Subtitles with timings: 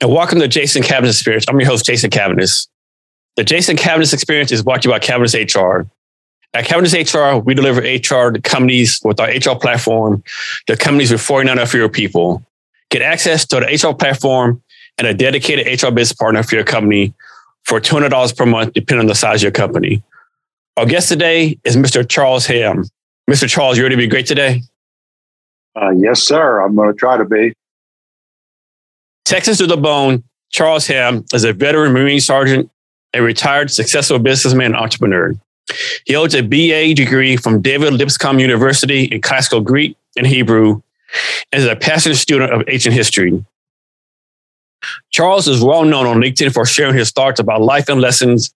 [0.00, 1.46] and welcome to Jason Cavness Experience.
[1.48, 2.68] I'm your host, Jason Cavness.
[3.36, 5.88] The Jason Cavness Experience is brought to you by Cavness HR.
[6.52, 10.22] At Cavness HR, we deliver HR to companies with our HR platform,
[10.66, 12.44] to companies with 49 or fewer people.
[12.90, 14.62] Get access to the HR platform
[14.98, 17.14] and a dedicated HR business partner for your company
[17.64, 20.02] for $200 per month, depending on the size of your company.
[20.76, 22.06] Our guest today is Mr.
[22.08, 22.84] Charles Hamm.
[23.30, 23.48] Mr.
[23.48, 24.62] Charles, you ready to be great today?
[25.74, 26.60] Uh, yes, sir.
[26.60, 27.54] I'm going to try to be.
[29.26, 32.70] Texas to the bone, Charles Hamm is a veteran Marine sergeant,
[33.12, 35.34] a retired successful businessman and entrepreneur.
[36.04, 40.80] He holds a BA degree from David Lipscomb University in classical Greek and Hebrew
[41.50, 43.44] and is a passionate student of ancient history.
[45.10, 48.54] Charles is well known on LinkedIn for sharing his thoughts about life and lessons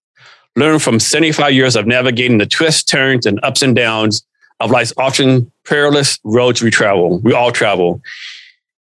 [0.55, 4.25] learned from 75 years of navigating the twists, turns, and ups and downs
[4.61, 7.19] of life's often perilous roads we travel.
[7.19, 8.01] We all travel.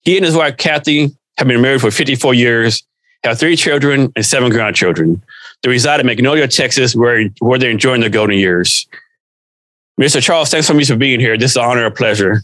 [0.01, 2.83] He and his wife, Kathy, have been married for 54 years,
[3.23, 5.23] have three children and seven grandchildren.
[5.63, 8.87] They reside in Magnolia, Texas, where, where they're enjoying their golden years.
[9.99, 10.21] Mr.
[10.21, 11.37] Charles, thanks so much for being here.
[11.37, 12.41] This is an honor and pleasure.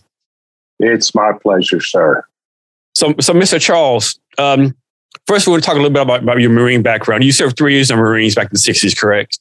[0.79, 2.25] It's my pleasure, sir.
[2.93, 3.59] So, so Mr.
[3.59, 4.73] Charles, um,
[5.27, 7.25] first we want to talk a little bit about, about your Marine background.
[7.25, 9.39] You served three years in the Marines back in the 60s, correct?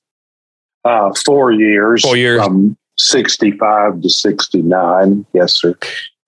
[0.85, 2.03] Uh, four years.
[2.03, 2.43] Four years.
[2.43, 5.27] From 65 to 69.
[5.33, 5.77] Yes, sir.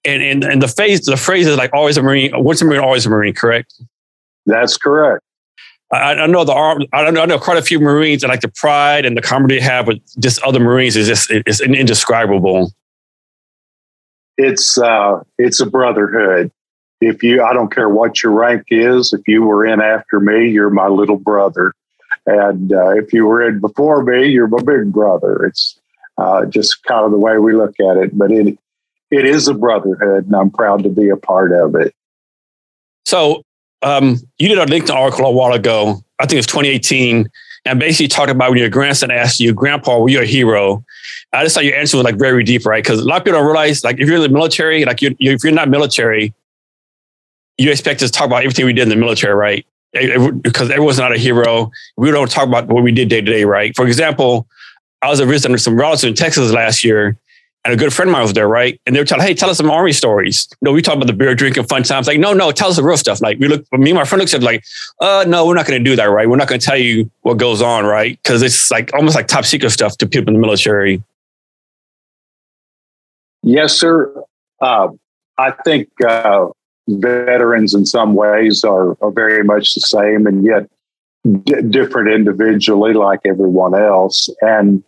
[0.06, 2.80] And, and, and the phase, the phrase is like always a Marine, once a Marine,
[2.80, 3.74] always a Marine, correct?
[4.46, 5.22] That's correct.
[5.92, 6.82] I, I know the arm.
[6.92, 9.58] I know, I know quite a few Marines, and like the pride and the camaraderie
[9.58, 12.72] they have with just other Marines is just it's indescribable.
[14.36, 16.50] It's uh, it's a brotherhood.
[17.00, 19.12] If you, I don't care what your rank is.
[19.12, 21.72] If you were in after me, you're my little brother,
[22.26, 25.44] and uh, if you were in before me, you're my big brother.
[25.44, 25.78] It's
[26.18, 28.16] uh, just kind of the way we look at it.
[28.18, 28.58] But it
[29.10, 31.94] it is a brotherhood, and I'm proud to be a part of it.
[33.04, 33.42] So
[33.82, 36.02] um, you did a LinkedIn article a while ago.
[36.18, 37.30] I think it's 2018,
[37.64, 40.84] and basically talked about when your grandson asked you, "Grandpa, were you a hero?"
[41.32, 42.82] I just thought your answer was like very deep, right?
[42.82, 45.14] Because a lot of people don't realize, like, if you're in the military, like, you,
[45.18, 46.32] if you're not military,
[47.58, 49.66] you expect us to talk about everything we did in the military, right?
[50.42, 51.70] Because everyone's not a hero.
[51.96, 53.74] We don't talk about what we did day to day, right?
[53.74, 54.46] For example,
[55.02, 57.18] I was a visitor some relatives in Texas last year,
[57.66, 58.80] and a good friend of mine was there, right?
[58.86, 60.46] And they were telling, hey, tell us some army stories.
[60.60, 62.06] You know, we talk about the beer drinking fun times.
[62.06, 63.20] Like, no, no, tell us the real stuff.
[63.20, 64.64] Like, we look, me and my friend looks at like,
[65.00, 66.28] uh, no, we're not going to do that, right?
[66.28, 68.16] We're not going to tell you what goes on, right?
[68.22, 71.02] Because it's like almost like top secret stuff to people in the military.
[73.42, 74.14] Yes, sir.
[74.60, 74.88] Uh,
[75.36, 76.46] I think uh,
[76.86, 80.68] veterans in some ways are, are very much the same and yet
[81.44, 84.30] d- different individually, like everyone else.
[84.40, 84.84] And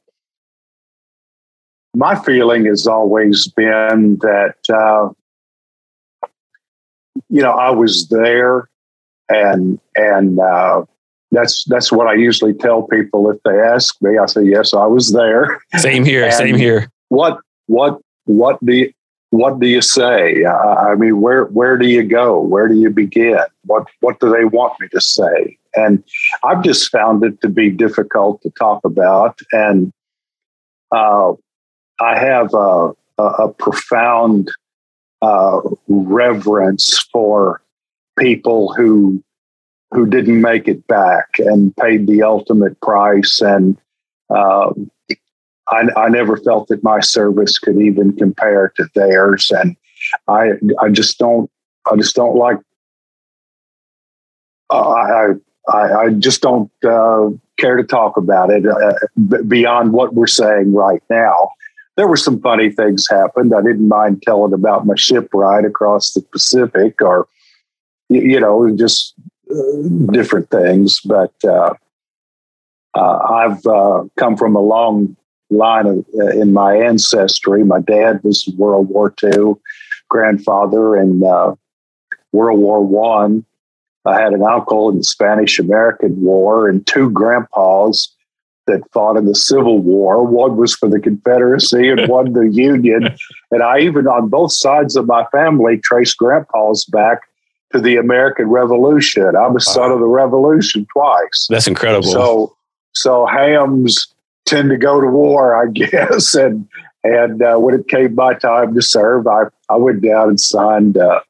[1.99, 5.09] my feeling has always been that uh,
[7.29, 8.71] you know I was there,
[9.29, 10.85] and and uh,
[11.33, 14.17] that's that's what I usually tell people if they ask me.
[14.17, 15.61] I say yes, I was there.
[15.77, 16.31] Same here.
[16.31, 16.89] same here.
[17.09, 18.93] What what what do you,
[19.31, 20.47] what do you say?
[20.47, 22.41] I mean, where where do you go?
[22.41, 23.41] Where do you begin?
[23.65, 25.59] What what do they want me to say?
[25.75, 26.05] And
[26.45, 29.41] I've just found it to be difficult to talk about.
[29.53, 29.93] And
[30.93, 31.33] uh,
[32.01, 34.51] I have a, a, a profound
[35.23, 37.63] uh, reverence for
[38.19, 39.23] people who
[39.91, 43.41] who didn't make it back and paid the ultimate price.
[43.41, 43.79] And
[44.29, 44.71] uh,
[45.69, 49.51] I, I, never felt that my service could even compare to theirs.
[49.51, 49.77] And
[50.29, 51.51] I I just don't
[51.91, 52.59] I just don't like
[54.71, 55.29] uh, I,
[55.73, 60.75] I I just don't uh, care to talk about it uh, beyond what we're saying
[60.75, 61.51] right now
[61.99, 63.53] there were some funny things happened.
[63.53, 67.27] I didn't mind telling about my ship ride across the Pacific or,
[68.09, 69.15] you know, just
[69.51, 71.01] uh, different things.
[71.05, 71.75] But uh,
[72.95, 75.17] uh, I've uh, come from a long
[75.51, 77.65] line of, uh, in my ancestry.
[77.65, 79.55] My dad was World War II
[80.09, 81.57] grandfather and uh,
[82.31, 83.45] World War One.
[84.05, 84.11] I.
[84.11, 88.15] I had an uncle in the Spanish American War and two grandpas
[88.69, 90.25] that fought in the Civil War.
[90.25, 93.15] One was for the Confederacy and one the Union.
[93.51, 97.23] And I even, on both sides of my family, traced grandpas back
[97.73, 99.27] to the American Revolution.
[99.29, 99.59] I'm a wow.
[99.59, 101.49] son of the Revolution twice.
[101.51, 102.09] That's incredible.
[102.09, 102.57] So,
[102.95, 104.07] so Hamms
[104.47, 106.35] tend to go to war, I guess.
[106.35, 106.69] And
[107.05, 110.97] and uh, when it came my time to serve, I I went down and signed
[110.97, 111.25] up.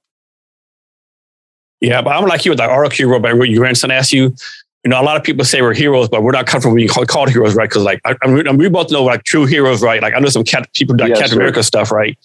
[1.80, 4.34] Yeah, but I'm like you with the hero, but your grandson asked you.
[4.84, 7.08] You know, a lot of people say we're heroes, but we're not comfortable being called,
[7.08, 7.68] called heroes, right?
[7.68, 10.00] Because like I, I mean, we both know like true heroes, right?
[10.00, 11.40] Like I know some cat, people do like yes, Captain sir.
[11.40, 12.16] America stuff, right?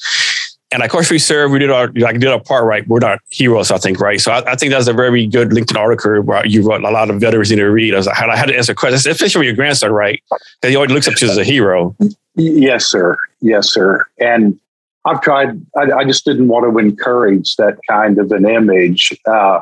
[0.71, 2.87] And of course, we serve, we did our like did our part right.
[2.87, 4.19] We're not heroes, I think, right?
[4.19, 7.09] So I, I think that's a very good LinkedIn article where you wrote a lot
[7.09, 7.93] of veterans need to read.
[7.93, 10.21] I was like, I had to answer questions, especially from your grandson, right?
[10.61, 11.95] That he always looks up to as a hero.
[12.35, 13.17] Yes, sir.
[13.41, 14.05] Yes, sir.
[14.19, 14.59] And
[15.05, 15.61] I've tried.
[15.77, 19.15] I, I just didn't want to encourage that kind of an image.
[19.27, 19.61] Uh,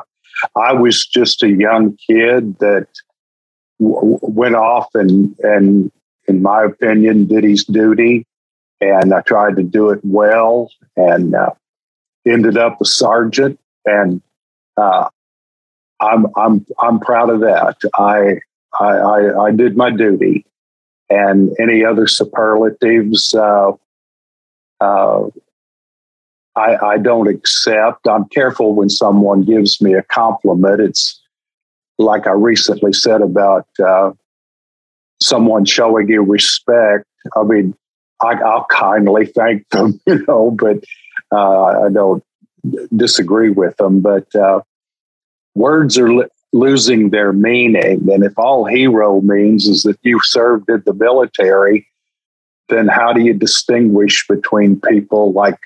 [0.56, 2.86] I was just a young kid that
[3.80, 5.90] w- went off and and,
[6.28, 8.26] in my opinion, did his duty
[8.82, 11.50] and I tried to do it well and uh,
[12.26, 13.58] ended up a sergeant.
[13.84, 14.20] And
[14.76, 15.08] uh,
[16.00, 17.76] I'm I'm I'm proud of that.
[17.94, 18.40] I,
[18.80, 20.44] I I, I did my duty,
[21.10, 23.34] and any other superlatives.
[23.34, 23.72] Uh,
[24.80, 25.28] uh,
[26.56, 28.06] I, I don't accept.
[28.06, 30.80] I'm careful when someone gives me a compliment.
[30.80, 31.20] It's
[31.98, 34.12] like I recently said about uh,
[35.20, 37.06] someone showing you respect.
[37.36, 37.74] I mean,
[38.20, 40.84] I, will kindly thank them, you know, but
[41.32, 42.22] uh, I don't
[42.94, 44.00] disagree with them.
[44.00, 44.60] But uh,
[45.54, 48.08] words are li- losing their meaning.
[48.12, 51.86] And if all hero means is that you served in the military,
[52.68, 55.58] then how do you distinguish between people like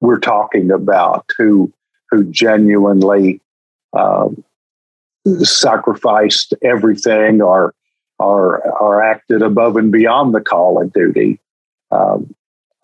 [0.00, 1.72] we're talking about who
[2.10, 3.40] who genuinely
[3.92, 4.44] um,
[5.42, 7.74] sacrificed everything or
[8.18, 11.40] or or acted above and beyond the call of duty?
[11.90, 12.34] um,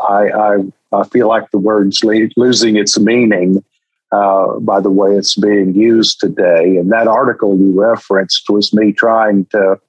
[0.00, 0.56] I, I,
[0.92, 3.64] I, feel like the word's le- losing its meaning
[4.10, 6.76] uh, by the way it's being used today.
[6.76, 9.80] And that article you referenced was me trying to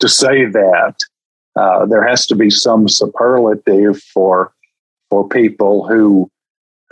[0.00, 0.96] to say that
[1.56, 4.52] uh, there has to be some superlative for
[5.08, 6.30] for people who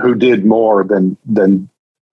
[0.01, 1.69] who did more than than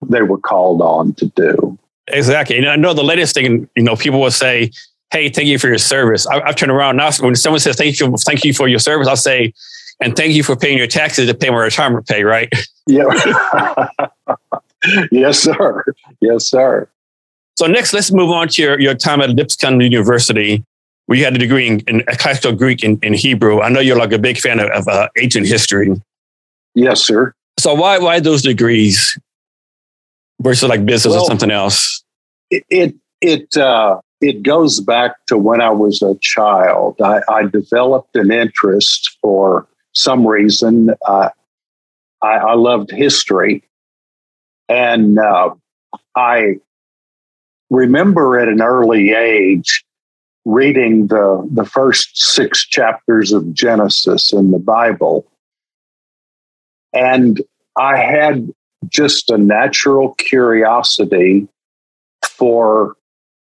[0.08, 1.78] they were called on to do.
[2.08, 2.58] Exactly.
[2.58, 4.70] And I know the latest thing, you know, people will say,
[5.10, 6.26] hey, thank you for your service.
[6.26, 7.10] I, have turned around now.
[7.20, 9.52] When someone says thank you, thank you for your service, I'll say,
[10.00, 12.52] and thank you for paying your taxes to pay my retirement pay, right?
[12.86, 13.04] Yeah.
[15.10, 15.84] yes, sir.
[16.20, 16.88] Yes, sir.
[17.56, 20.62] So next, let's move on to your, your time at Lipscomb University,
[21.06, 23.62] where you had a degree in, in classical Greek and, in Hebrew.
[23.62, 25.90] I know you're like a big fan of, of uh, ancient history.
[26.74, 27.34] Yes, sir.
[27.58, 29.18] So why why those degrees
[30.40, 32.04] versus like business well, or something else?
[32.50, 37.00] It it, it uh, it goes back to when I was a child.
[37.02, 40.90] I, I developed an interest for some reason.
[41.06, 41.30] Uh,
[42.22, 43.62] I, I, loved history.
[44.68, 45.50] And uh,
[46.16, 46.56] I
[47.70, 49.84] remember at an early age
[50.44, 55.26] reading the, the first six chapters of Genesis in the Bible.
[56.96, 57.42] And
[57.76, 58.50] I had
[58.88, 61.46] just a natural curiosity
[62.24, 62.96] for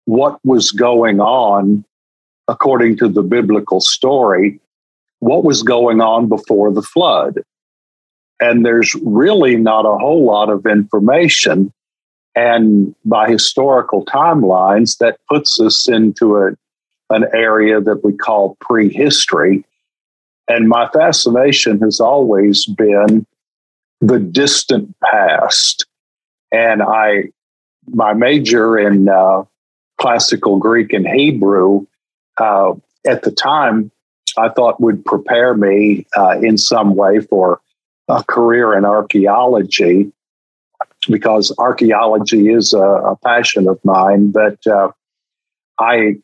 [0.04, 1.84] what was going on
[2.48, 4.60] according to the biblical story,
[5.18, 7.40] what was going on before the flood.
[8.40, 11.72] And there's really not a whole lot of information.
[12.36, 16.50] And by historical timelines, that puts us into a,
[17.10, 19.64] an area that we call prehistory.
[20.48, 23.26] And my fascination has always been
[24.02, 25.86] the distant past.
[26.50, 27.30] And I,
[27.86, 29.44] my major in uh,
[29.98, 31.86] classical Greek and Hebrew
[32.36, 32.72] uh,
[33.06, 33.90] at the time,
[34.36, 37.60] I thought would prepare me uh, in some way for
[38.08, 40.12] a career in archaeology
[41.08, 44.32] because archaeology is a, a passion of mine.
[44.32, 44.90] But uh,
[45.78, 46.16] I,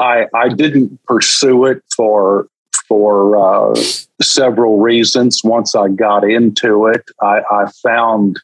[0.00, 2.48] I, I didn't pursue it for
[2.88, 3.74] for uh,
[4.20, 5.42] several reasons.
[5.44, 8.40] Once I got into it, I, I found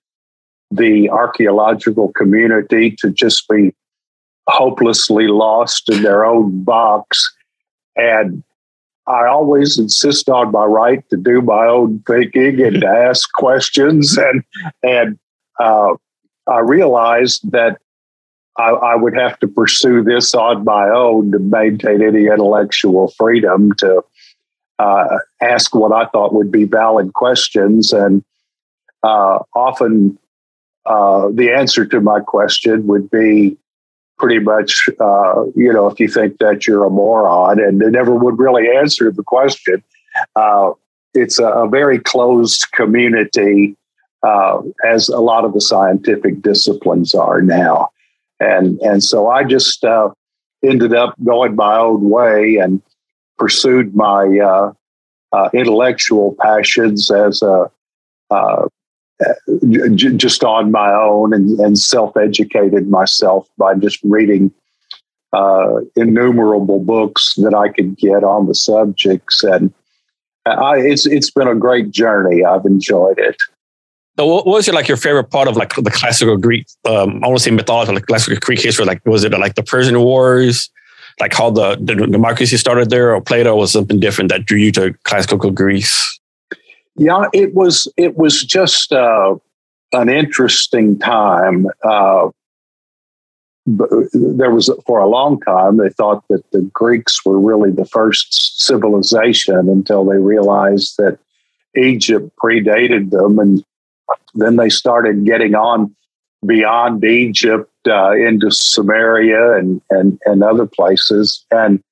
[0.71, 3.75] the archaeological community to just be
[4.49, 7.33] hopelessly lost in their own box.
[7.97, 8.43] And
[9.07, 14.17] I always insist on my right to do my own thinking and to ask questions.
[14.17, 14.43] And
[14.83, 15.19] and
[15.59, 15.95] uh,
[16.49, 17.79] I realized that
[18.57, 23.73] I, I, would have to pursue this on my own to maintain any intellectual freedom
[23.79, 24.05] to
[24.79, 27.93] uh, ask what I thought would be valid questions.
[27.93, 28.25] And
[29.03, 30.19] uh, often
[30.87, 33.57] uh, the answer to my question would be
[34.19, 38.15] pretty much, uh, you know, if you think that you're a moron, and they never
[38.15, 39.83] would really answer the question.
[40.37, 40.71] Uh,
[41.15, 43.77] it's a, a, very closed community
[44.23, 47.89] uh, as a lot of the scientific disciplines are now.
[48.39, 49.85] And, and so I just
[50.63, 52.81] ended up going my own way and
[53.39, 54.73] pursued my uh,
[55.33, 58.67] uh, intellectual passions as uh,
[59.95, 64.53] just on my own and, and self-educated myself by just reading
[65.33, 69.73] uh, innumerable books that I could get on the subjects, and
[70.47, 72.45] I, it's it's been a great journey.
[72.45, 73.37] I've enjoyed it.
[74.17, 76.67] So, what was your like your favorite part of like the classical Greek?
[76.85, 78.85] Um, I want to say mythology, like classical Greek history.
[78.85, 80.71] Like, was it like the Persian Wars?
[81.21, 84.73] Like how the, the democracy started there, or Plato was something different that drew you
[84.73, 86.21] to classical Greece?
[86.97, 87.89] Yeah, it was.
[87.97, 89.37] It was just uh,
[89.93, 91.67] an interesting time.
[91.83, 92.31] Uh,
[93.67, 98.61] there was for a long time they thought that the Greeks were really the first
[98.61, 101.19] civilization until they realized that
[101.77, 103.65] Egypt predated them, and
[104.35, 105.95] then they started getting on
[106.47, 111.45] beyond Egypt uh, into Sumeria and, and, and other places.
[111.51, 111.83] And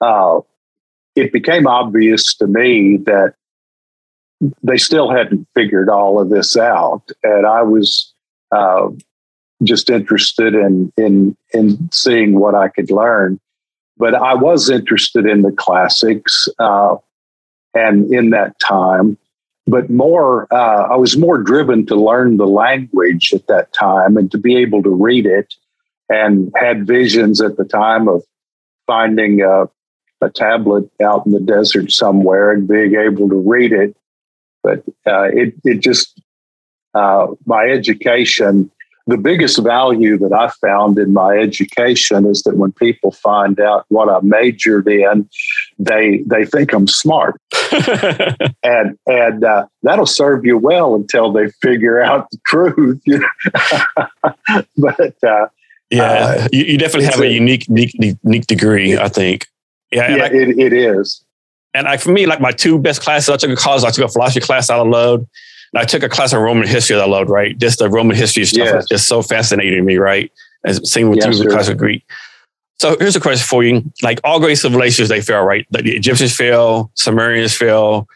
[0.00, 0.40] uh,
[1.16, 3.34] it became obvious to me that
[4.62, 7.10] they still hadn't figured all of this out.
[7.22, 8.12] And I was
[8.52, 8.88] uh,
[9.62, 13.38] just interested in, in, in seeing what I could learn.
[13.98, 16.96] But I was interested in the classics uh,
[17.74, 19.18] and in that time
[19.70, 24.30] but more, uh, I was more driven to learn the language at that time and
[24.32, 25.54] to be able to read it,
[26.08, 28.22] and had visions at the time of
[28.86, 29.68] finding a,
[30.20, 33.96] a tablet out in the desert somewhere and being able to read it.
[34.62, 36.20] But uh, it it just
[36.94, 38.70] uh, my education
[39.10, 43.84] the biggest value that I found in my education is that when people find out
[43.88, 45.28] what I majored in,
[45.78, 47.40] they they think I'm smart,
[48.62, 53.02] and and uh, that'll serve you well until they figure out the truth.
[54.76, 55.48] but uh,
[55.90, 58.96] yeah, uh, you, you, definitely have a, a, unique, unique unique degree.
[58.96, 59.48] I think.
[59.90, 61.24] Yeah, yeah, I, it, it is.
[61.74, 64.04] And like for me, like my two best classes I took a college, I took
[64.04, 65.26] a philosophy class out of load
[65.74, 67.56] I took a class on Roman history that I loved, right?
[67.56, 68.88] Just the Roman history stuff yes.
[68.88, 70.32] just so fascinating to me, right?
[70.64, 72.04] As same with yes, you, the classical Greek.
[72.80, 73.84] So here's a question for you.
[74.02, 75.66] Like all great civilizations, they fail, right?
[75.70, 78.08] Like the Egyptians fail, Sumerians fail,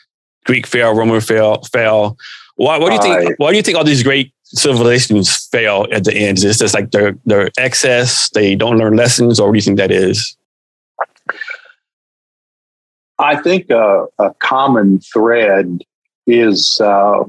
[0.47, 2.17] Greek fail, Roman fail, fail.
[2.57, 3.39] Why, what do you think?
[3.39, 6.39] Why do you think all these great civilizations fail at the end?
[6.39, 8.31] Is just like their their excess?
[8.31, 10.37] They don't learn lessons, or what do you think that is?
[13.19, 14.07] I think a
[14.41, 15.83] common thread
[16.27, 17.25] is uh,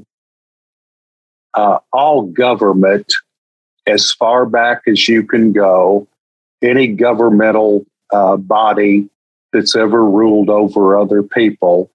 [1.56, 3.12] uh, all government,
[3.88, 6.08] as far back as you can go,
[6.62, 9.10] any governmental uh, body
[9.54, 11.90] that's ever ruled over other people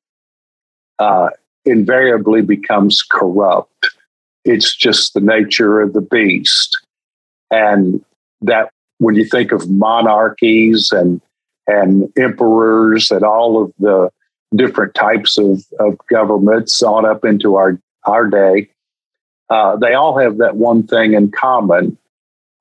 [0.99, 1.31] uh,
[1.65, 3.91] invariably becomes corrupt.
[4.45, 6.79] It's just the nature of the beast.
[7.51, 8.05] And
[8.43, 11.21] that when you think of monarchies and
[11.67, 14.11] and emperors and all of the
[14.57, 18.69] different types of, of governments on up into our our day,
[19.51, 21.99] uh, they all have that one thing in common.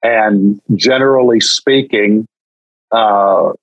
[0.04, 2.28] And generally speaking,
[2.92, 3.54] uh,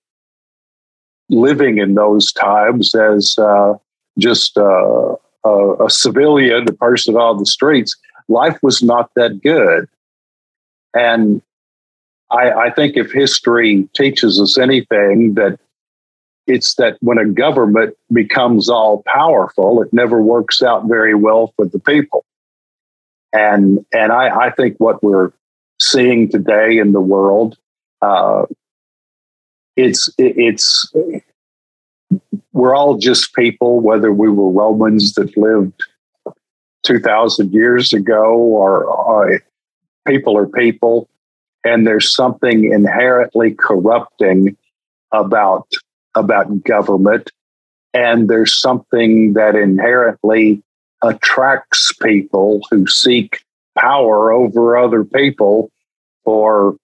[1.29, 3.75] living in those times as uh,
[4.19, 7.97] just a, a, civilian, a person on the streets,
[8.29, 9.89] life was not that good.
[10.95, 11.43] And
[12.31, 15.59] I, I think if history teaches us anything, that
[16.47, 21.67] it's that when a government becomes all powerful, it never works out very well for
[21.67, 22.26] the people.
[23.33, 25.33] And and I, I think what we're
[25.81, 27.59] seeing today in the world,
[28.03, 28.47] uh,
[29.77, 30.93] it's it's
[32.53, 35.83] we're all just people, whether we were Romans that lived
[36.83, 39.41] two thousand years ago, or, or
[40.07, 41.09] people are people,
[41.65, 44.57] and there's something inherently corrupting
[45.13, 45.69] about
[46.15, 47.31] about government,
[47.93, 50.63] and there's something that inherently
[51.07, 53.41] attracts people who seek
[53.77, 55.71] power over other people
[56.25, 56.77] for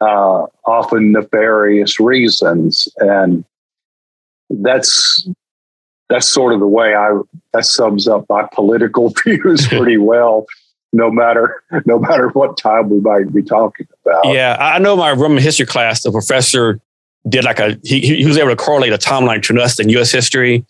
[0.00, 3.44] uh, often nefarious reasons, and
[4.50, 5.28] that's
[6.08, 7.18] that's sort of the way I
[7.52, 10.46] that sums up my political views pretty well.
[10.92, 14.32] No matter no matter what time we might be talking about.
[14.32, 16.02] Yeah, I know my Roman history class.
[16.02, 16.80] The professor
[17.28, 20.10] did like a he he was able to correlate a timeline to us in U.S.
[20.10, 20.64] history,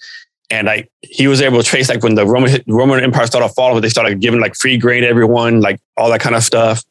[0.50, 3.81] and like he was able to trace like when the Roman Roman Empire started falling,
[3.83, 6.85] they started giving like free grain to everyone, like all that kind of stuff.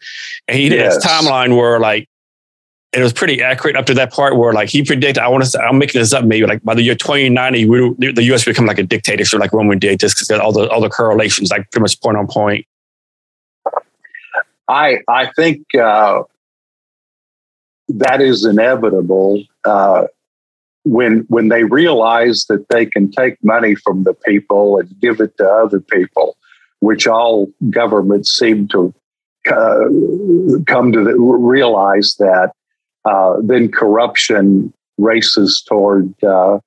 [0.48, 1.04] And he did yes.
[1.04, 2.08] a timeline where like
[2.94, 5.18] it was pretty accurate up to that part where like he predicted.
[5.18, 8.12] I want to say I'm making this up maybe like by the year 2090, we,
[8.12, 8.46] the U.S.
[8.46, 11.70] become like a dictatorship like Roman did just because all the all the correlations like
[11.72, 12.66] pretty much point on point.
[14.68, 16.24] I I think uh,
[17.90, 20.08] that is inevitable uh,
[20.91, 25.38] when when they realize that they can take money from the people and give it
[25.38, 26.38] to other people,
[26.79, 28.94] which all governments seem to
[29.50, 29.86] uh,
[30.65, 32.51] come to the, realize that.
[33.06, 36.60] Uh, then corruption races toward uh,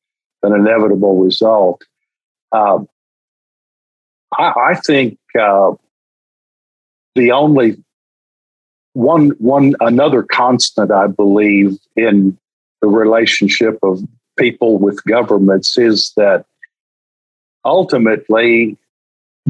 [0.43, 1.83] an inevitable result.
[2.53, 2.79] Uh,
[4.39, 5.73] I, I, think uh,
[7.15, 7.77] the only
[8.95, 12.39] one one another constant I believe in
[12.81, 14.01] the relationship of
[14.39, 16.47] people with governments is that
[17.65, 18.77] ultimately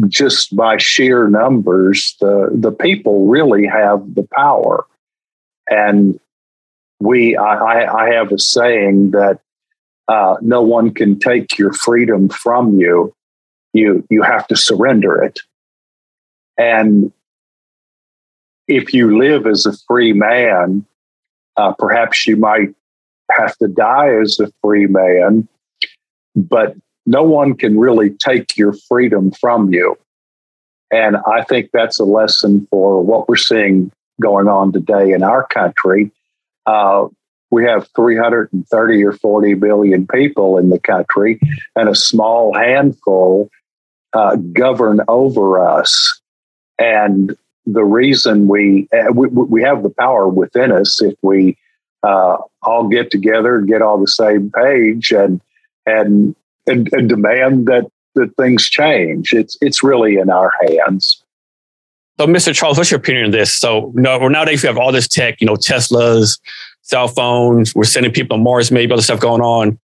[0.08, 4.86] just by sheer numbers the the people really have the power.
[5.68, 6.18] And
[7.00, 9.40] we I, I have a saying that
[10.08, 13.14] uh, no one can take your freedom from you.
[13.72, 15.40] You you have to surrender it.
[16.58, 17.12] And
[18.66, 20.84] if you live as a free man,
[21.56, 22.74] uh, perhaps you might
[23.36, 25.48] have to die as a free man,
[26.36, 29.96] but no one can really take your freedom from you.
[30.92, 35.46] And I think that's a lesson for what we're seeing going on today in our
[35.46, 36.10] country.
[36.66, 37.08] Uh,
[37.50, 41.40] we have 330 or 40 billion people in the country,
[41.74, 43.48] and a small handful
[44.12, 46.20] uh, govern over us.
[46.78, 51.56] And the reason we, uh, we, we have the power within us if we
[52.02, 55.40] uh, all get together and get on the same page and
[55.86, 56.34] and
[56.66, 59.32] and, and demand that that things change.
[59.32, 61.22] It's it's really in our hands.
[62.18, 62.54] So, Mr.
[62.54, 63.54] Charles, what's your opinion on this?
[63.54, 66.38] So, no, nowadays we have all this tech, you know, Teslas,
[66.82, 67.74] cell phones.
[67.74, 69.78] We're sending people to Mars, maybe other stuff going on.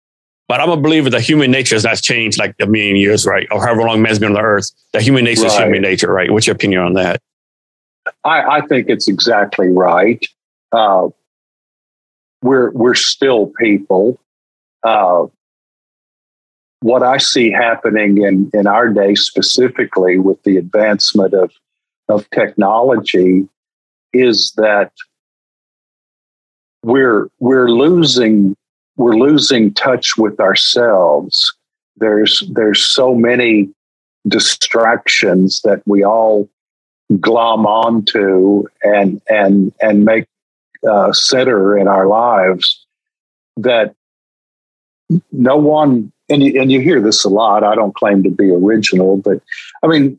[0.49, 3.47] But I'm a believer that human nature has not changed like a million years, right?
[3.52, 4.73] Or however long man's been on the earth.
[4.92, 5.52] That human nature right.
[5.52, 6.30] is human nature, right?
[6.30, 7.23] What's your opinion on that?
[8.25, 10.26] I, I think it's exactly right.
[10.73, 11.09] Uh,
[12.45, 14.21] we're we're still people.
[14.83, 15.25] Uh,
[16.81, 21.51] what I see happening in, in our day specifically with the advancement of
[22.11, 23.49] of technology
[24.12, 24.92] is that
[26.83, 28.55] we're we're losing
[28.99, 31.55] we're losing touch with ourselves.
[31.97, 33.71] There's there's so many
[34.29, 36.51] distractions that we all
[37.21, 40.27] glom onto and and and make
[40.88, 42.85] uh, center in our lives
[43.57, 43.94] that
[45.33, 47.64] no one and you, and you hear this a lot.
[47.64, 49.42] I don't claim to be original, but
[49.83, 50.18] I mean,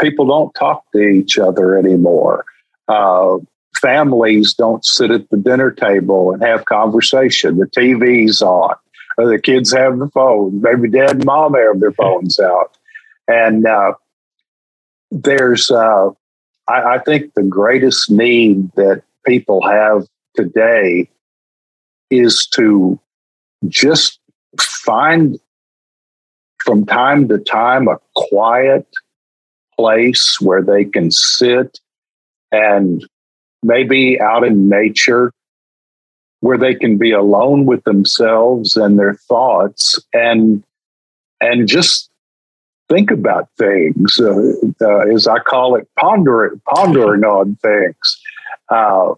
[0.00, 2.44] people don't talk to each other anymore.
[2.88, 3.38] Uh,
[3.80, 7.58] families don't sit at the dinner table and have conversation.
[7.58, 8.74] The TV's on,
[9.18, 10.60] or the kids have the phone.
[10.60, 12.76] Maybe dad and mom have their phones out,
[13.26, 13.94] and uh,
[15.10, 16.10] there's, uh,
[16.68, 21.08] I, I think, the greatest need that people have today
[22.10, 22.98] is to
[23.68, 24.18] just
[24.60, 25.38] find
[26.58, 28.86] from time to time a quiet
[29.76, 31.80] place where they can sit
[32.52, 33.06] and
[33.62, 35.32] maybe out in nature
[36.40, 40.62] where they can be alone with themselves and their thoughts and
[41.40, 42.12] and just
[42.88, 48.21] think about things, uh, uh, as I call it, pondering, pondering on things.
[48.72, 49.14] Uh,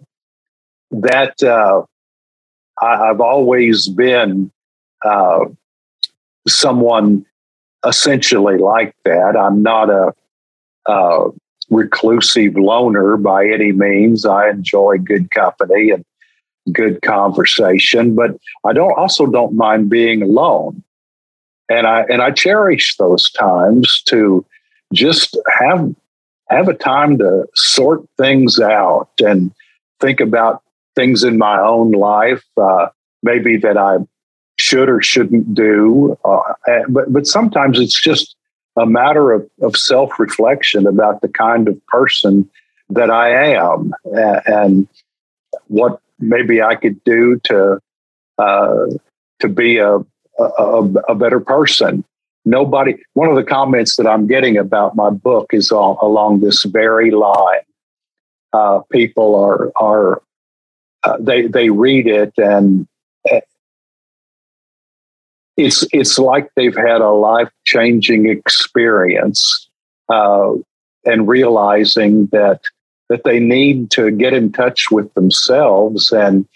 [0.90, 1.82] that uh,
[2.80, 4.50] I, have always been
[5.04, 5.44] uh,
[6.48, 7.24] someone
[7.86, 9.36] essentially like that.
[9.36, 10.12] I'm not a,
[10.86, 11.30] a
[11.70, 14.26] reclusive loner by any means.
[14.26, 16.04] I enjoy good company and
[16.72, 20.82] good conversation, but I don't also don't mind being alone
[21.68, 24.44] and I and I cherish those times to
[24.92, 25.94] just have
[26.56, 29.52] have a time to sort things out and
[30.00, 30.62] think about
[30.96, 32.88] things in my own life, uh,
[33.22, 33.98] maybe that I
[34.58, 36.18] should or shouldn't do.
[36.24, 36.54] Uh,
[36.88, 38.36] but but sometimes it's just
[38.76, 42.48] a matter of, of self reflection about the kind of person
[42.90, 44.88] that I am and
[45.68, 47.80] what maybe I could do to
[48.38, 48.86] uh,
[49.40, 49.98] to be a
[50.38, 52.04] a, a, better person.
[52.44, 56.64] Nobody, one of the comments that I'm getting about my book is all, along this
[56.64, 57.60] very line.
[58.52, 60.22] Uh, people are, are
[61.02, 62.86] uh, they, they read it and
[63.32, 63.40] uh,
[65.56, 69.68] it's, it's like they've had a life changing experience
[70.08, 70.52] uh,
[71.04, 72.60] and realizing that,
[73.08, 76.46] that they need to get in touch with themselves and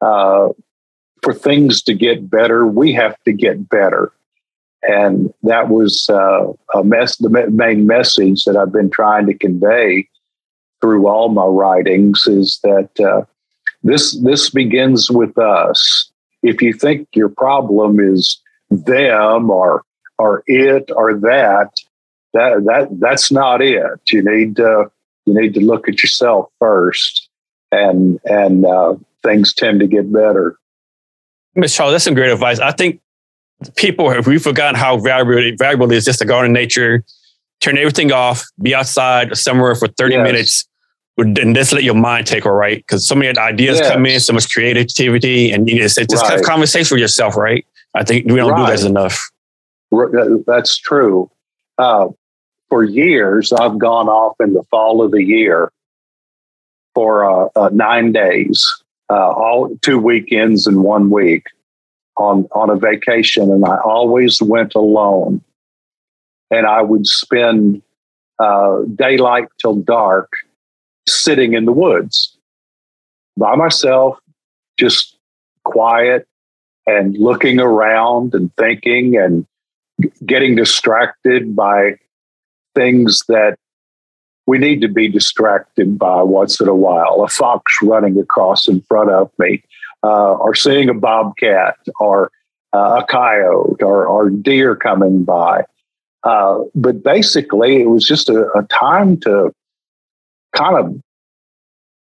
[0.00, 0.48] uh,
[1.22, 4.12] for things to get better, we have to get better.
[4.88, 10.08] And that was uh, a mess, the main message that I've been trying to convey
[10.80, 13.24] through all my writings is that uh,
[13.82, 16.10] this this begins with us.
[16.42, 18.38] If you think your problem is
[18.70, 19.82] them or
[20.18, 21.70] or it or that,
[22.34, 24.00] that that that's not it.
[24.10, 24.90] You need to
[25.24, 27.28] you need to look at yourself first,
[27.72, 30.58] and and uh, things tend to get better.
[31.54, 32.58] Miss Charles, that's some great advice.
[32.58, 33.00] I think
[33.76, 37.04] people have we forgotten how valuable valuable it is just to go out in nature,
[37.60, 40.24] turn everything off, be outside somewhere for 30 yes.
[40.24, 40.68] minutes,
[41.16, 42.78] and just let your mind take over, right?
[42.78, 43.92] Because so many ideas yes.
[43.92, 46.32] come in, so much creativity, and you just, just right.
[46.32, 47.66] have conversation with yourself, right?
[47.94, 48.76] I think we don't right.
[48.76, 49.30] do that enough.
[50.46, 51.30] That's true.
[51.78, 52.08] Uh,
[52.68, 55.70] for years, I've gone off in the fall of the year
[56.94, 58.66] for uh, uh, nine days,
[59.10, 61.46] uh, all two weekends and one week
[62.16, 65.42] on on a vacation, and I always went alone.
[66.50, 67.82] And I would spend
[68.38, 70.30] uh, daylight till dark
[71.08, 72.36] sitting in the woods
[73.36, 74.18] by myself,
[74.78, 75.16] just
[75.64, 76.26] quiet
[76.86, 79.46] and looking around and thinking and
[80.26, 81.96] getting distracted by
[82.74, 83.56] things that
[84.46, 87.22] we need to be distracted by once in a while.
[87.24, 89.62] A fox running across in front of me,
[90.04, 92.30] uh, or seeing a bobcat, or
[92.74, 95.64] uh, a coyote, or, or deer coming by.
[96.22, 99.52] Uh, but basically, it was just a, a time to
[100.54, 101.00] kind of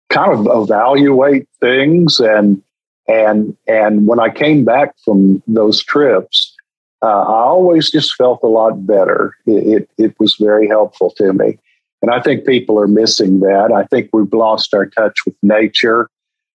[0.10, 2.62] kind of evaluate things and
[3.08, 6.56] and and when I came back from those trips,
[7.02, 9.36] uh, I always just felt a lot better.
[9.46, 11.58] It, it, it was very helpful to me,
[12.02, 13.72] and I think people are missing that.
[13.74, 16.10] I think we've lost our touch with nature.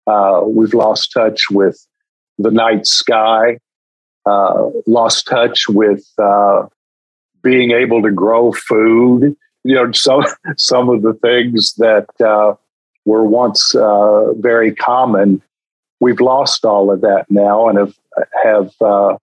[0.07, 1.85] Uh, we've lost touch with
[2.37, 3.57] the night sky.
[4.25, 6.65] Uh, lost touch with uh,
[7.41, 9.35] being able to grow food.
[9.63, 10.23] You know, some
[10.57, 12.55] some of the things that uh,
[13.05, 15.41] were once uh, very common.
[15.99, 17.95] We've lost all of that now and have
[18.43, 19.17] have uh,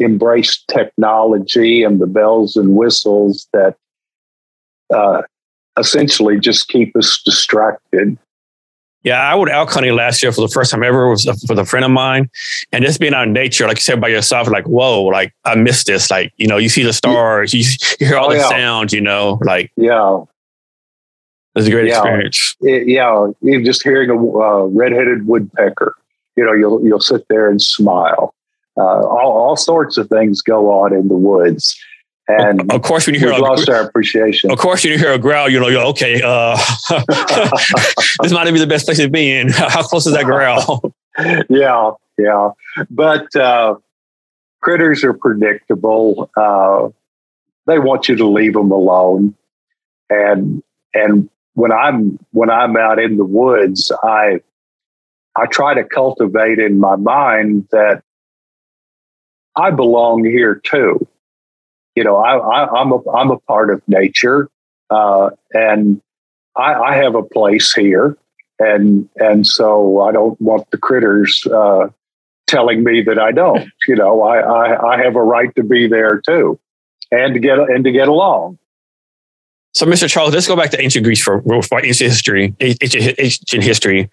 [0.00, 3.76] embraced technology and the bells and whistles that
[5.78, 8.18] essentially just keep us distracted.
[9.06, 11.64] Yeah, I went elk hunting last year for the first time ever was with a
[11.64, 12.28] friend of mine,
[12.72, 15.54] and just being out in nature, like you said by yourself, like whoa, like I
[15.54, 16.10] missed this.
[16.10, 17.60] Like you know, you see the stars, you,
[18.00, 18.48] you hear all oh, the yeah.
[18.48, 20.24] sounds, you know, like yeah,
[21.54, 22.56] it's a great yeah, experience.
[22.62, 25.94] It, yeah, even just hearing a uh, red-headed woodpecker,
[26.34, 28.34] you know, you'll you'll sit there and smile.
[28.76, 31.78] Uh, all all sorts of things go on in the woods,
[32.28, 34.50] and of course, when you hear we lost our appreciation.
[34.50, 36.20] Of course, when you hear a growl, you know, you're okay.
[36.22, 36.56] Uh,
[38.20, 39.48] this might be the best place to be in.
[39.52, 40.92] How close is that growl?
[41.48, 42.50] yeah, yeah,
[42.90, 43.76] but uh,
[44.60, 46.30] critters are predictable.
[46.36, 46.88] Uh,
[47.66, 49.34] they want you to leave them alone,
[50.10, 50.62] and
[50.94, 54.40] and when I'm when I'm out in the woods, I
[55.36, 58.02] I try to cultivate in my mind that
[59.56, 61.06] I belong here too.
[61.96, 64.48] You know, I, am a I'm a part of nature,
[64.90, 66.00] uh, and
[66.54, 68.16] I, I, have a place here,
[68.58, 71.88] and and so I don't want the critters uh,
[72.46, 73.66] telling me that I don't.
[73.88, 76.60] You know, I, I I have a right to be there too,
[77.10, 78.58] and to get and to get along.
[79.72, 80.08] So, Mr.
[80.08, 82.54] Charles, let's go back to ancient Greece for, for ancient history.
[82.60, 84.08] Ancient, ancient history.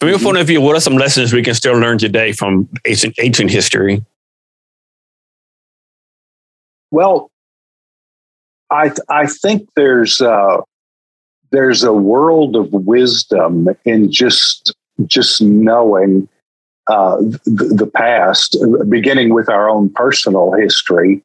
[0.00, 0.26] From your mm-hmm.
[0.26, 3.50] point of view, what are some lessons we can still learn today from ancient, ancient
[3.50, 4.02] history?
[6.94, 7.32] Well,
[8.70, 10.58] I I think there's uh,
[11.50, 14.72] there's a world of wisdom in just
[15.04, 16.28] just knowing
[16.86, 18.56] uh, the, the past,
[18.88, 21.24] beginning with our own personal history.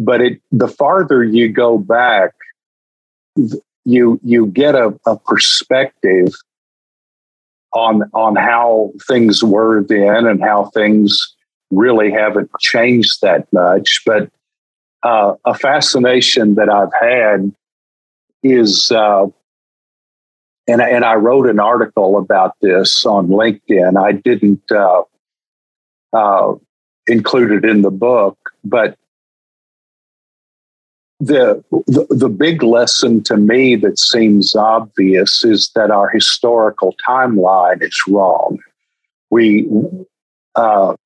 [0.00, 2.32] But it the farther you go back,
[3.84, 6.34] you you get a, a perspective
[7.74, 11.32] on on how things were then and how things
[11.70, 14.02] really haven't changed that much.
[14.04, 14.30] But
[15.02, 17.52] uh, a fascination that I've had
[18.42, 19.26] is, uh,
[20.68, 24.02] and and I wrote an article about this on LinkedIn.
[24.02, 25.02] I didn't uh,
[26.12, 26.54] uh
[27.06, 28.96] include it in the book, but
[31.18, 37.82] the, the, the big lesson to me that seems obvious is that our historical timeline
[37.82, 38.58] is wrong.
[39.30, 39.68] We
[40.54, 40.96] uh,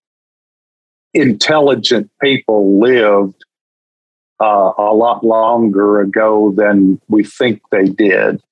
[1.15, 3.45] intelligent people lived
[4.41, 8.43] uh, a lot longer ago than we think they did,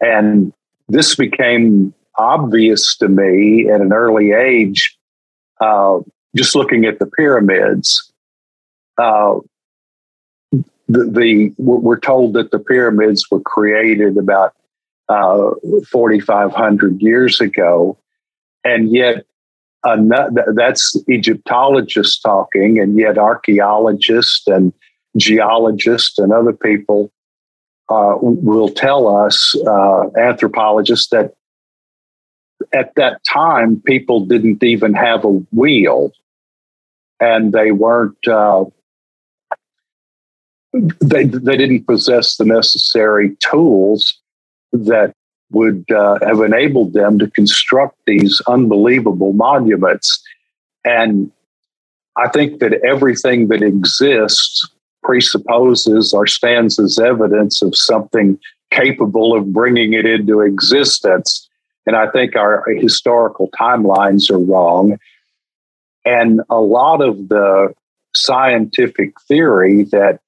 [0.00, 0.52] and
[0.88, 4.96] this became obvious to me at an early age.
[5.60, 6.00] Uh,
[6.36, 8.12] just looking at the pyramids,
[8.98, 9.38] uh,
[10.88, 14.54] the, the we're told that the pyramids were created about
[15.08, 15.50] uh,
[15.90, 17.98] 4,500 years ago.
[18.64, 19.24] And yet,
[20.54, 24.72] that's Egyptologists talking, and yet archaeologists and
[25.16, 27.12] geologists and other people
[27.88, 31.34] uh, will tell us, uh, anthropologists, that
[32.72, 36.12] at that time people didn't even have a wheel,
[37.18, 38.28] and they weren't.
[38.28, 38.64] Uh,
[40.72, 44.20] they they didn't possess the necessary tools
[44.72, 45.12] that
[45.50, 50.22] would uh, have enabled them to construct these unbelievable monuments.
[50.84, 51.32] And
[52.16, 54.68] I think that everything that exists
[55.02, 58.38] presupposes or stands as evidence of something
[58.70, 61.48] capable of bringing it into existence.
[61.86, 64.98] And I think our historical timelines are wrong.
[66.04, 67.74] And a lot of the
[68.14, 70.20] scientific theory that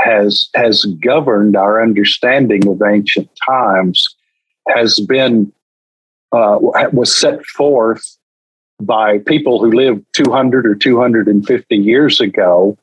[0.00, 4.06] has has governed our understanding of ancient times
[4.68, 5.52] has been
[6.32, 6.58] uh,
[6.92, 8.16] was set forth
[8.80, 12.78] by people who lived 200 or 250 years ago,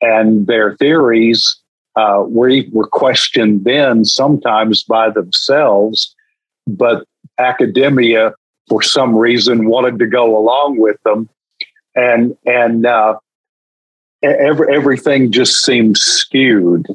[0.00, 1.56] and their theories
[1.96, 6.14] uh, were were questioned then sometimes by themselves,
[6.66, 7.06] but
[7.38, 8.34] academia
[8.68, 11.28] for some reason wanted to go along with them,
[11.94, 13.16] and and uh,
[14.22, 16.86] every, everything just seemed skewed.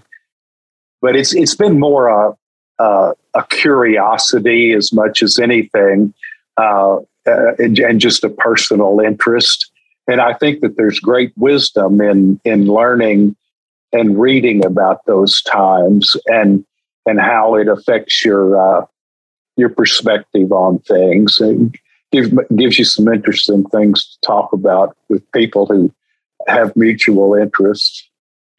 [1.02, 2.34] But it's it's been more a,
[2.80, 6.14] a, a curiosity as much as anything,
[6.58, 9.71] uh, and, and, just a personal interest.
[10.12, 13.36] And I think that there's great wisdom in in learning
[13.94, 16.66] and reading about those times and
[17.06, 18.86] and how it affects your uh,
[19.56, 21.78] your perspective on things and
[22.12, 25.90] gives gives you some interesting things to talk about with people who
[26.48, 28.06] have mutual interests.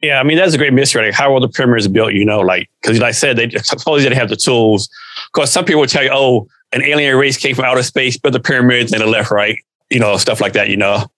[0.00, 1.04] Yeah, I mean that's a great mystery.
[1.06, 2.14] Like, how were the pyramids built?
[2.14, 4.88] You know, like because like I said, they supposedly didn't have the tools.
[5.34, 8.32] Because some people would tell you, "Oh, an alien race came from outer space, built
[8.32, 9.58] the pyramids, and they left, right?"
[9.90, 10.70] You know, stuff like that.
[10.70, 11.11] You know,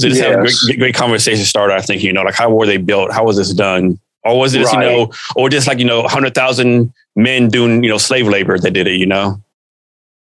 [0.00, 0.30] so just yes.
[0.30, 1.74] have a great, great conversation starter.
[1.74, 3.12] I think you know, like how were they built?
[3.12, 3.98] How was this done?
[4.24, 4.74] Or was it, right.
[4.74, 8.58] you know, or just like you know, hundred thousand men doing you know slave labor
[8.58, 8.96] that did it?
[8.96, 9.42] You know,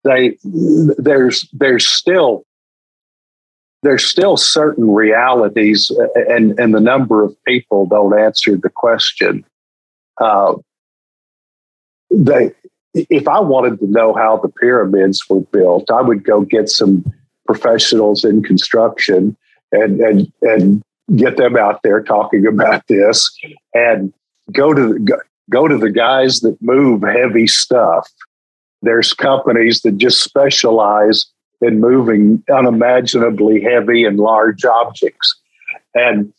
[0.04, 0.38] they
[0.98, 2.46] there's there's still
[3.84, 9.46] there's still certain realities, and, and the number of people don't answer the question.
[10.20, 10.56] Uh,
[12.10, 12.52] they,
[12.94, 17.04] if I wanted to know how the pyramids were built, I would go get some
[17.46, 19.38] professionals in construction
[19.72, 20.84] and and and
[21.16, 23.36] get them out there talking about this,
[23.74, 24.14] and
[24.52, 28.10] go to the, go to the guys that move heavy stuff.
[28.82, 31.26] There's companies that just specialize
[31.62, 35.36] in moving unimaginably heavy and large objects.
[35.94, 36.34] And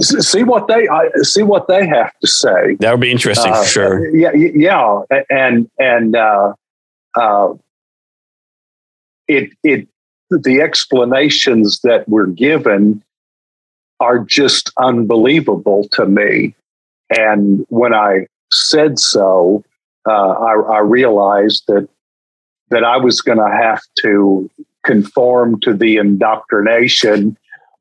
[0.00, 0.88] see what they
[1.22, 2.76] see what they have to say.
[2.80, 4.16] That would be interesting uh, for sure.
[4.16, 6.52] Yeah, yeah, and and uh,
[7.16, 7.54] uh,
[9.28, 9.88] it it
[10.30, 13.02] the explanations that were given
[14.00, 16.54] are just unbelievable to me.
[17.10, 19.64] And when I said so,
[20.08, 21.88] uh, I, I realized that
[22.70, 24.50] that I was going to have to
[24.84, 27.36] conform to the indoctrination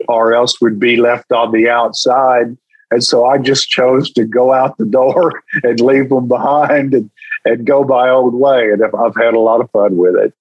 [0.08, 2.56] or else would be left on the outside.
[2.92, 7.10] And so I just chose to go out the door and leave them behind and,
[7.46, 8.72] and go my own way.
[8.72, 10.34] And I've had a lot of fun with it.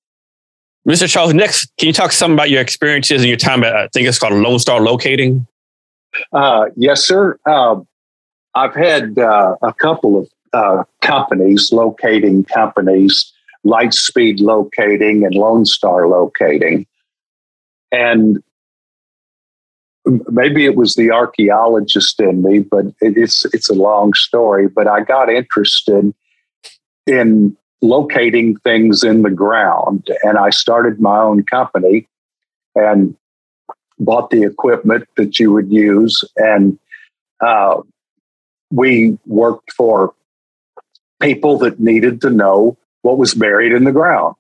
[0.87, 1.09] Mr.
[1.09, 4.07] Charles, next, can you talk some about your experiences and your time at, I think
[4.07, 5.47] it's called Lone Star Locating?
[6.33, 7.38] Uh, yes, sir.
[7.47, 7.77] Uh,
[8.55, 13.33] I've had uh, a couple of uh, companies, locating companies,
[13.64, 16.87] Lightspeed locating and Lone Star locating.
[17.90, 18.42] And
[20.05, 24.68] maybe it was the archaeologist in me, but it's it's a long story.
[24.68, 26.14] But I got interested
[27.07, 32.09] in locating things in the ground, and I started my own company
[32.75, 33.14] and
[33.99, 36.79] bought the equipment that you would use, and
[37.40, 37.83] uh,
[38.73, 40.14] we worked for
[41.20, 44.35] people that needed to know what was buried in the ground.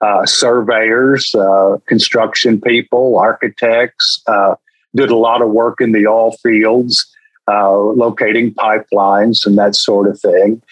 [0.00, 4.54] Uh, surveyors, uh, construction people, architects, uh,
[4.94, 7.06] did a lot of work in the oil fields,
[7.48, 10.62] uh, locating pipelines and that sort of thing,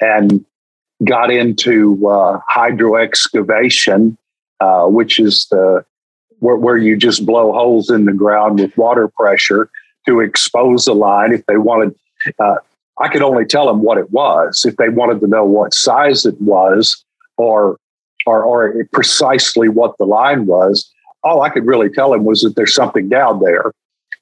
[0.00, 0.44] and
[1.04, 4.16] got into uh, hydro excavation,
[4.60, 5.84] uh, which is the
[6.38, 9.70] where, where you just blow holes in the ground with water pressure
[10.06, 11.94] to expose a line if they wanted
[12.98, 14.64] I could only tell them what it was.
[14.64, 17.04] If they wanted to know what size it was
[17.36, 17.78] or,
[18.26, 20.90] or, or precisely what the line was,
[21.22, 23.72] all I could really tell them was that there's something down there.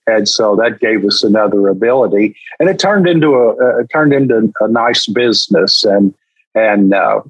[0.07, 4.53] And so that gave us another ability, and it turned into a uh, turned into
[4.61, 5.83] a nice business.
[5.83, 6.13] And
[6.55, 7.21] and uh,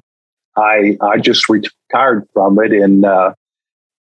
[0.57, 3.33] I I just retired from it in uh,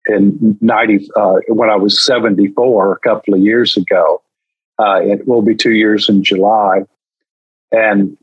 [0.07, 4.23] in ninety uh, when I was seventy four a couple of years ago.
[4.79, 6.83] Uh, it will be two years in July,
[7.71, 8.17] and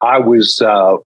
[0.00, 0.96] I was uh,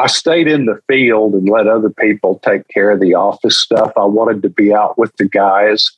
[0.00, 3.92] I stayed in the field and let other people take care of the office stuff.
[3.96, 5.90] I wanted to be out with the guys.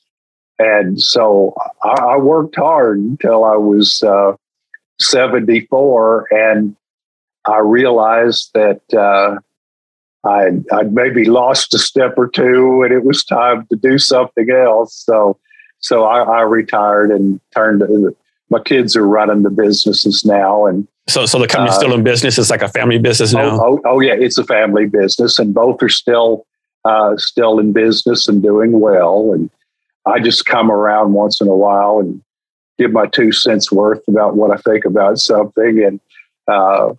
[0.58, 4.32] And so I, I worked hard until I was uh,
[5.00, 6.26] 74.
[6.32, 6.74] And
[7.46, 9.38] I realized that uh,
[10.28, 14.48] I'd, I'd, maybe lost a step or two and it was time to do something
[14.50, 14.94] else.
[14.94, 15.38] So,
[15.78, 17.82] so I, I retired and turned.
[18.50, 22.04] My kids are running the businesses now, and so, so the company's uh, still in
[22.04, 22.38] business.
[22.38, 23.58] It's like a family business now.
[23.60, 26.46] Oh, oh, oh yeah, it's a family business, and both are still
[26.84, 29.32] uh, still in business and doing well.
[29.32, 29.50] And
[30.06, 32.22] I just come around once in a while and
[32.78, 36.00] give my two cents worth about what I think about something, and
[36.46, 36.94] uh,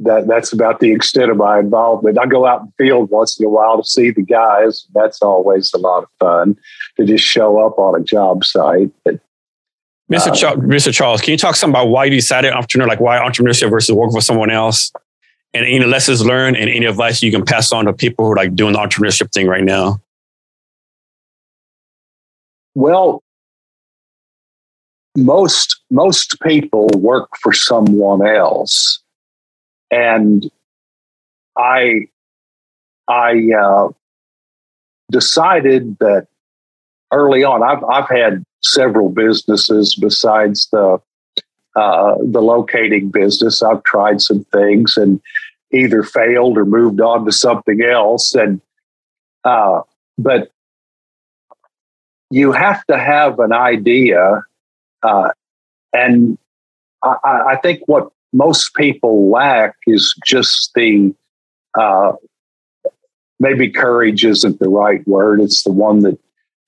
[0.00, 2.18] that that's about the extent of my involvement.
[2.18, 4.86] I go out in the field once in a while to see the guys.
[4.94, 6.58] That's always a lot of fun
[6.96, 8.90] to just show up on a job site.
[9.04, 9.20] But
[10.12, 10.28] Mr.
[10.28, 10.92] Uh, Ch- Mr.
[10.92, 14.14] Charles, can you talk some about why you decided entrepreneur, like why entrepreneurship versus working
[14.14, 14.92] for someone else,
[15.54, 18.36] and any lessons learned and any advice you can pass on to people who are
[18.36, 20.00] like doing the entrepreneurship thing right now?
[22.74, 23.22] Well,
[25.16, 29.00] most most people work for someone else,
[29.90, 30.50] and
[31.56, 32.08] I
[33.08, 33.88] I uh,
[35.10, 36.28] decided that
[37.12, 37.62] early on.
[37.62, 41.00] I've I've had several businesses besides the
[41.76, 43.62] uh, the locating business.
[43.62, 45.20] I've tried some things and
[45.72, 48.34] either failed or moved on to something else.
[48.34, 48.60] And
[49.44, 49.82] uh,
[50.18, 50.50] but
[52.30, 54.42] you have to have an idea,
[55.02, 55.30] uh,
[55.92, 56.38] and
[57.02, 61.14] I, I, think what most people lack is just the
[61.78, 62.12] uh,
[63.38, 65.40] maybe courage isn't the right word.
[65.40, 66.18] It's the one that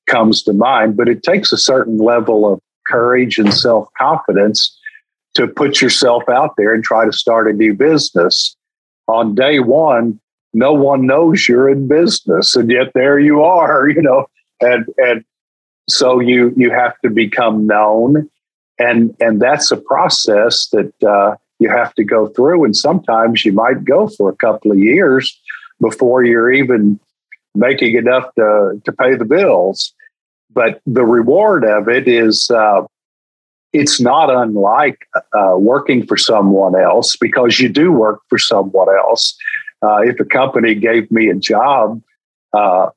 [0.07, 4.77] comes to mind, but it takes a certain level of courage and self confidence
[5.35, 8.57] to put yourself out there and try to start a new business.
[9.09, 10.21] On day one,
[10.53, 14.27] no one knows you're in business, and yet there you are, you know,
[14.61, 15.25] and and
[15.89, 18.29] so you you have to become known,
[18.79, 23.53] and and that's a process that uh, you have to go through, and sometimes you
[23.53, 25.41] might go for a couple of years
[25.81, 26.99] before you're even
[27.55, 29.93] making enough to, to pay the bills.
[30.53, 32.83] But the reward of it is uh,
[33.73, 39.35] it's not unlike uh, working for someone else because you do work for someone else.
[39.83, 42.01] Uh, if a company gave me a job,
[42.53, 42.91] uh,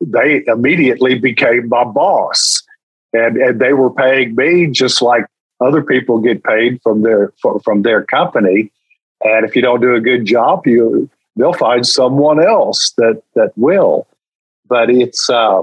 [0.00, 2.62] they immediately became my boss.
[3.12, 5.26] And, and they were paying me just like
[5.62, 7.32] other people get paid from their
[7.64, 8.70] from their company.
[9.24, 13.52] And if you don't do a good job, you they'll find someone else that that
[13.56, 14.06] will.
[14.68, 15.62] But it's uh,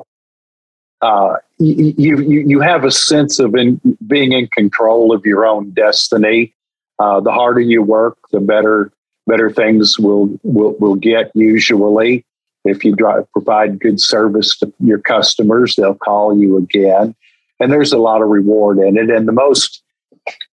[1.01, 5.71] uh, you, you you have a sense of in, being in control of your own
[5.71, 6.53] destiny.
[6.99, 8.91] Uh, the harder you work, the better
[9.25, 11.31] better things will will will get.
[11.33, 12.25] Usually,
[12.65, 17.15] if you drive, provide good service to your customers, they'll call you again,
[17.59, 19.09] and there's a lot of reward in it.
[19.09, 19.78] And the most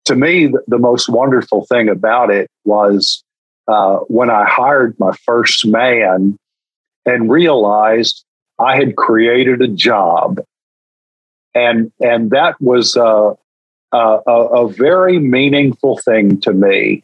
[0.10, 3.24] to me, the, most wonderful thing about it was
[3.67, 6.36] uh, when I hired my first man
[7.06, 8.26] and realized
[8.58, 10.41] I had created a job,
[11.54, 13.34] and and that was a,
[13.91, 17.04] a, a very meaningful thing to me.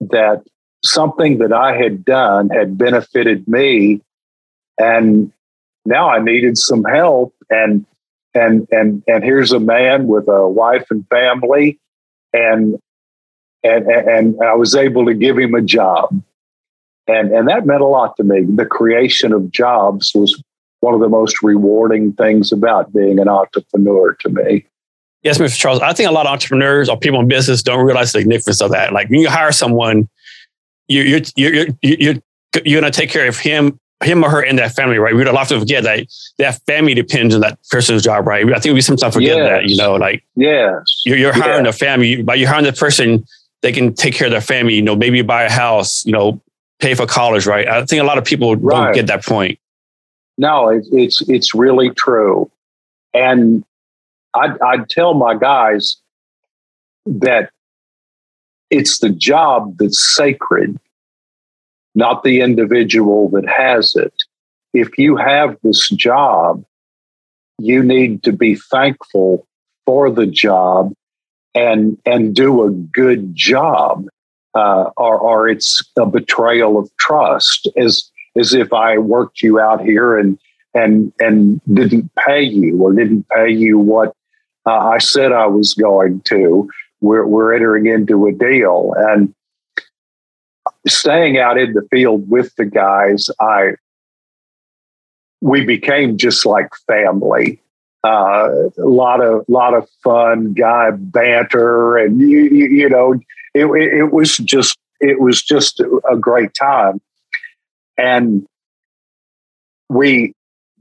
[0.00, 0.42] That
[0.82, 4.00] something that I had done had benefited me,
[4.78, 5.30] and
[5.84, 7.84] now I needed some help, and
[8.34, 11.78] and and and here's a man with a wife and family
[12.36, 12.78] and
[13.62, 16.22] and and I was able to give him a job.
[17.08, 18.44] And and that meant a lot to me.
[18.44, 20.40] The creation of jobs was
[20.80, 24.66] one of the most rewarding things about being an entrepreneur to me.
[25.22, 25.56] Yes, Mr.
[25.56, 25.80] Charles.
[25.80, 28.70] I think a lot of entrepreneurs or people in business don't realize the significance of
[28.70, 28.92] that.
[28.92, 30.08] Like when you hire someone,
[30.88, 32.14] you, you're you're you're you're,
[32.64, 35.14] you're going to take care of him him or her and that family, right?
[35.14, 36.06] We'd often forget that
[36.38, 38.52] that family depends on that person's job, right?
[38.52, 39.48] I think we sometimes forget yes.
[39.48, 41.70] that, you know, like yeah, you're, you're hiring yeah.
[41.70, 43.26] a family, by you hiring the person,
[43.62, 46.40] they can take care of their family, you know, maybe buy a house, you know,
[46.78, 47.66] pay for college, right?
[47.66, 48.86] I think a lot of people right.
[48.86, 49.58] don't get that point.
[50.36, 52.50] No, it, it's it's really true,
[53.14, 53.64] and
[54.34, 55.96] I'd, I'd tell my guys
[57.06, 57.50] that
[58.68, 60.78] it's the job that's sacred
[61.96, 64.14] not the individual that has it.
[64.72, 66.62] If you have this job,
[67.58, 69.46] you need to be thankful
[69.86, 70.92] for the job
[71.54, 74.06] and and do a good job.
[74.56, 79.82] uh, or, or it's a betrayal of trust, as as if I worked you out
[79.82, 80.38] here and
[80.74, 84.14] and and didn't pay you or didn't pay you what
[84.66, 86.68] uh, I said I was going to.
[87.02, 89.34] We're we're entering into a deal and
[90.86, 93.30] staying out in the field with the guys.
[93.40, 93.74] I
[95.40, 97.60] we became just like family.
[98.04, 103.14] Uh, a lot of lot of fun, guy banter, and you, you, you know,
[103.54, 107.00] it, it was just it was just a great time,
[107.98, 108.46] and
[109.88, 110.32] we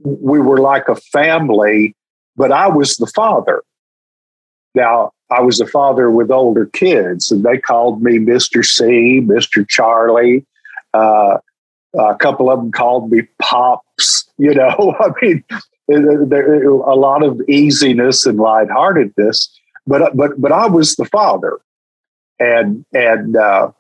[0.04, 1.96] we were like a family.
[2.36, 3.64] But I was the father.
[4.76, 9.64] Now I was a father with older kids, and they called me Mister C, Mister
[9.64, 10.46] Charlie.
[10.94, 11.38] Uh,
[11.98, 14.30] a couple of them called me Pops.
[14.38, 15.44] You know, I mean,
[15.88, 19.50] there, a lot of easiness and lightheartedness.
[19.88, 21.60] But but but I was the father,
[22.40, 23.72] and and uh,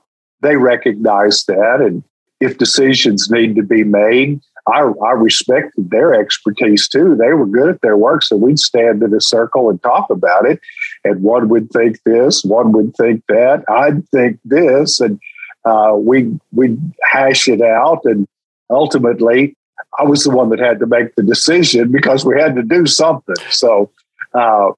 [0.41, 1.81] they recognized that.
[1.81, 2.03] And
[2.39, 7.16] if decisions need to be made, I, I respected their expertise too.
[7.16, 10.45] They were good at their work, so we'd stand in a circle and talk about
[10.45, 10.59] it.
[11.03, 13.63] And one would think this, one would think that.
[13.70, 15.20] I'd think this, and
[15.66, 18.01] uh, we we'd hash it out.
[18.05, 18.28] And
[18.70, 19.55] ultimately,
[19.99, 22.86] I was the one that had to make the decision because we had to do
[22.86, 23.36] something.
[23.51, 23.91] So
[24.34, 24.72] uh,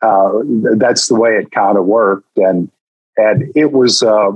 [0.00, 0.30] uh,
[0.76, 2.70] that's the way it kind of worked, and
[3.16, 4.32] and it was uh,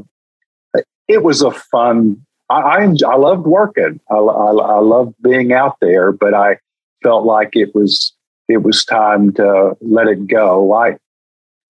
[1.07, 2.24] it was a fun.
[2.51, 4.01] I I, I loved working.
[4.11, 6.59] I, I, I loved being out there, but I
[7.03, 8.12] felt like it was
[8.49, 10.72] it was time to let it go.
[10.72, 10.96] I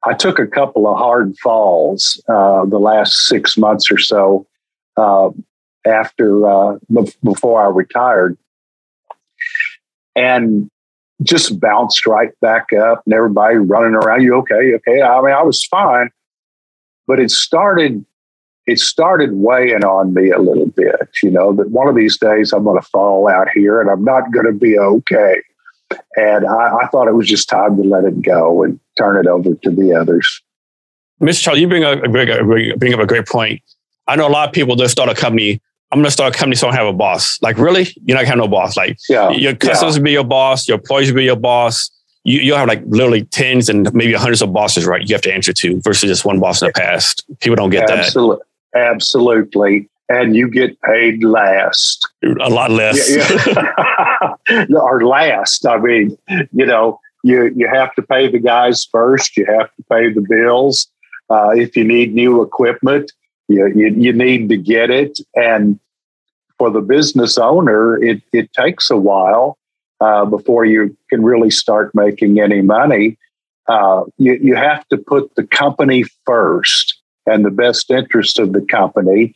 [0.05, 4.47] I took a couple of hard falls uh, the last six months or so
[4.97, 5.31] uh,
[5.85, 6.79] after uh,
[7.23, 8.39] before I retired,
[10.15, 10.71] and
[11.23, 14.23] just bounced right back up, and everybody running around.
[14.23, 14.75] You okay?
[14.75, 15.03] Okay.
[15.03, 16.11] I mean, I was fine,
[17.07, 18.05] but it started.
[18.69, 22.53] It started weighing on me a little bit, you know, that one of these days
[22.53, 25.43] I'm going to fall out here and I'm not going to be okay.
[26.17, 29.27] And I, I, thought it was just time to let it go and turn it
[29.27, 30.43] over to the others.
[31.23, 31.43] Mr.
[31.43, 31.97] Charlie, you bring, a,
[32.77, 33.63] bring up a great point.
[34.07, 35.63] I know a lot of people that start a company.
[35.91, 37.41] I'm going to start a company so I don't have a boss.
[37.41, 37.89] Like, really?
[38.05, 38.77] You're not going to have no boss.
[38.77, 40.01] Like, yeah, your customers yeah.
[40.01, 41.91] will be your boss, your employees will be your boss.
[42.25, 45.09] You, you'll have like literally tens and maybe hundreds of bosses, right?
[45.09, 47.25] You have to answer to versus just one boss in the past.
[47.41, 48.37] People don't get Absolutely.
[48.37, 48.43] that.
[48.79, 52.09] Absolutely and you get paid last.
[52.23, 53.15] A lot less.
[53.15, 53.75] Yeah,
[54.49, 54.65] yeah.
[54.81, 55.67] or last.
[55.67, 56.17] I mean,
[56.53, 59.37] you know, you, you have to pay the guys first.
[59.37, 60.89] You have to pay the bills.
[61.29, 63.13] Uh, if you need new equipment,
[63.49, 65.19] you, you, you need to get it.
[65.35, 65.79] And
[66.59, 69.59] for the business owner, it, it takes a while
[70.01, 73.19] uh, before you can really start making any money.
[73.67, 76.98] Uh, you, you have to put the company first
[77.31, 79.35] and the best interest of the company.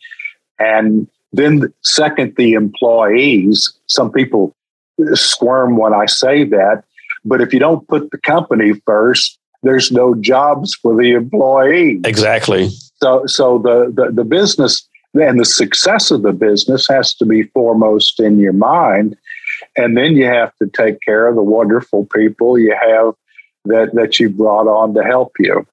[0.59, 3.73] And then, second, the employees.
[3.87, 4.55] Some people
[5.13, 6.83] squirm when I say that,
[7.25, 12.01] but if you don't put the company first, there's no jobs for the employee.
[12.03, 12.69] Exactly.
[13.01, 17.43] So, so the, the, the business and the success of the business has to be
[17.43, 19.15] foremost in your mind.
[19.77, 23.13] And then you have to take care of the wonderful people you have
[23.65, 25.65] that, that you brought on to help you.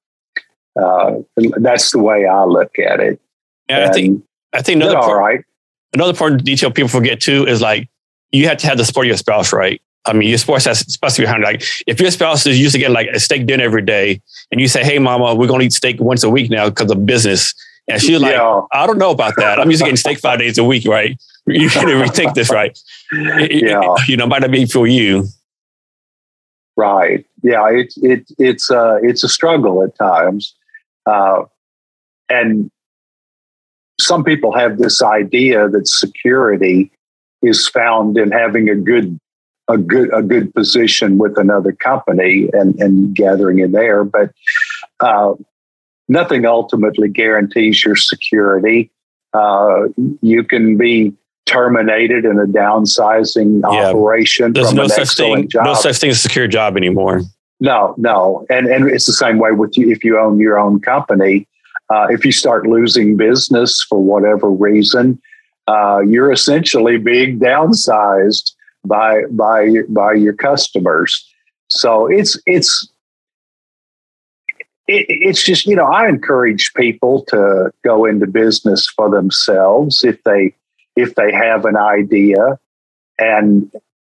[0.79, 1.19] Uh,
[1.57, 3.19] that's the way I look at it.
[3.67, 5.45] And, I think I think another part, right.
[5.93, 7.89] another important detail people forget too is like
[8.31, 9.81] you have to have the support of your spouse, right?
[10.05, 11.43] I mean, your spouse has supposed to be behind.
[11.43, 14.59] Like, if your spouse is used to getting like a steak dinner every day, and
[14.59, 17.53] you say, "Hey, mama, we're gonna eat steak once a week now because of business,"
[17.87, 18.61] and she's like, yeah.
[18.71, 19.59] "I don't know about that.
[19.59, 21.19] I'm used to getting steak five days a week, right?
[21.47, 22.77] You can rethink this, right?
[23.11, 23.95] Yeah.
[24.07, 25.27] you know, might not be for you."
[26.77, 27.25] Right.
[27.43, 27.67] Yeah.
[27.69, 30.55] It's it, it's uh it's a struggle at times,
[31.05, 31.43] uh,
[32.29, 32.71] and
[33.99, 36.91] some people have this idea that security
[37.41, 39.19] is found in having a good
[39.67, 44.31] a good a good position with another company and, and gathering in there, but
[44.99, 45.33] uh,
[46.07, 48.91] nothing ultimately guarantees your security.
[49.33, 49.83] Uh,
[50.21, 51.13] you can be
[51.45, 53.89] terminated in a downsizing yeah.
[53.89, 54.53] operation.
[54.53, 55.49] There's no such thing.
[55.49, 55.65] Job.
[55.65, 57.21] No such thing as a secure job anymore.
[57.61, 60.81] No, no, and and it's the same way with you if you own your own
[60.81, 61.47] company.
[61.91, 65.21] Uh, if you start losing business for whatever reason,
[65.67, 68.53] uh, you're essentially being downsized
[68.83, 71.23] by by by your customers.
[71.69, 72.89] So it's it's
[74.87, 80.21] it, it's just you know I encourage people to go into business for themselves if
[80.23, 80.55] they
[80.95, 82.57] if they have an idea
[83.19, 83.71] and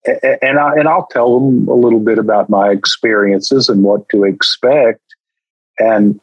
[0.05, 4.23] and I and I'll tell them a little bit about my experiences and what to
[4.23, 5.01] expect
[5.79, 6.19] and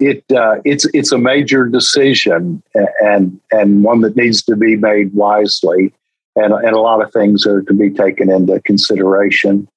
[0.00, 2.62] it uh, it's it's a major decision
[3.00, 5.92] and and one that needs to be made wisely,
[6.36, 9.68] and and a lot of things are to be taken into consideration.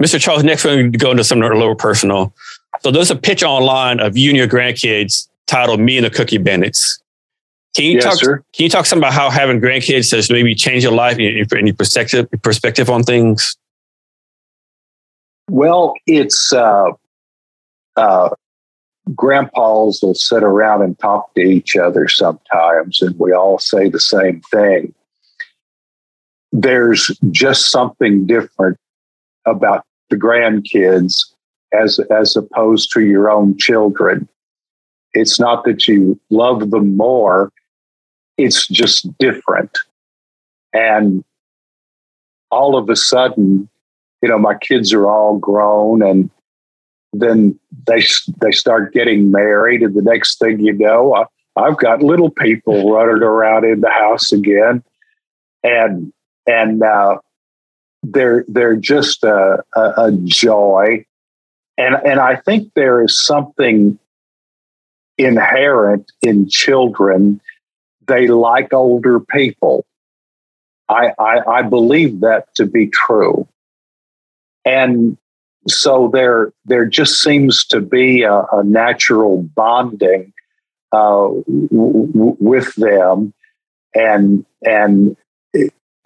[0.00, 0.20] Mr.
[0.20, 2.32] Charles, next we're going to go into something a little personal.
[2.80, 6.38] So there's a picture online of you and your grandkids titled "Me and the Cookie
[6.38, 7.00] Bandits."
[7.78, 8.14] Can you yes, talk?
[8.14, 8.44] Sir.
[8.52, 11.72] Can you talk some about how having grandkids has maybe changed your life and any
[11.72, 13.56] perspective perspective on things?
[15.48, 16.90] Well, it's uh,
[17.96, 18.30] uh,
[19.14, 24.00] grandpas will sit around and talk to each other sometimes, and we all say the
[24.00, 24.92] same thing.
[26.50, 28.76] There's just something different
[29.46, 31.26] about the grandkids
[31.72, 34.28] as as opposed to your own children.
[35.14, 37.52] It's not that you love them more,
[38.38, 39.70] it's just different.
[40.72, 41.24] And
[42.50, 43.68] all of a sudden,
[44.22, 46.30] you know, my kids are all grown and
[47.12, 48.04] then they
[48.40, 51.24] they start getting married and the next thing you know, I,
[51.56, 54.82] I've got little people running around in the house again.
[55.62, 56.12] And
[56.48, 57.18] and uh,
[58.02, 61.04] they're they're just a, a, a joy,
[61.76, 63.98] and and I think there is something
[65.18, 67.40] inherent in children.
[68.08, 69.86] They like older people.
[70.88, 73.46] I, I, I believe that to be true,
[74.64, 75.18] and
[75.68, 80.32] so there there just seems to be a, a natural bonding
[80.92, 81.28] uh,
[81.70, 83.34] w- with them,
[83.94, 85.16] and and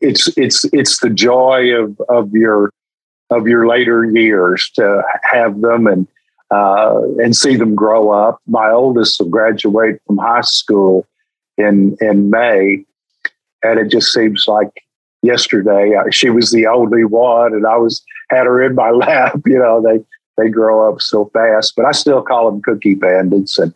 [0.00, 2.72] it's it's it's the joy of of your
[3.30, 6.08] of your later years to have them and
[6.50, 8.40] uh, and see them grow up.
[8.46, 11.06] My oldest will graduate from high school
[11.58, 12.84] in in May,
[13.62, 14.82] and it just seems like
[15.22, 19.40] yesterday she was the only one, and I was had her in my lap.
[19.46, 20.04] You know, they
[20.42, 23.72] they grow up so fast, but I still call them cookie bandits, and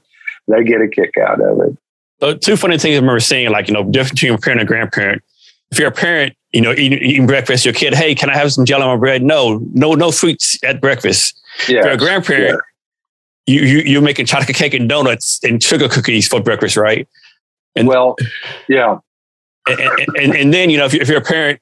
[0.48, 1.76] they get a kick out of it.
[2.20, 4.68] So two funny things I remember seeing, like you know, difference between a parent and
[4.68, 5.22] grandparent
[5.70, 8.52] if you're a parent, you know, eating, eating, breakfast, your kid, hey, can I have
[8.52, 9.22] some jelly on my bread?
[9.22, 11.40] No, no, no sweets at breakfast.
[11.60, 12.60] Yes, if you're a grandparent,
[13.46, 13.60] yeah.
[13.60, 17.08] you, you you're making chocolate cake and donuts and sugar cookies for breakfast, right?
[17.76, 18.16] And well,
[18.68, 18.98] yeah.
[19.68, 19.80] And,
[20.16, 21.60] and, and then you know if, you, if you're a parent,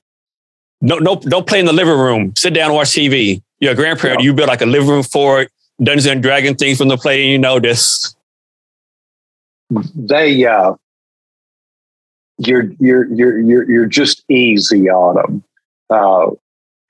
[0.81, 2.33] no no don't play in the living room.
[2.37, 3.43] Sit down and watch TV.
[3.59, 4.21] You're a grandparent.
[4.21, 4.27] Yeah.
[4.27, 5.51] You build like a living room for it.
[5.83, 7.27] Dungeons and Dragon things from the play.
[7.27, 8.15] You know this.
[9.95, 10.75] They uh,
[12.39, 15.45] you're you're you're you're you're just easy on them,
[15.91, 16.31] uh,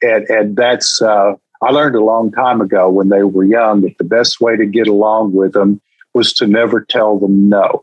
[0.03, 3.97] and and that's uh, I learned a long time ago when they were young that
[3.99, 5.81] the best way to get along with them
[6.13, 7.83] was to never tell them no,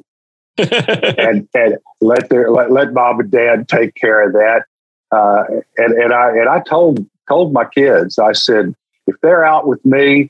[0.58, 4.66] and and let their let, let mom and dad take care of that.
[5.12, 5.44] Uh,
[5.78, 8.74] and and I and I told told my kids I said
[9.08, 10.30] if they're out with me,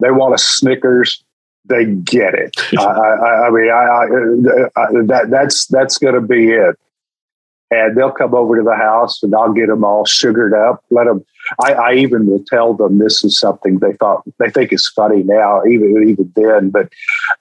[0.00, 1.22] they want a Snickers
[1.68, 2.56] they get it.
[2.78, 3.84] I, I, I, mean, I,
[4.76, 6.76] I, that that's that's going to be it.
[7.70, 10.82] And they'll come over to the house, and I'll get them all sugared up.
[10.90, 11.24] Let them.
[11.62, 15.62] I, even will tell them this is something they thought they think is funny now,
[15.64, 16.70] even even then.
[16.70, 16.90] But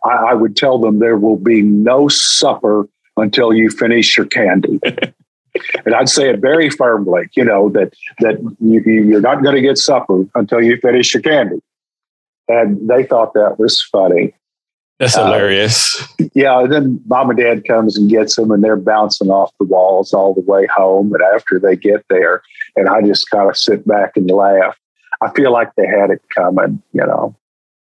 [0.04, 4.80] I, would tell them there will be no supper until you finish your candy.
[5.86, 9.62] and I'd say it very firmly, you know, that that you, you're not going to
[9.62, 11.62] get supper until you finish your candy
[12.48, 14.34] and they thought that was funny.
[15.00, 16.02] That's uh, hilarious.
[16.34, 16.60] Yeah.
[16.62, 20.14] And then mom and dad comes and gets them, and they're bouncing off the walls
[20.14, 21.14] all the way home.
[21.14, 22.42] And after they get there,
[22.76, 24.78] and I just kind of sit back and laugh.
[25.22, 27.36] I feel like they had it coming, you know.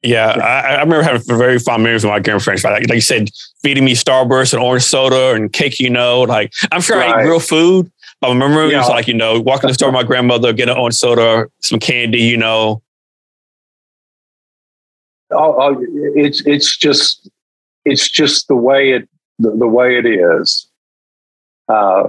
[0.02, 2.64] Yeah, I, I, remember having very fond memories with my grandparents.
[2.64, 3.30] Like, like you said,
[3.62, 5.78] feeding me Starburst and orange soda and cake.
[5.80, 7.14] You know, like I'm sure right.
[7.14, 7.92] I ate real food.
[8.22, 8.76] But I remember yeah.
[8.76, 10.96] it was like you know, walking to the store with my grandmother, getting an orange
[10.96, 12.22] soda, some candy.
[12.22, 12.82] You know,
[15.32, 17.30] oh, oh, it's it's just
[17.86, 19.10] it's just the way it
[19.40, 20.68] the, the way it is.
[21.68, 22.08] Uh,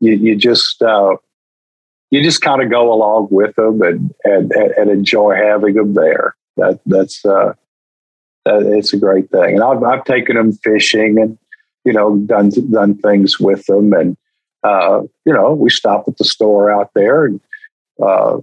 [0.00, 1.16] you, you just uh,
[2.10, 6.34] you just kind of go along with them and, and and enjoy having them there.
[6.56, 7.54] That that's uh,
[8.44, 9.54] that, it's a great thing.
[9.56, 11.38] And I've I've taken them fishing and
[11.84, 14.16] you know done done things with them and
[14.62, 17.40] uh, you know we stop at the store out there and
[18.02, 18.38] uh,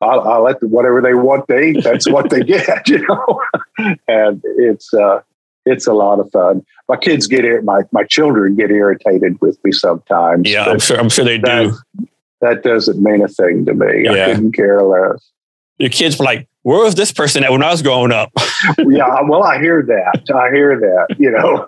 [0.00, 1.84] I'll, I'll let them, whatever they want to eat.
[1.84, 3.42] That's what they get, you know.
[4.08, 5.20] and it's uh,
[5.66, 6.64] it's a lot of fun.
[6.88, 7.64] My kids get it.
[7.64, 10.48] My my children get irritated with me sometimes.
[10.48, 10.98] Yeah, I'm sure.
[10.98, 12.06] I'm sure they that, do.
[12.40, 14.04] That doesn't mean a thing to me.
[14.04, 14.26] Yeah.
[14.26, 15.30] I couldn't care less.
[15.78, 18.32] Your kids were like, "Where was this person at when I was growing up?"
[18.78, 20.24] yeah, well, I hear that.
[20.34, 21.16] I hear that.
[21.18, 21.66] You know,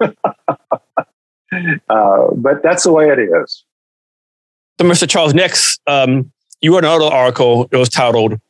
[1.89, 3.65] uh, but that's the way it is.
[4.81, 5.09] So, Mr.
[5.09, 6.32] Charles, next, um,
[6.63, 7.69] you wrote another article.
[7.71, 8.41] It was titled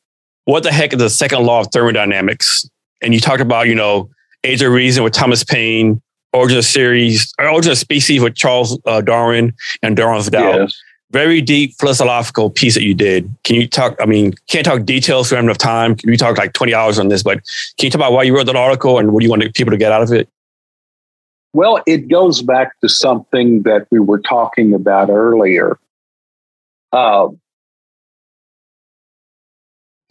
[0.44, 2.68] "What the heck is the second law of thermodynamics?"
[3.00, 4.08] And you talked about, you know,
[4.44, 6.00] Age of Reason with Thomas Paine,
[6.32, 10.60] Origin of Series, or Origin of Species with Charles uh, Darwin and Darwin's Doubt.
[10.60, 10.80] Yes.
[11.10, 13.34] Very deep philosophical piece that you did.
[13.44, 13.96] Can you talk?
[14.00, 15.96] I mean, can't talk details for enough time.
[16.04, 17.42] We talk like 20 hours on this, but
[17.76, 19.72] can you talk about why you wrote that article and what do you want people
[19.72, 20.28] to get out of it?
[21.52, 25.78] Well, it goes back to something that we were talking about earlier.
[26.92, 27.28] Uh,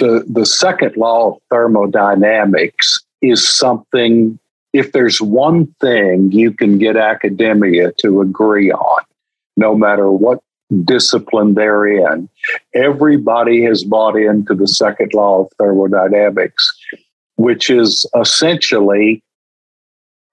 [0.02, 4.40] the, the second law of thermodynamics is something,
[4.74, 9.04] if there's one thing you can get academia to agree on,
[9.58, 10.40] no matter what
[10.86, 12.28] discipline they're in,
[12.74, 16.74] everybody has bought into the second law of thermodynamics,
[17.36, 19.22] which is essentially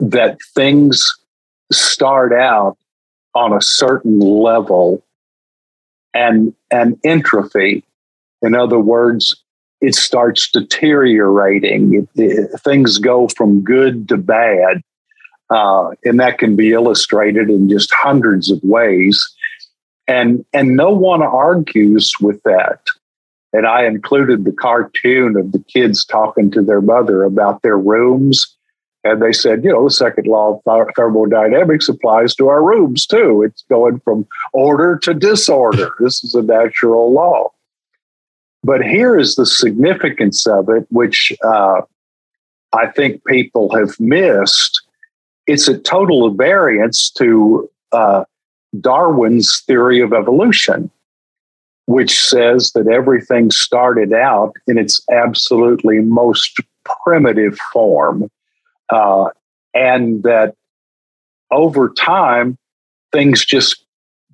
[0.01, 1.07] that things
[1.71, 2.79] start out
[3.35, 5.05] on a certain level
[6.15, 7.85] and and entropy.
[8.41, 9.37] In other words
[9.81, 11.95] it starts deteriorating.
[11.95, 14.83] It, it, things go from good to bad.
[15.51, 19.25] Uh, and that can be illustrated in just hundreds of ways.
[20.07, 22.81] And, and no one argues with that.
[23.53, 28.55] And I included the cartoon of the kids talking to their mother about their rooms.
[29.05, 33.43] And they said, you know, the second law of thermodynamics applies to our rooms too.
[33.43, 35.95] It's going from order to disorder.
[35.99, 37.51] This is a natural law.
[38.65, 41.83] But here is the significance of it, which uh,
[42.73, 44.83] I think people have missed.
[45.47, 48.25] It's a total variance to uh,
[48.81, 50.91] Darwin's theory of evolution,
[51.87, 58.31] which says that everything started out in its absolutely most primitive form,
[58.91, 59.29] uh,
[59.75, 60.55] and that
[61.51, 62.59] over time
[63.13, 63.85] things just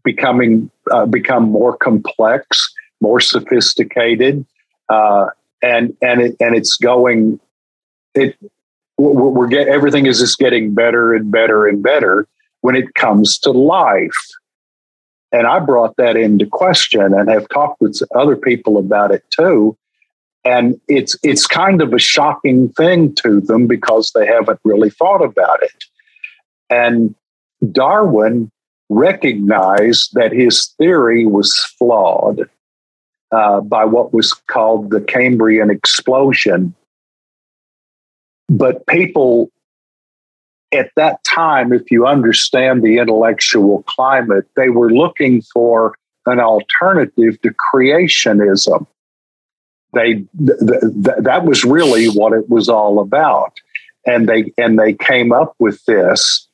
[0.03, 2.74] becoming uh, become more complex
[3.05, 4.44] more sophisticated,
[4.88, 5.26] uh,
[5.62, 7.38] and and it and it's going.
[8.14, 8.36] It
[8.96, 12.26] we're, we're get everything is just getting better and better and better
[12.62, 14.22] when it comes to life.
[15.32, 19.76] And I brought that into question and have talked with other people about it too.
[20.44, 25.22] And it's it's kind of a shocking thing to them because they haven't really thought
[25.22, 25.84] about it.
[26.70, 27.14] And
[27.72, 28.50] Darwin
[28.88, 32.48] recognized that his theory was flawed.
[33.35, 36.72] Uh, by what was called the Cambrian explosion.
[38.49, 39.51] But people
[40.72, 47.41] at that time, if you understand the intellectual climate, they were looking for an alternative
[47.43, 48.87] to creationism.
[49.95, 53.59] They th- th- that was really what it was all about,
[54.07, 56.47] and they and they came up with this.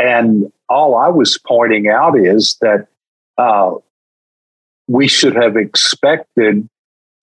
[0.00, 2.88] And all I was pointing out is that
[3.38, 3.74] uh,
[4.88, 6.68] we should have expected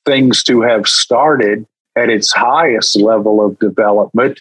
[0.06, 4.40] things to have started at its highest level of development,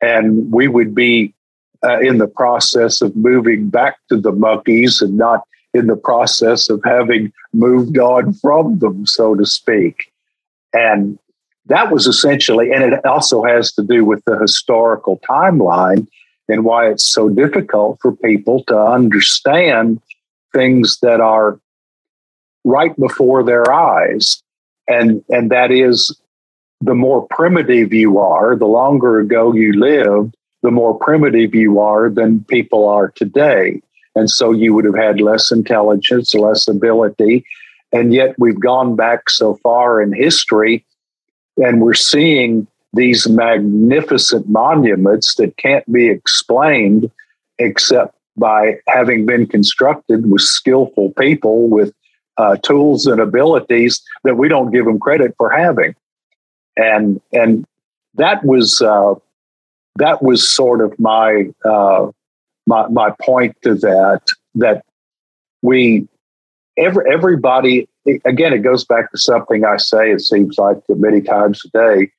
[0.00, 1.32] and we would be
[1.84, 5.44] uh, in the process of moving back to the monkeys and not
[5.74, 10.10] in the process of having moved on from them, so to speak.
[10.72, 11.18] And
[11.66, 16.08] that was essentially, and it also has to do with the historical timeline
[16.48, 20.00] and why it's so difficult for people to understand
[20.52, 21.60] things that are
[22.64, 24.42] right before their eyes.
[24.88, 26.18] And, and that is
[26.80, 32.10] the more primitive you are, the longer ago you lived, the more primitive you are
[32.10, 33.82] than people are today.
[34.14, 37.44] And so you would have had less intelligence, less ability.
[37.92, 40.84] And yet we've gone back so far in history
[41.56, 47.10] and we're seeing these magnificent monuments that can't be explained
[47.58, 51.92] except by having been constructed with skillful people with
[52.38, 55.94] uh, tools and abilities that we don't give them credit for having.
[56.76, 57.66] And and
[58.14, 59.14] that was uh,
[59.96, 62.10] that was sort of my uh,
[62.66, 64.22] my my point to that
[64.54, 64.84] that
[65.62, 66.06] we
[66.76, 67.88] every everybody
[68.24, 72.12] again it goes back to something I say it seems like many times a day.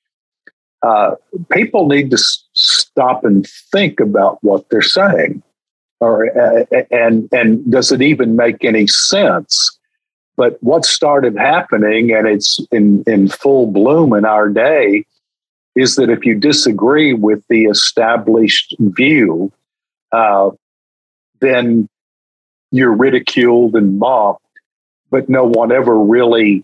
[0.82, 1.16] Uh,
[1.52, 5.44] people need to s- stop and think about what they're saying,
[6.00, 9.79] or uh, and and does it even make any sense?
[10.40, 15.04] But what started happening, and it's in, in full bloom in our day,
[15.76, 19.52] is that if you disagree with the established view,
[20.14, 20.52] uh,
[21.42, 21.90] then
[22.72, 24.46] you're ridiculed and mocked,
[25.12, 26.64] but no one ever really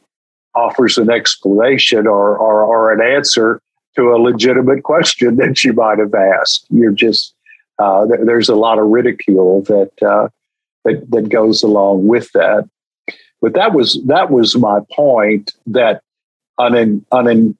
[0.55, 3.59] offers an explanation or, or, or an answer
[3.97, 6.65] to a legitimate question that you might have asked.
[6.69, 7.34] You're just,
[7.78, 10.30] uh, there's a lot of ridicule that, uh,
[10.86, 12.69] that, that goes along with that.
[13.45, 16.01] But that was that was my point that
[16.57, 17.55] an, an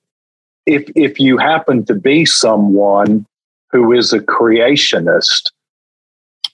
[0.66, 3.24] if if you happen to be someone
[3.72, 5.52] who is a creationist.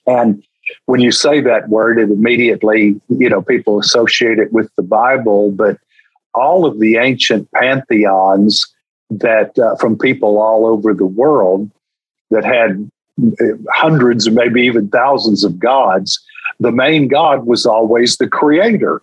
[0.06, 0.44] And
[0.84, 5.50] when you say that word, it immediately, you know, people associate it with the Bible,
[5.50, 5.78] but
[6.34, 8.70] all of the ancient pantheons
[9.08, 11.70] that uh, from people all over the world
[12.30, 12.90] that had
[13.40, 16.22] uh, hundreds or maybe even thousands of gods,
[16.60, 19.00] the main god was always the creator.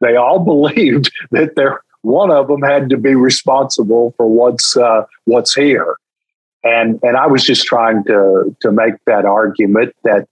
[0.00, 5.04] They all believed that there one of them had to be responsible for what's uh,
[5.24, 5.96] what's here,
[6.64, 10.26] and and I was just trying to to make that argument that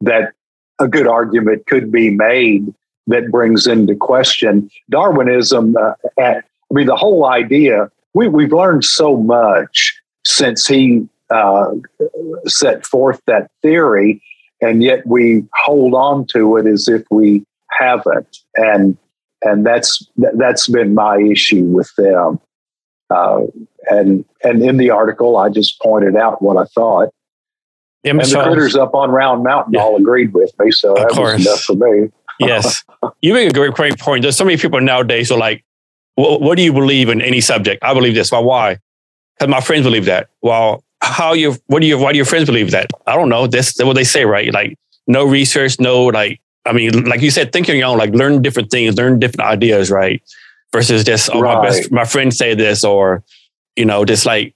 [0.00, 0.32] that
[0.78, 2.72] a good argument could be made
[3.08, 5.76] that brings into question Darwinism.
[5.76, 7.90] Uh, at, I mean, the whole idea.
[8.14, 11.72] We we've learned so much since he uh,
[12.46, 14.22] set forth that theory,
[14.62, 18.38] and yet we hold on to it as if we haven't.
[18.56, 18.96] And
[19.42, 22.40] and that's that's been my issue with them.
[23.10, 23.42] Uh,
[23.90, 27.10] and and in the article, I just pointed out what I thought.
[28.04, 29.80] Yeah, and the critters up on Round Mountain yeah.
[29.80, 31.38] all agreed with me, so of that course.
[31.38, 32.10] was enough for me.
[32.40, 32.84] yes,
[33.22, 34.22] you make a great, great point.
[34.22, 35.64] There's so many people nowadays who are like,
[36.16, 38.30] well, "What do you believe in any subject?" I believe this.
[38.30, 38.78] Well, why?
[39.38, 40.28] Because my friends believe that.
[40.42, 41.56] Well, how you?
[41.66, 41.98] What do you?
[41.98, 42.90] Why do your friends believe that?
[43.06, 43.46] I don't know.
[43.46, 44.52] That's what they say, right?
[44.52, 44.76] Like
[45.06, 48.42] no research, no like I mean, like you said, think on your own, like learn
[48.42, 50.22] different things, learn different ideas, right?
[50.72, 51.54] Versus just, oh, right.
[51.56, 53.24] my best, my friend say this, or,
[53.74, 54.54] you know, just like,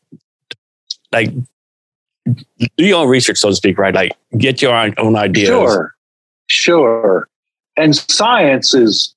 [1.11, 1.31] like,
[2.25, 3.95] do your own research, so to speak, right?
[3.95, 5.49] Like, get your own ideas.
[5.49, 5.95] Sure.
[6.49, 7.29] Sure.
[7.77, 9.15] And science is,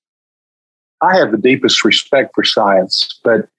[1.01, 3.49] I have the deepest respect for science, but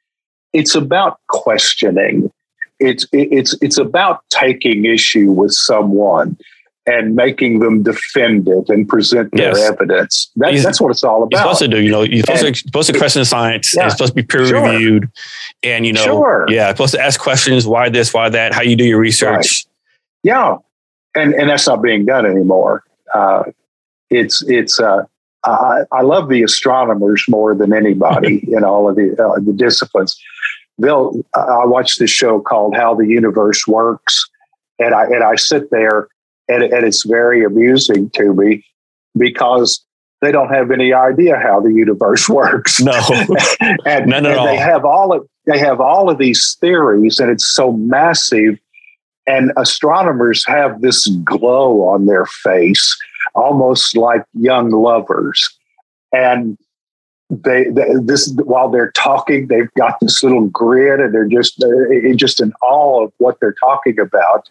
[0.55, 2.33] it's about questioning.
[2.81, 6.39] It's, it's, it's about taking issue with someone
[6.87, 9.71] and making them defend it and present their yes.
[9.71, 10.31] evidence.
[10.37, 11.33] That, that's what it's all about.
[11.33, 13.75] You're supposed to do, you know, you're supposed, and, to, supposed to question science.
[13.75, 14.63] Yeah, it's supposed to be peer sure.
[14.63, 15.11] reviewed.
[15.65, 16.47] And, you know, sure.
[16.49, 17.67] yeah, supposed to ask questions.
[17.67, 19.27] Why this, why that, how you do your research.
[19.29, 19.65] Right.
[20.23, 20.57] Yeah.
[21.17, 22.85] And, and that's not being done anymore.
[23.13, 23.45] Uh,
[24.09, 25.05] it's, it's, uh,
[25.45, 30.21] I, I love the astronomers more than anybody in all of the, uh, the disciplines.
[30.79, 34.29] They'll, I watch this show called How the Universe Works.
[34.79, 36.09] And I, and I sit there
[36.49, 38.65] and, and it's very amusing to me
[39.17, 39.85] because
[40.23, 42.81] they don't have any idea how the universe works.
[42.81, 42.93] No,
[43.87, 44.47] and, None at and all.
[44.47, 48.59] they have all of they have all of these theories, and it's so massive.
[49.29, 52.97] And astronomers have this glow on their face,
[53.35, 55.49] almost like young lovers.
[56.13, 56.57] And
[57.29, 62.15] they, they, this while they're talking, they've got this little grin, and they're just they're
[62.15, 64.49] just in awe of what they're talking about.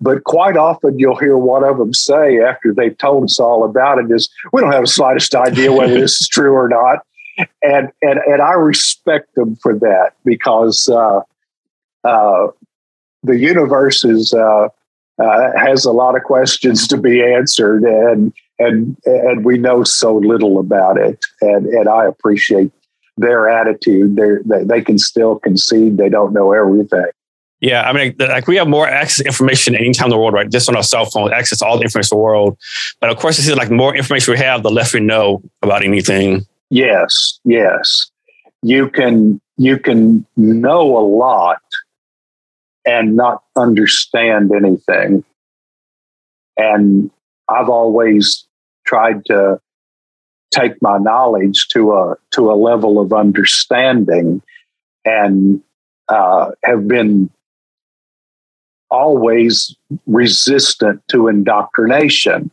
[0.00, 3.98] But quite often you'll hear one of them say after they've told us all about
[3.98, 7.00] it is, we don't have the slightest idea whether this is true or not.
[7.62, 11.20] And, and, and I respect them for that because uh,
[12.04, 12.46] uh,
[13.22, 14.68] the universe is, uh,
[15.18, 20.16] uh has a lot of questions to be answered and, and, and we know so
[20.16, 21.18] little about it.
[21.42, 22.70] And, and I appreciate
[23.16, 24.16] their attitude.
[24.16, 27.06] They're, they, they can still concede they don't know everything.
[27.60, 30.50] Yeah, I mean, like we have more access information anytime in the world, right?
[30.50, 32.58] Just on our cell phone, access all the information in the world.
[33.00, 35.82] But of course, it seems like more information we have, the less we know about
[35.82, 36.44] anything.
[36.68, 38.10] Yes, yes.
[38.62, 41.62] You can you can know a lot
[42.84, 45.24] and not understand anything.
[46.58, 47.10] And
[47.48, 48.46] I've always
[48.84, 49.60] tried to
[50.50, 54.42] take my knowledge to a to a level of understanding
[55.04, 55.62] and
[56.08, 57.30] uh, have been
[58.96, 59.76] always
[60.06, 62.50] resistant to indoctrination.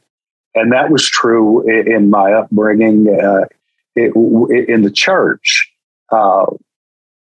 [0.55, 3.45] And that was true in, my upbringing uh,
[3.95, 5.71] in the church.
[6.11, 6.45] Uh,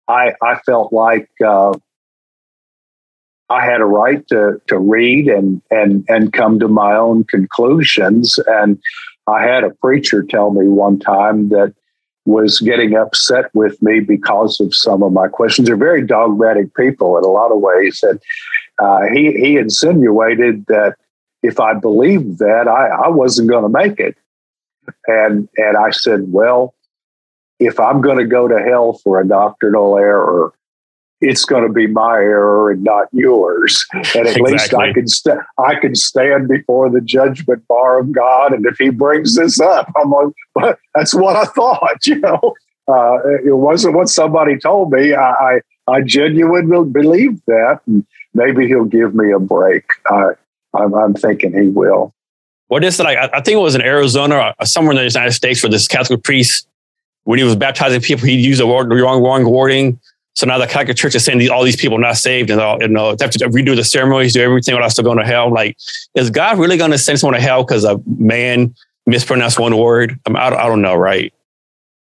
[0.08, 1.74] I, I, felt like uh,
[3.50, 8.40] I had a right to, to read and, and, and come to my own conclusions.
[8.48, 8.82] And
[9.28, 11.74] I had a preacher tell me one time that
[12.26, 15.68] was getting upset with me because of some of my questions.
[15.68, 18.02] They're very dogmatic people in a lot of ways.
[18.04, 18.20] And
[18.80, 20.96] uh, he, he insinuated that
[21.42, 24.16] if I believed that, I, I wasn't going to make it.
[25.08, 26.74] And, and I said, well,
[27.60, 30.54] if I'm going to go to hell for a doctrinal error,
[31.24, 33.86] it's going to be my error and not yours.
[33.94, 34.52] And at exactly.
[34.52, 38.54] least I can st- I can stand before the judgment bar of God.
[38.54, 41.98] And if He brings this up, I'm like, that's what I thought.
[42.06, 42.54] You know,
[42.88, 45.14] uh, it wasn't what somebody told me.
[45.14, 47.80] I I, I genuinely believe that.
[47.88, 49.86] And maybe he'll give me a break.
[50.08, 50.32] I,
[50.74, 52.14] I'm, I'm thinking he will.
[52.68, 53.18] What is it like?
[53.18, 56.24] I think it was in Arizona or somewhere in the United States where this Catholic
[56.24, 56.68] priest,
[57.24, 60.00] when he was baptizing people, he used the wrong, wrong wording.
[60.36, 62.60] So now the Catholic Church is saying these, all these people are not saved and
[62.60, 65.26] all, you know, they have to redo the ceremonies, do everything without still going to
[65.26, 65.52] hell.
[65.52, 65.78] Like,
[66.16, 68.74] is God really going to send someone to hell because a man
[69.06, 70.20] mispronounced one word?
[70.26, 71.32] I, mean, I, I don't know, right?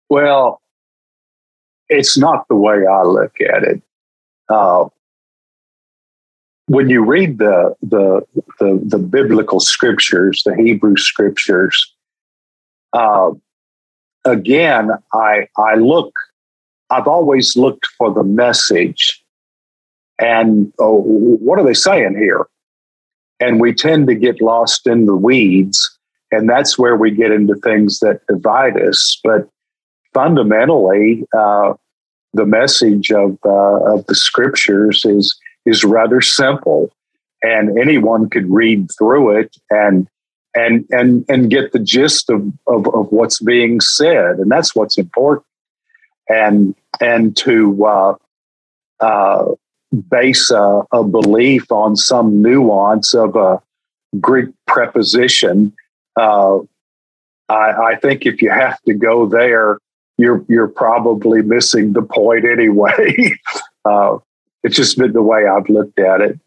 [0.09, 0.61] Well,
[1.89, 3.83] it's not the way I look at it.
[4.49, 4.89] Uh,
[6.67, 8.25] when you read the, the,
[8.61, 11.93] the the biblical scriptures, the Hebrew scriptures,
[12.93, 13.33] uh,
[14.25, 16.15] again, I I look.
[16.91, 19.23] I've always looked for the message,
[20.19, 22.47] and oh, what are they saying here?
[23.39, 25.99] And we tend to get lost in the weeds,
[26.31, 29.19] and that's where we get into things that divide us.
[29.25, 29.49] But
[30.13, 31.75] fundamentally, uh,
[32.33, 36.93] the message of uh, of the scriptures is is rather simple,
[37.43, 40.09] and anyone could read through it and
[40.55, 44.99] and and and get the gist of, of, of what's being said, and that's what's
[44.99, 45.47] important.
[46.29, 48.15] And and to uh,
[49.01, 49.47] uh,
[50.09, 53.61] base a, a, belief on some nuance of a
[54.21, 55.73] Greek preposition,
[56.17, 56.59] uh,
[57.49, 59.79] I, I think if you have to go there,
[60.19, 63.35] you're you're probably missing the point anyway.
[63.85, 64.19] uh,
[64.63, 66.39] it's just been the way I've looked at it.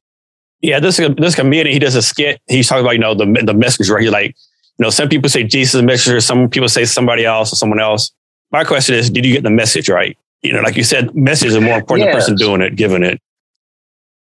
[0.61, 2.39] Yeah, this this comedian he does a skit.
[2.47, 3.97] He's talking about you know the the messenger.
[3.97, 4.35] He like
[4.77, 7.55] you know some people say Jesus is a messenger, some people say somebody else or
[7.55, 8.11] someone else.
[8.51, 10.17] My question is, did you get the message right?
[10.43, 12.25] You know, like you said, message is more important yes.
[12.25, 13.19] than the person doing it, giving it.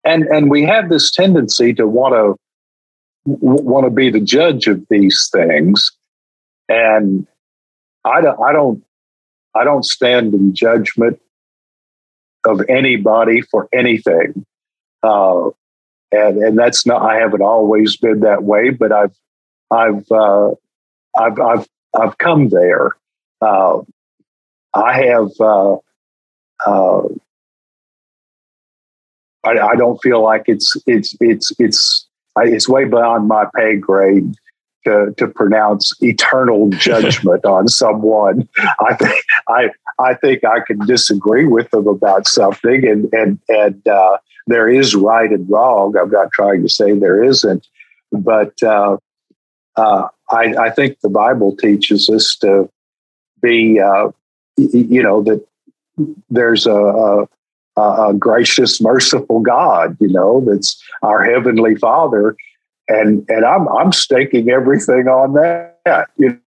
[0.04, 2.34] And and we have this tendency to want to
[3.26, 5.92] want to be the judge of these things,
[6.66, 7.26] and
[8.06, 8.82] I don't I don't
[9.54, 11.20] I don't stand in judgment
[12.46, 14.46] of anybody for anything.
[15.02, 15.50] Uh,
[16.11, 19.14] and and that's not I haven't always been that way, but I've
[19.70, 20.52] I've uh,
[21.18, 22.96] I've I've I've come there.
[23.42, 23.80] Uh,
[24.74, 25.28] I have.
[25.38, 25.76] Uh,
[26.66, 27.02] uh,
[29.44, 32.06] I, I, don't feel like it's it's it's it's
[32.36, 34.34] it's way beyond my pay grade
[34.84, 38.48] to, to pronounce eternal judgment on someone.
[38.80, 43.86] I think I I think I can disagree with them about something, and and and
[43.88, 45.96] uh, there is right and wrong.
[45.96, 47.66] I'm not trying to say there isn't,
[48.12, 48.96] but uh,
[49.76, 52.68] uh, I, I, think the Bible teaches us to
[53.40, 54.11] be, uh,
[54.56, 55.46] you know, that
[56.30, 57.26] there's a,
[57.76, 62.36] a, a gracious, merciful God, you know, that's our heavenly Father
[62.88, 66.09] and and I'm I'm staking everything on that.
[66.16, 66.38] You know?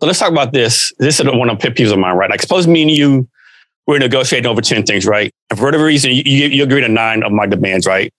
[0.00, 0.92] So let's talk about this.
[0.98, 2.30] This is one of the pet peeves of mine, right?
[2.30, 3.28] Like, suppose me and you
[3.86, 5.32] we're negotiating over ten things, right?
[5.50, 8.12] And for whatever reason, you, you agree to nine of my demands, right?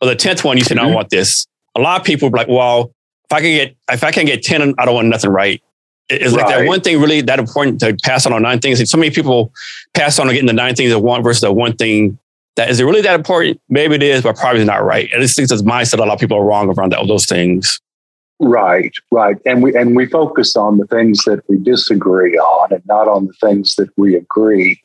[0.00, 0.86] But the tenth one, you said, mm-hmm.
[0.86, 1.46] I want this.
[1.74, 2.92] A lot of people are like, well,
[3.30, 5.62] if I can get if I can get ten, I don't want nothing, right?
[6.10, 6.42] Is right.
[6.42, 8.78] like that one thing really that important to pass on on nine things?
[8.78, 9.52] And so many people
[9.94, 12.18] pass on on getting the nine things they want versus the one thing
[12.56, 13.60] that is it really that important?
[13.68, 15.10] Maybe it is, but probably not right.
[15.12, 15.98] And it's things that's mindset.
[15.98, 17.80] A lot of people are wrong around that, those things.
[18.40, 22.82] Right, right, and we and we focus on the things that we disagree on, and
[22.86, 24.80] not on the things that we agree.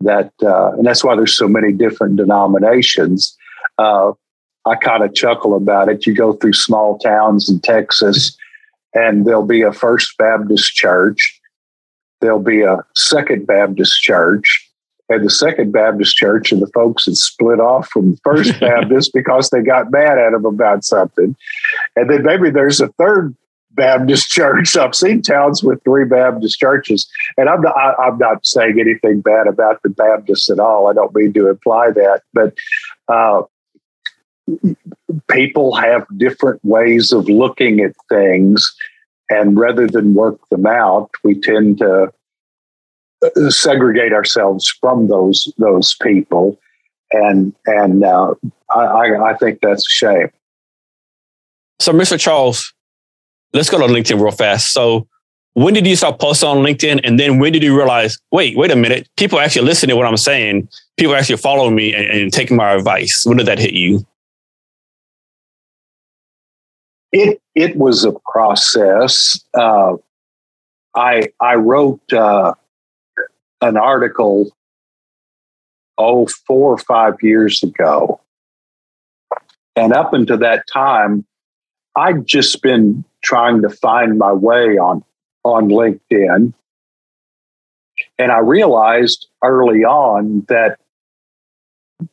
[0.00, 3.36] That uh, and that's why there's so many different denominations.
[3.78, 4.12] Uh,
[4.66, 6.06] I kind of chuckle about it.
[6.06, 8.36] You go through small towns in Texas,
[8.98, 11.40] and there'll be a First Baptist church,
[12.20, 14.68] there'll be a Second Baptist church,
[15.08, 19.12] and the Second Baptist Church and the folks had split off from the First Baptist
[19.14, 21.34] because they got mad at them about something.
[21.96, 23.34] And then maybe there's a third
[23.70, 24.76] Baptist church.
[24.76, 29.20] I've seen towns with three Baptist churches, and I'm not, I, am not saying anything
[29.20, 30.88] bad about the Baptists at all.
[30.88, 32.54] I don't mean to imply that, but
[33.08, 33.42] uh,
[35.28, 38.74] people have different ways of looking at things,
[39.30, 42.12] and rather than work them out, we tend to
[43.48, 46.58] segregate ourselves from those those people,
[47.12, 48.34] and and uh,
[48.74, 50.30] I, I think that's a shame.
[51.80, 52.18] So, Mr.
[52.18, 52.72] Charles,
[53.52, 54.72] let's go to LinkedIn real fast.
[54.72, 55.06] So,
[55.54, 58.70] when did you start posting on LinkedIn, and then when did you realize, wait, wait
[58.70, 62.32] a minute, people actually listen to what I'm saying, people actually following me and, and
[62.32, 63.24] taking my advice?
[63.26, 64.06] When did that hit you?
[67.12, 69.42] It it was a process.
[69.54, 69.96] Uh,
[70.94, 72.54] I I wrote uh,
[73.60, 74.50] an article,
[75.96, 78.20] oh, four or five years ago.
[79.76, 81.24] And up until that time,
[81.96, 85.04] I'd just been trying to find my way on,
[85.44, 86.52] on LinkedIn.
[88.18, 90.78] And I realized early on that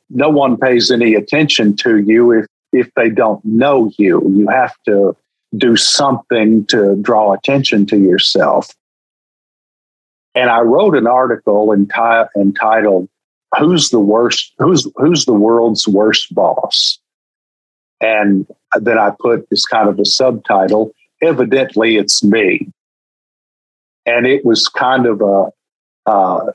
[0.09, 2.45] no one pays any attention to you if,
[2.75, 4.21] if they don't know you.
[4.35, 5.15] You have to
[5.55, 8.73] do something to draw attention to yourself.
[10.33, 13.07] And I wrote an article enti- entitled
[13.57, 14.53] who's the worst?
[14.57, 16.99] Who's who's the world's worst boss?
[18.01, 18.45] And
[18.79, 20.91] then I put as kind of a subtitle.
[21.21, 22.67] Evidently, it's me.
[24.05, 25.51] And it was kind of a.
[26.05, 26.51] Uh,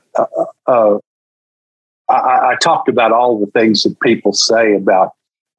[2.07, 5.11] I, I, talked about all the things that people say about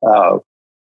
[0.06, 0.38] uh,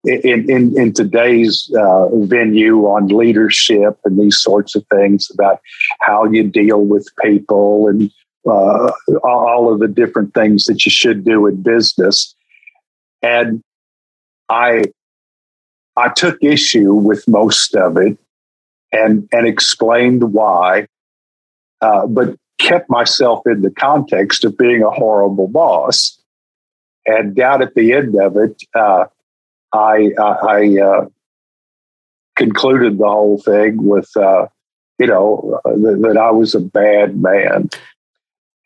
[0.06, 5.60] in, in, in today's uh, venue on leadership and these sorts of things about
[6.00, 8.12] how you deal with people and
[8.48, 8.92] uh,
[9.24, 12.34] all of the different things that you should do in business.
[13.22, 13.62] And
[14.48, 14.86] I
[15.98, 18.18] I took issue with most of it
[18.94, 20.88] and and explained why,
[21.82, 26.18] uh, but kept myself in the context of being a horrible boss.
[27.06, 28.62] And down at the end of it,
[29.74, 31.06] uh, I I uh,
[32.36, 34.48] concluded the whole thing with uh,
[34.98, 37.70] you know that, that, I was a bad man,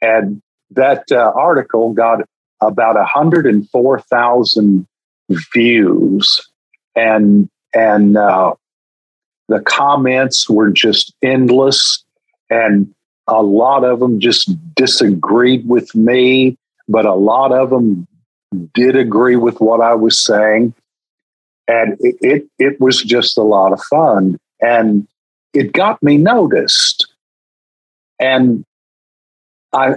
[0.01, 0.41] and
[0.71, 2.21] that uh, article got
[2.61, 4.87] about hundred and four thousand
[5.53, 6.47] views,
[6.95, 8.53] and and uh,
[9.49, 12.03] the comments were just endless,
[12.49, 12.93] and
[13.27, 18.07] a lot of them just disagreed with me, but a lot of them
[18.73, 20.73] did agree with what I was saying
[21.67, 24.39] and it, it, it was just a lot of fun.
[24.61, 25.07] And
[25.53, 27.07] it got me noticed.
[28.19, 28.65] And
[29.73, 29.95] i,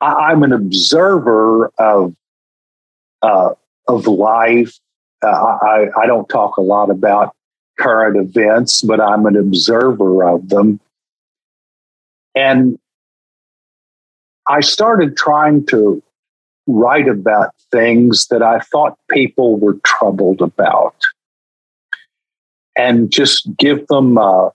[0.00, 2.14] I am an observer of
[3.22, 3.54] uh,
[3.88, 4.78] of life.
[5.22, 7.34] Uh, I, I don't talk a lot about
[7.78, 10.80] current events but i'm an observer of them.
[12.34, 12.78] And
[14.48, 16.02] i started trying to
[16.66, 20.96] write about things that I thought people were troubled about
[22.76, 24.50] and just give them uh,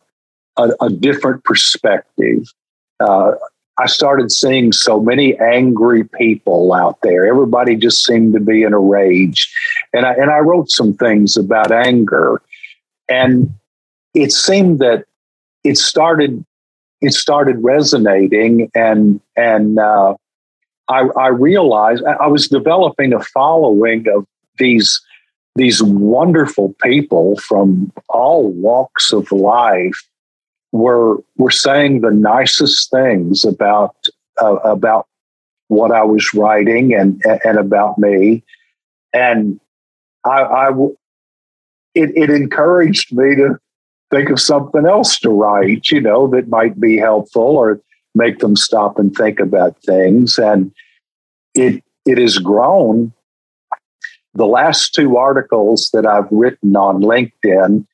[0.57, 2.43] a, a, different perspective.
[2.99, 3.31] Uh,
[3.77, 7.25] I started seeing so many angry people out there.
[7.25, 9.51] Everybody just seemed to be in a rage.
[9.93, 12.41] And I, and I wrote some things about anger.
[13.09, 13.53] And
[14.13, 15.05] it seemed that
[15.63, 16.45] it started
[17.01, 20.15] it started resonating and and uh,
[20.91, 24.25] I, I realized I was developing a following of
[24.57, 25.01] these
[25.55, 30.01] these wonderful people from all walks of life
[30.71, 33.95] were were saying the nicest things about
[34.41, 35.07] uh, about
[35.67, 38.43] what I was writing and and about me,
[39.13, 39.59] and
[40.25, 40.69] I, I
[41.95, 43.59] it, it encouraged me to
[44.11, 47.81] think of something else to write, you know, that might be helpful or
[48.15, 50.37] make them stop and think about things.
[50.37, 50.71] And
[51.53, 53.13] it it has grown.
[54.33, 57.85] The last two articles that I've written on LinkedIn,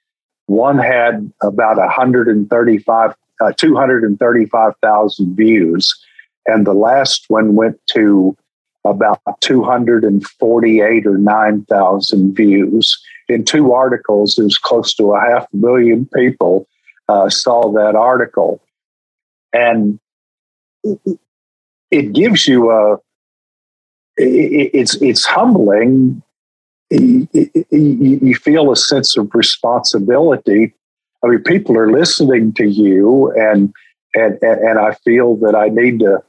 [0.46, 6.00] one had about 135, uh, 235,000 views,
[6.46, 8.38] and the last one went to
[8.86, 13.04] about 248 or 9,000 views.
[13.28, 16.68] In two articles, there's close to a half million people
[17.10, 18.62] uh, saw that article.
[19.54, 20.00] And
[21.92, 22.98] it gives you a,
[24.18, 26.22] it's it's humbling.
[26.90, 30.74] You feel a sense of responsibility.
[31.24, 33.74] I mean, people are listening to you, and
[34.16, 36.24] and and I feel that I need to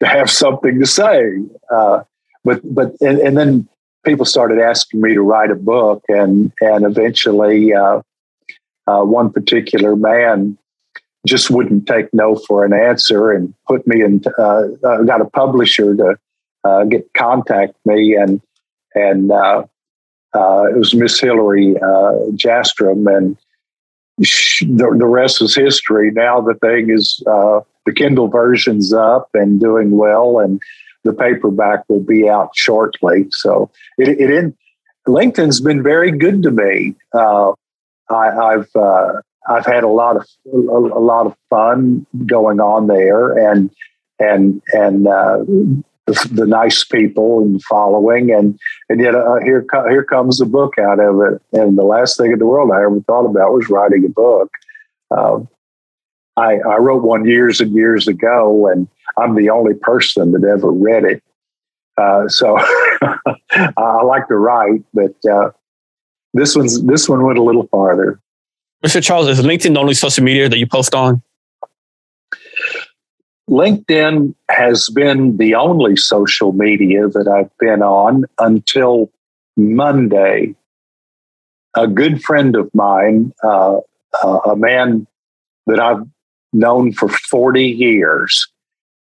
[0.00, 1.38] to have something to say.
[1.70, 2.02] Uh,
[2.44, 3.68] but but and, and, then
[4.04, 8.00] people started asking me to write a book, and and eventually, uh,
[8.86, 10.56] uh, one particular man
[11.26, 14.22] just wouldn't take no for an answer, and put me in.
[14.38, 16.16] Uh, uh, got a publisher to
[16.64, 18.40] uh, get contact me, and
[18.94, 19.64] and uh,
[20.34, 23.36] uh, it was Miss Hillary uh, Jastram, and
[24.22, 26.10] she, the, the rest is history.
[26.10, 30.60] Now the thing is, uh, the Kindle version's up and doing well, and
[31.04, 33.26] the paperback will be out shortly.
[33.30, 34.56] So it, it in,
[35.06, 36.94] LinkedIn's been very good to me.
[37.14, 37.52] I,
[38.52, 38.68] have
[39.50, 43.70] I've had a lot of a, a, lot of fun going on there, and
[44.20, 45.38] and and uh,
[46.06, 50.74] the, the nice people and following, and and yet uh, here here comes the book
[50.78, 51.42] out of it.
[51.52, 54.50] And the last thing in the world I ever thought about was writing a book.
[55.10, 55.48] Um,
[56.36, 58.86] I, I wrote one years and years ago, and
[59.18, 61.22] I'm the only person that ever read it.
[61.98, 62.56] Uh, so
[63.50, 65.50] I like to write, but uh,
[66.34, 68.20] this one's this one went a little farther.
[68.84, 69.02] Mr.
[69.02, 71.22] Charles, is LinkedIn the only social media that you post on?
[73.48, 79.10] LinkedIn has been the only social media that I've been on until
[79.56, 80.54] Monday.
[81.76, 83.78] A good friend of mine, uh,
[84.22, 85.06] uh, a man
[85.66, 86.06] that I've
[86.52, 88.48] known for 40 years,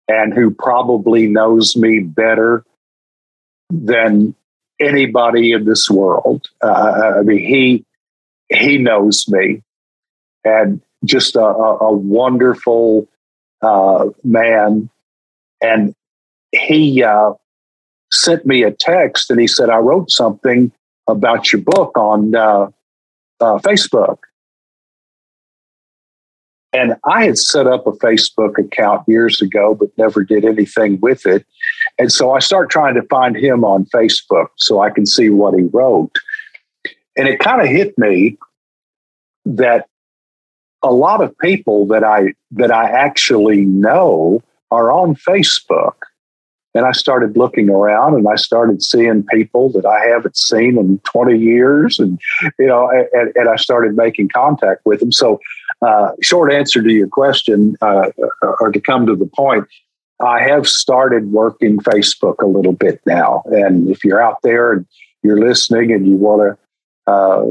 [0.09, 2.65] and who probably knows me better
[3.71, 4.35] than
[4.81, 6.47] anybody in this world.
[6.63, 7.85] Uh, I mean, he
[8.49, 9.63] he knows me,
[10.47, 13.09] and just a, a, wonderful
[13.63, 14.89] uh, man.
[15.61, 15.95] And
[16.53, 17.33] he uh,
[18.13, 20.73] sent me a text, and he said, "I wrote something
[21.09, 22.69] about your book on uh,
[23.41, 24.19] uh, Facebook."
[26.73, 31.25] And I had set up a Facebook account years ago, but never did anything with
[31.25, 31.47] it.
[31.99, 35.55] And so I start trying to find him on Facebook so I can see what
[35.55, 36.13] he wrote.
[37.17, 38.37] And it kind of hit me
[39.47, 39.87] that
[40.87, 45.95] a lot of people that I that I actually know are on Facebook.
[46.75, 50.99] And I started looking around and I started seeing people that I haven't seen in
[51.05, 51.99] 20 years.
[51.99, 52.21] And,
[52.59, 55.11] you know, and, and I started making contact with them.
[55.11, 55.41] So,
[55.81, 58.11] uh, short answer to your question, uh,
[58.61, 59.67] or to come to the point,
[60.21, 63.43] I have started working Facebook a little bit now.
[63.47, 64.87] And if you're out there and
[65.23, 66.59] you're listening and you want
[67.07, 67.47] to uh,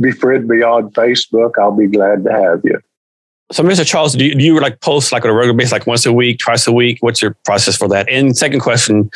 [0.00, 2.80] befriend me on Facebook, I'll be glad to have you.
[3.52, 3.86] So, Mr.
[3.86, 6.12] Charles, do you, do you like post like on a regular basis, like once a
[6.12, 6.98] week, twice a week?
[7.00, 8.08] What's your process for that?
[8.08, 9.10] And second question,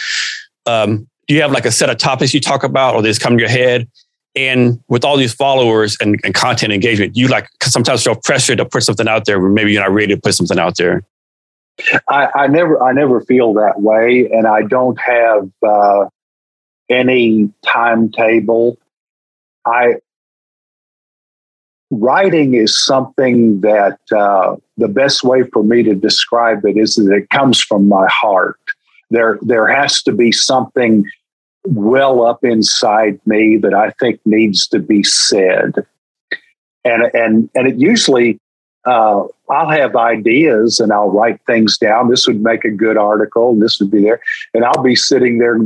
[0.66, 3.20] um, do you have like a set of topics you talk about, or they just
[3.20, 3.88] come to your head?
[4.36, 8.64] And with all these followers and, and content engagement, you like sometimes feel pressure to
[8.64, 11.02] put something out there, maybe you're not ready to put something out there.
[12.08, 16.06] I, I never, I never feel that way, and I don't have uh,
[16.88, 18.78] any timetable.
[19.64, 19.96] I
[21.90, 27.12] writing is something that uh, the best way for me to describe it is that
[27.12, 28.60] it comes from my heart.
[29.10, 31.04] There, there has to be something
[31.64, 35.74] well up inside me that I think needs to be said,
[36.84, 38.38] and and and it usually
[38.86, 42.08] uh, I'll have ideas and I'll write things down.
[42.08, 43.54] This would make a good article.
[43.54, 44.20] This would be there,
[44.54, 45.58] and I'll be sitting there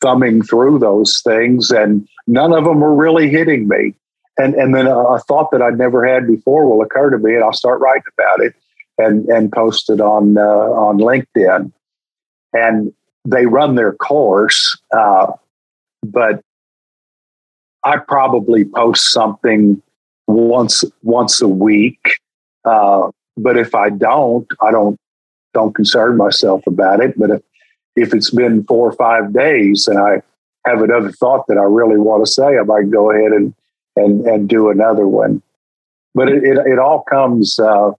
[0.00, 3.94] thumbing through those things, and none of them are really hitting me
[4.38, 7.34] and and then a, a, thought that I'd never had before will occur to me,
[7.34, 8.54] and I'll start writing about it
[8.96, 11.72] and and post it on uh, on LinkedIn.
[12.52, 12.92] And
[13.24, 15.32] they run their course, uh,
[16.02, 16.42] but
[17.84, 19.82] I probably post something
[20.26, 22.18] once once a week.
[22.64, 24.98] Uh, but if I don't, I don't
[25.52, 27.18] don't concern myself about it.
[27.18, 27.42] But if
[27.96, 30.22] if it's been four or five days and I
[30.66, 33.54] have another thought that I really want to say, I might go ahead and
[33.96, 35.42] and and do another one.
[36.14, 37.58] But it it, it all comes.
[37.58, 37.92] Uh,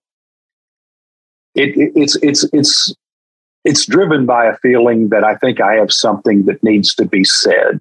[1.55, 2.93] it, it, it's it's it's
[3.65, 7.23] it's driven by a feeling that I think I have something that needs to be
[7.23, 7.79] said,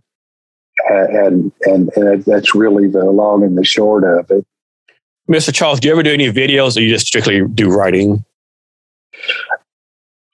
[0.89, 4.47] and and and that's really the long and the short of it.
[5.31, 5.55] Mr.
[5.55, 8.25] Charles, do you ever do any videos, or you just strictly do writing?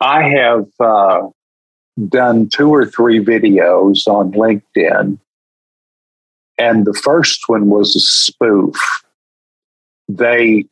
[0.00, 1.28] I have uh,
[2.08, 5.18] done two or three videos on LinkedIn
[6.58, 8.76] and the first one was a spoof.
[10.08, 10.64] They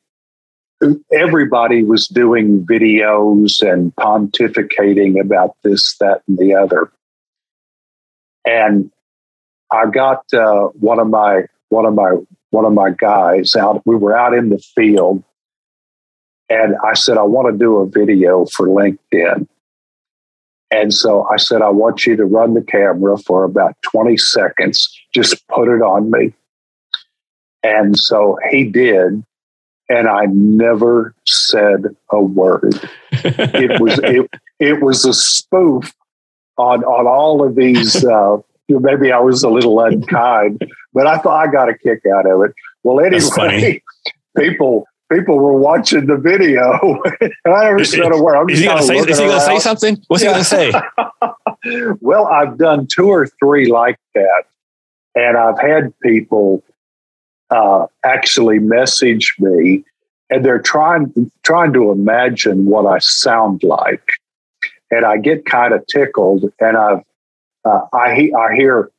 [1.12, 6.90] everybody was doing videos and pontificating about this, that, and the other.
[8.44, 8.90] And
[9.70, 12.16] I got uh, one of my one of my
[12.50, 13.82] one of my guys out.
[13.86, 15.22] We were out in the field,
[16.48, 19.46] and I said, I want to do a video for LinkedIn.
[20.70, 24.88] And so I said, I want you to run the camera for about 20 seconds.
[25.14, 26.32] Just put it on me.
[27.62, 29.24] And so he did.
[29.88, 32.80] And I never said a word.
[33.12, 35.92] it was it, it was a spoof
[36.56, 40.62] on on all of these uh, maybe I was a little unkind,
[40.94, 42.54] but I thought I got a kick out of it.
[42.82, 43.82] Well, anyway,
[44.36, 47.02] people people were watching the video.
[47.20, 48.36] And I never said a word.
[48.36, 50.02] I'm is he going to say, to say something?
[50.08, 50.42] What's yeah.
[50.42, 51.96] he going to say?
[52.00, 54.44] well, I've done two or three like that.
[55.14, 56.62] And I've had people
[57.50, 59.84] uh, actually message me
[60.30, 64.06] and they're trying trying to imagine what I sound like.
[64.90, 67.02] And I get kind of tickled and I've
[67.64, 68.90] uh, I, I hear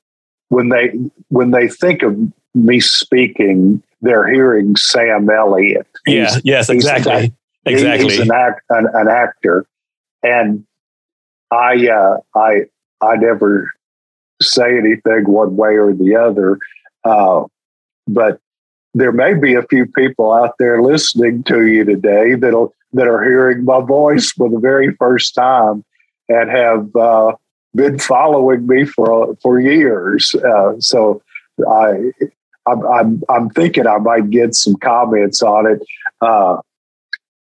[0.50, 0.92] when they
[1.30, 2.18] when they think of
[2.54, 5.88] me speaking, they're hearing Sam Elliott.
[6.06, 7.34] He's, yeah, yes, exactly.
[7.66, 8.10] He's, exactly.
[8.10, 9.66] He's an, act, an, an actor.
[10.22, 10.66] And
[11.52, 12.66] I, uh, I,
[13.02, 13.72] I never
[14.44, 16.60] say anything one way or the other.
[17.04, 17.46] Uh,
[18.08, 18.40] but
[18.94, 23.24] there may be a few people out there listening to you today that'll, that are
[23.24, 25.84] hearing my voice for the very first time
[26.30, 27.34] and have uh,
[27.76, 30.36] been following me for for years.
[30.36, 31.22] Uh, so
[31.68, 32.12] I
[32.68, 35.82] I'm, I'm, I'm thinking I might get some comments on it.
[36.22, 36.58] Uh,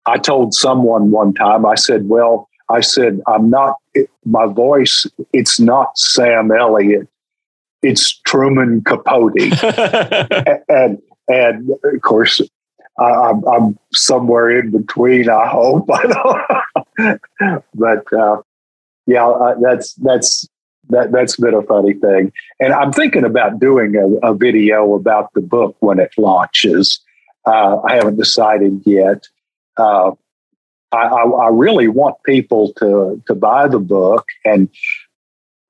[0.06, 5.06] I told someone one time, I said, well, I said, I'm not, it, my voice,
[5.32, 7.08] it's not Sam Elliott,
[7.84, 9.36] it's Truman Capote.
[10.70, 12.42] and, and of course,
[12.98, 15.86] I, am I'm somewhere in between, I hope.
[17.76, 18.42] but uh,
[19.06, 20.48] yeah, uh, that's, that's,
[20.90, 22.34] that, that's been a funny thing.
[22.60, 27.00] And I'm thinking about doing a, a video about the book when it launches.
[27.46, 29.28] Uh, I haven't decided yet.
[29.78, 30.12] Uh,
[30.94, 34.70] I, I, really want people to to buy the book, and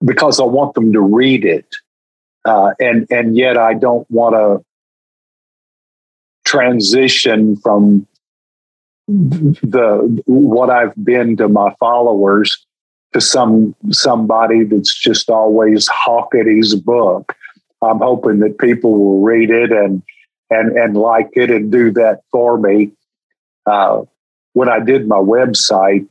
[0.04, 1.68] because I want them to read it,
[2.46, 4.66] uh, and and yet I don't want to
[6.46, 8.06] transition from
[9.08, 12.66] the what I've been to my followers
[13.14, 17.34] to some somebody that's just always hawking his book.
[17.82, 20.04] I'm hoping that people will read it and
[20.50, 22.92] and and like it and do that for me.
[23.66, 24.04] Uh,
[24.54, 26.08] when I did my website,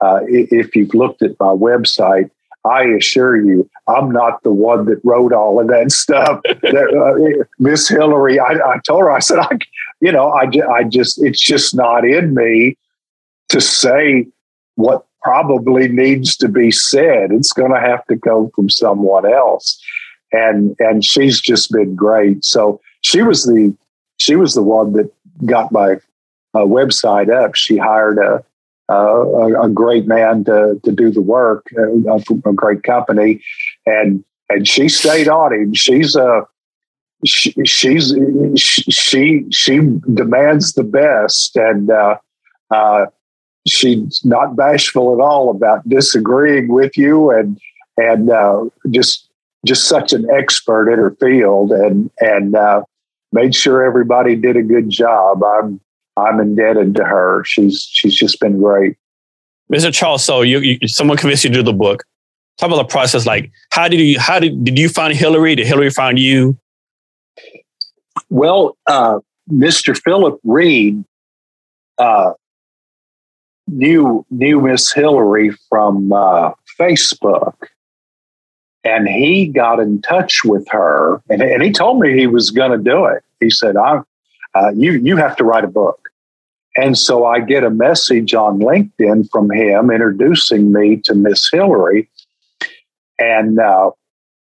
[0.00, 2.30] uh, if you've looked at my website,
[2.64, 6.40] I assure you, I'm not the one that wrote all of that stuff.
[6.48, 9.58] uh, Miss Hillary, I, I, told her, I said, I,
[10.00, 12.76] you know, I, I just, it's just not in me
[13.48, 14.26] to say
[14.74, 17.32] what probably needs to be said.
[17.32, 19.80] It's going to have to come from someone else.
[20.32, 22.44] And, and she's just been great.
[22.44, 23.74] So she was the,
[24.18, 25.10] she was the one that
[25.46, 25.96] got my
[26.54, 27.54] uh, website up.
[27.54, 28.44] She hired a,
[28.92, 33.42] a, a, great man to, to do the work uh, a great company.
[33.86, 35.74] And, and she stayed on him.
[35.74, 36.46] She's a,
[37.24, 38.14] she, she's
[38.56, 39.80] she she
[40.14, 42.16] demands the best and uh,
[42.70, 43.06] uh,
[43.66, 47.60] she's not bashful at all about disagreeing with you and
[47.96, 49.28] and uh, just
[49.66, 52.82] just such an expert in her field and and uh,
[53.32, 55.42] made sure everybody did a good job.
[55.42, 55.80] I'm
[56.18, 57.42] I'm indebted to her.
[57.44, 58.96] She's she's just been great.
[59.72, 59.92] Mr.
[59.92, 62.04] Charles, so you, you someone convinced you to do the book.
[62.56, 63.26] Talk about the process.
[63.26, 65.54] Like, how did you how did did you find Hillary?
[65.54, 66.58] Did Hillary find you?
[68.30, 69.20] Well, uh,
[69.50, 69.96] Mr.
[69.96, 71.04] Philip Reed
[71.98, 72.32] uh,
[73.66, 77.54] knew knew Miss Hillary from uh, Facebook,
[78.84, 82.72] and he got in touch with her, and, and he told me he was going
[82.72, 83.22] to do it.
[83.40, 84.00] He said, "I,
[84.58, 86.08] uh, you you have to write a book."
[86.76, 92.08] And so I get a message on LinkedIn from him introducing me to Miss Hillary,
[93.18, 93.90] and uh,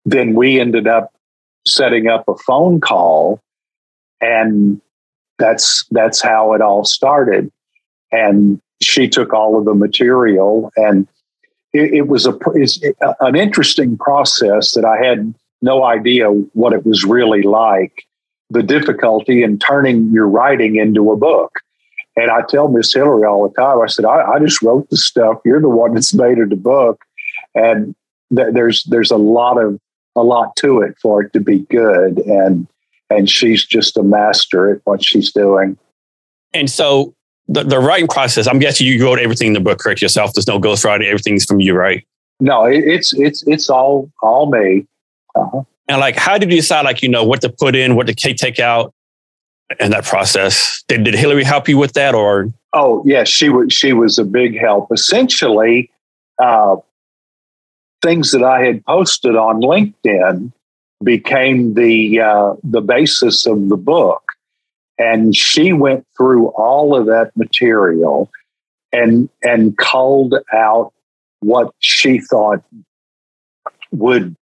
[0.05, 1.13] then we ended up
[1.65, 3.41] setting up a phone call,
[4.21, 4.81] and
[5.39, 7.51] that's that's how it all started.
[8.11, 11.07] And she took all of the material and
[11.73, 12.79] it, it was a it's
[13.19, 18.05] an interesting process that I had no idea what it was really like.
[18.49, 21.59] The difficulty in turning your writing into a book.
[22.15, 24.97] And I tell Miss Hillary all the time, I said, I, I, just wrote the
[24.97, 25.37] stuff.
[25.45, 27.03] You're the one that's made it a book.
[27.53, 27.93] And
[28.35, 29.79] th- there's there's a lot of
[30.15, 32.17] a lot to it for it to be good.
[32.19, 32.67] And
[33.09, 35.77] and she's just a master at what she's doing.
[36.53, 37.13] And so
[37.47, 40.33] the, the writing process, I'm guessing you wrote everything in the book, correct yourself.
[40.33, 42.05] There's no ghostwriting, everything's from you, right?
[42.39, 44.85] No, it, it's it's it's all all me.
[45.35, 45.63] Uh-huh.
[45.87, 48.13] And like, how did you decide, like, you know, what to put in, what to
[48.13, 48.93] take out,
[49.79, 50.83] in that process?
[50.87, 52.47] Did, did Hillary help you with that, or?
[52.73, 53.73] Oh yes, she was.
[53.73, 54.91] She was a big help.
[54.91, 55.89] Essentially,
[56.41, 56.77] uh,
[58.01, 60.51] things that I had posted on LinkedIn
[61.03, 64.23] became the uh, the basis of the book.
[64.99, 68.31] And she went through all of that material
[68.91, 70.91] and and called out
[71.39, 72.63] what she thought
[73.91, 74.35] would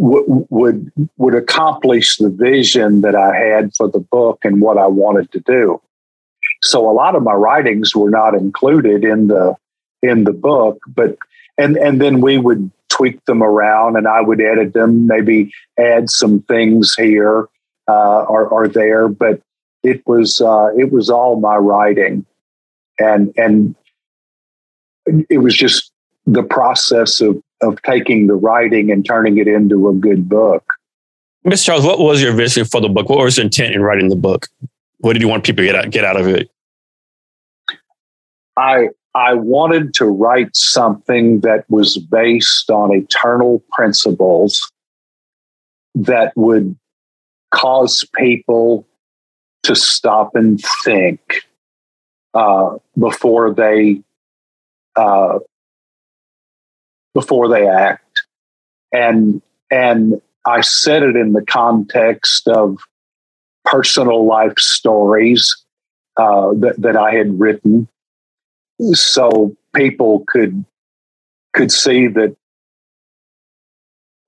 [0.00, 5.30] would would accomplish the vision that I had for the book and what I wanted
[5.32, 5.80] to do.
[6.62, 9.56] So a lot of my writings were not included in the
[10.02, 11.18] in the book, but
[11.58, 16.08] and and then we would tweak them around and I would edit them, maybe add
[16.08, 17.48] some things here
[17.86, 19.08] uh, or, or there.
[19.08, 19.42] But
[19.82, 22.24] it was uh, it was all my writing,
[22.98, 23.74] and and
[25.28, 25.92] it was just
[26.26, 30.64] the process of of taking the writing and turning it into a good book.
[31.46, 31.64] Mr.
[31.64, 33.08] Charles, what was your vision for the book?
[33.08, 34.46] What was your intent in writing the book?
[34.98, 36.50] What did you want people to get out, get out of it?
[38.56, 44.70] I I wanted to write something that was based on eternal principles
[45.94, 46.76] that would
[47.50, 48.86] cause people
[49.64, 51.20] to stop and think
[52.34, 54.02] uh, before they
[54.94, 55.38] uh,
[57.14, 58.22] before they act,
[58.92, 62.78] and and I said it in the context of
[63.64, 65.56] personal life stories
[66.16, 67.88] uh, that that I had written.
[68.92, 70.64] So people could
[71.52, 72.36] could see that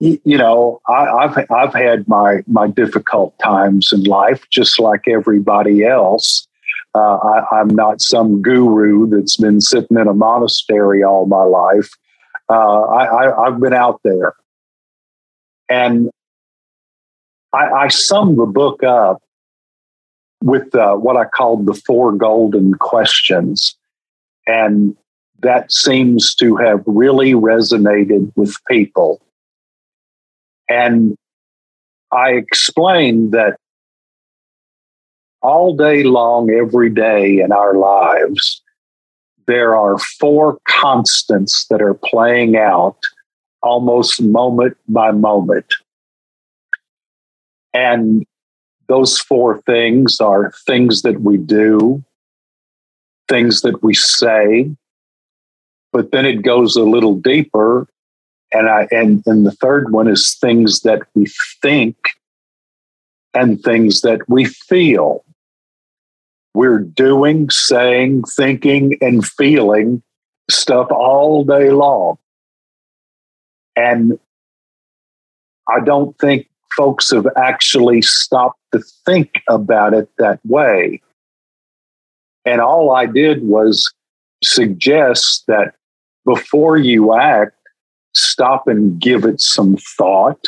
[0.01, 5.85] you know I, have I've had my my difficult times in life just like everybody
[5.85, 6.47] else.
[6.95, 11.91] Uh, I, am not some guru that's been sitting in a monastery all my life.
[12.53, 14.35] Uh, I, have been out there,
[15.69, 16.11] and
[17.53, 19.23] I, I sum the book up
[20.43, 23.77] with uh, what I called the four golden questions.
[24.47, 24.97] And
[25.41, 29.21] that seems to have really resonated with people.
[30.69, 31.17] And
[32.13, 33.57] I explained that
[35.43, 38.62] all day long, every day in our lives,
[39.47, 42.99] there are four constants that are playing out
[43.63, 45.67] almost moment by moment.
[47.73, 48.27] And
[48.89, 52.05] those four things are things that we do,
[53.29, 54.71] things that we say,
[55.93, 57.87] but then it goes a little deeper.
[58.53, 61.27] And I and, and the third one is things that we
[61.63, 61.97] think
[63.35, 65.25] and things that we feel.
[66.55, 70.03] We're doing, saying, thinking, and feeling
[70.51, 72.19] stuff all day long.
[73.75, 74.19] And
[75.69, 81.01] I don't think folks have actually stopped to think about it that way.
[82.45, 83.93] And all I did was
[84.43, 85.75] suggest that
[86.25, 87.57] before you act,
[88.15, 90.41] stop and give it some thought,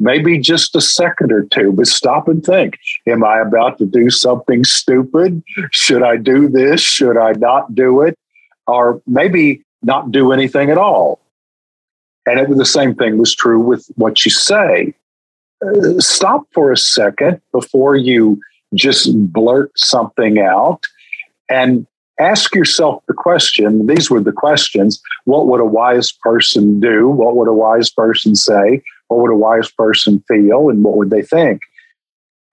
[0.00, 4.10] maybe just a second or two, but stop and think Am I about to do
[4.10, 5.42] something stupid?
[5.70, 6.80] Should I do this?
[6.80, 8.18] Should I not do it?
[8.66, 11.20] Or maybe not do anything at all.
[12.26, 14.94] And it, the same thing was true with what you say
[15.64, 18.40] uh, stop for a second before you
[18.74, 20.82] just blurt something out
[21.48, 21.86] and
[22.18, 27.36] ask yourself the question these were the questions what would a wise person do what
[27.36, 28.82] would a wise person say
[29.12, 31.62] what would a wise person feel and what would they think?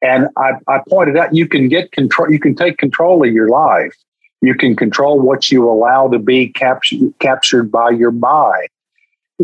[0.02, 3.49] And I, I pointed out you can get control you can take control of your
[3.49, 3.95] life.
[4.41, 8.68] You can control what you allow to be captured captured by your mind.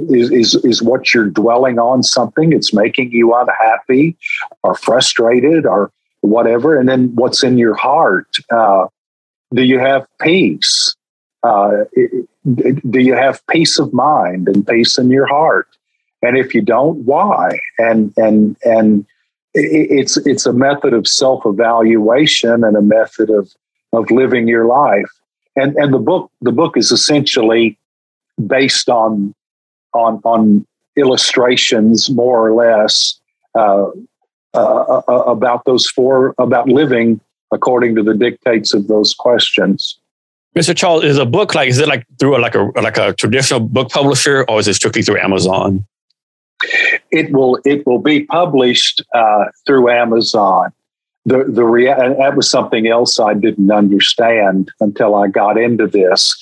[0.09, 4.17] Is, is, is what you're dwelling on something it's making you unhappy
[4.61, 5.89] or frustrated or
[6.19, 8.27] whatever and then what's in your heart.
[8.51, 8.87] Uh,
[9.53, 10.93] do you have peace?
[11.43, 11.85] Uh,
[12.43, 15.69] do you have peace of mind and peace in your heart
[16.25, 19.05] and if you don't why and and and
[19.53, 23.51] it's it's a method of self-evaluation and a method of
[23.93, 25.11] of living your life
[25.55, 27.77] and and the book the book is essentially
[28.47, 29.33] based on
[29.93, 30.65] on on
[30.95, 33.19] illustrations, more or less,
[33.55, 33.87] uh,
[34.53, 37.19] uh, uh, about those four about living
[37.51, 39.99] according to the dictates of those questions.
[40.55, 40.75] Mr.
[40.75, 43.59] Charles, is a book like is it like through a, like a like a traditional
[43.59, 45.85] book publisher, or is it strictly through Amazon?
[47.11, 50.71] It will it will be published uh, through Amazon.
[51.25, 56.35] The the rea- that was something else I didn't understand until I got into this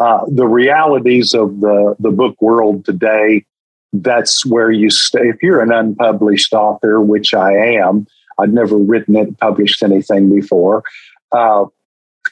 [0.00, 3.44] uh, the realities of the, the book world today,
[3.92, 5.28] that's where you stay.
[5.28, 8.06] If you're an unpublished author, which I am,
[8.38, 10.84] I've never written it, published anything before,
[11.32, 11.66] uh,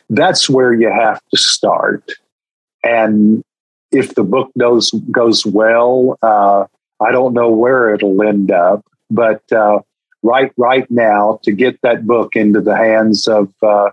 [0.09, 2.11] that's where you have to start.
[2.83, 3.45] And
[3.93, 6.65] if the book goes goes well, uh,
[7.01, 9.81] I don't know where it'll end up, but uh,
[10.23, 13.91] right right now to get that book into the hands of uh,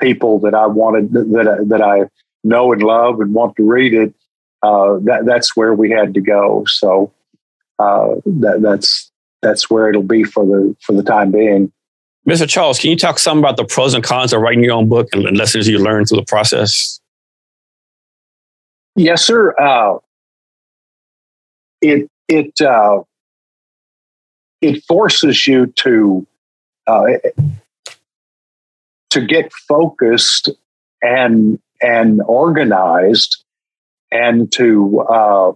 [0.00, 2.08] people that I wanted that that I
[2.44, 4.14] know and love and want to read it,
[4.62, 6.64] uh, that that's where we had to go.
[6.66, 7.12] So
[7.78, 9.10] uh, that, that's
[9.42, 11.72] that's where it'll be for the for the time being.
[12.28, 12.46] Mr.
[12.46, 15.08] Charles, can you talk some about the pros and cons of writing your own book
[15.12, 17.00] and lessons you learned through the process?
[18.96, 19.54] Yes, sir.
[19.58, 19.98] Uh,
[21.80, 23.02] it it uh,
[24.60, 26.26] it forces you to
[26.86, 27.06] uh,
[29.10, 30.50] to get focused
[31.02, 33.44] and and organized
[34.10, 35.52] and to uh,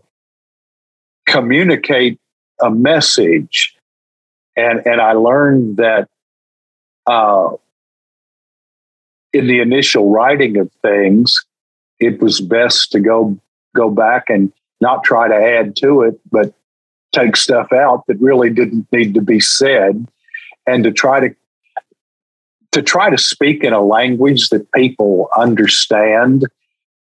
[1.26, 2.18] communicate
[2.60, 3.74] a message.
[4.56, 6.08] And, and I learned that
[7.06, 7.50] uh,
[9.32, 11.44] in the initial writing of things,
[11.98, 13.38] it was best to go
[13.74, 16.52] go back and not try to add to it, but
[17.12, 20.06] take stuff out that really didn't need to be said,
[20.66, 21.34] and to try to
[22.72, 26.46] to try to speak in a language that people understand,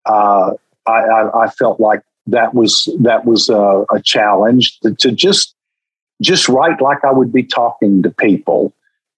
[0.04, 0.52] uh,
[0.86, 5.54] I, I, I, felt like that was that was a, a challenge to, to, just
[6.20, 8.74] just write like I would be talking to people,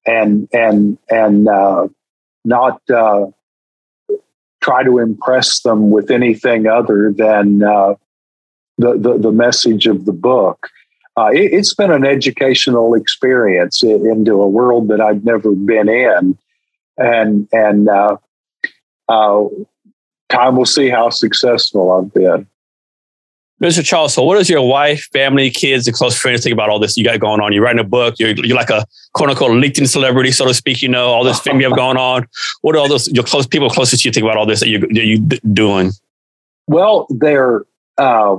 [0.06, 1.88] and and and uh,
[2.44, 3.26] not uh,
[4.62, 7.94] try to impress them with anything other than uh,
[8.78, 10.68] the, the, the message of the book.
[11.16, 16.36] Uh, it, has been an educational experience into a world that I've never been in,
[16.98, 18.16] and and uh,
[19.09, 19.44] uh,
[20.28, 22.47] time will see how successful I've been.
[23.62, 23.82] Mr.
[23.82, 26.94] Charles, so what does your wife, family, kids, and close friends think about all this
[26.98, 27.55] you got going on?
[27.55, 28.16] You're writing a book.
[28.18, 28.84] You're, you're like a
[29.14, 30.82] quote unquote LinkedIn celebrity, so to speak.
[30.82, 32.26] You know all this thing you have going on.
[32.60, 34.68] What do all those your close people closest to you think about all this that
[34.68, 35.20] you that you
[35.55, 35.93] doing?
[36.66, 37.64] Well, they're
[37.97, 38.36] uh,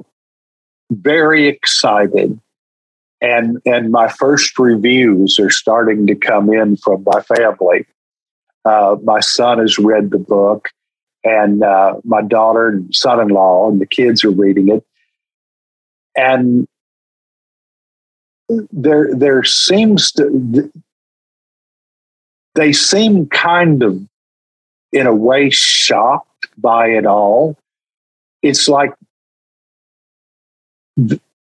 [0.91, 2.39] very excited,
[3.21, 7.85] and and my first reviews are starting to come in from my family.
[8.65, 10.69] Uh, my son has read the book,
[11.23, 14.83] and uh, my daughter and son-in-law and the kids are reading it
[16.17, 16.67] and
[18.71, 20.71] there there seems to
[22.55, 24.01] they seem kind of
[24.91, 27.55] in a way shocked by it all
[28.41, 28.91] it's like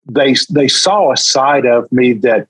[0.06, 2.48] they they saw a side of me that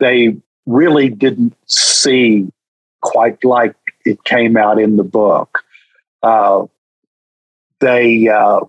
[0.00, 0.36] they
[0.66, 2.50] really didn't see
[3.02, 3.74] quite like
[4.04, 5.64] it came out in the book
[6.24, 6.64] uh,
[7.80, 8.60] they uh,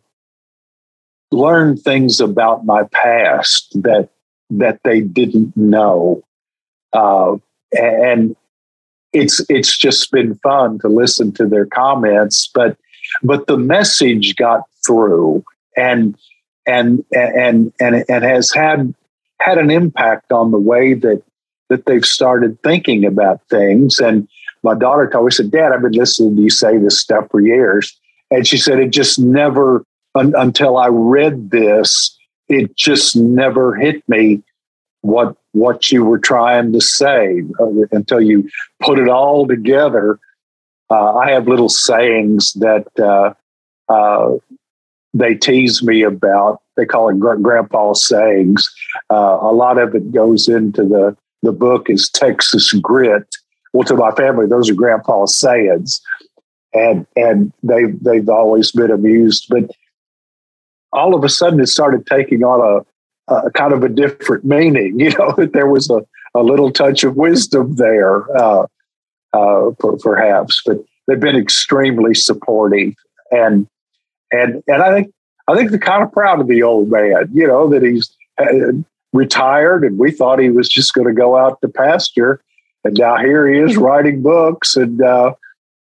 [1.32, 4.10] learn things about my past that
[4.50, 6.22] that they didn't know,
[6.92, 7.38] uh,
[7.72, 8.36] and
[9.14, 12.50] it's it's just been fun to listen to their comments.
[12.54, 12.78] But
[13.24, 15.44] but the message got through,
[15.78, 16.18] and
[16.68, 18.94] and and and and has had
[19.40, 21.22] had an impact on the way that
[21.70, 24.00] that they've started thinking about things.
[24.00, 24.28] And
[24.64, 27.42] my daughter told me, said, "Dad, I've been listening to you say this stuff for
[27.42, 27.98] years,"
[28.32, 29.86] and she said it just never
[30.16, 32.18] un- until I read this,
[32.48, 34.42] it just never hit me
[35.02, 38.50] what what you were trying to say uh, until you
[38.82, 40.20] put it all together.
[40.90, 43.34] Uh, I have little sayings that uh,
[43.92, 44.38] uh
[45.16, 46.62] they tease me about.
[46.76, 48.70] They call it gr- Grandpa sayings.
[49.10, 53.36] Uh, a lot of it goes into the the book is Texas grit.
[53.72, 56.02] Well, to my family, those are Grandpa's sayings,
[56.74, 59.48] and and they they've always been amused.
[59.50, 59.72] But
[60.92, 62.84] all of a sudden it started taking on
[63.30, 65.00] a, a kind of a different meaning.
[65.00, 66.02] You know, that there was a,
[66.36, 68.66] a little touch of wisdom there, uh,
[69.32, 69.72] uh,
[70.02, 70.62] perhaps.
[70.66, 72.96] But they've been extremely supportive,
[73.32, 73.68] and
[74.36, 75.14] and and I think
[75.48, 77.30] I think they're kind of proud of the old man.
[77.34, 78.74] You know that he's uh,
[79.14, 82.42] retired, and we thought he was just going to go out to pasture,
[82.84, 85.02] and now here he is writing books and.
[85.02, 85.34] Uh,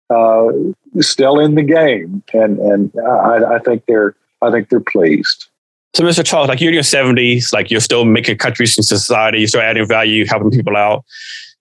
[0.09, 0.51] uh,
[0.99, 5.47] still in the game, and and I, I think they're I think they're pleased.
[5.93, 6.25] So, Mr.
[6.25, 9.61] Charles, like you're in your 70s, like you're still making countries to society, you're still
[9.61, 11.03] adding value, helping people out,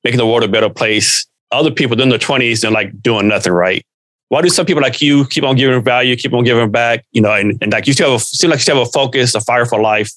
[0.05, 1.27] making the world a better place.
[1.51, 3.85] Other people in their 20s, they're like doing nothing right.
[4.31, 7.05] Why do some people like you keep on giving value, keep on giving back?
[7.11, 8.91] You know, and, and like you still have a, seem like you still have a
[8.91, 10.13] focus, a fire for life.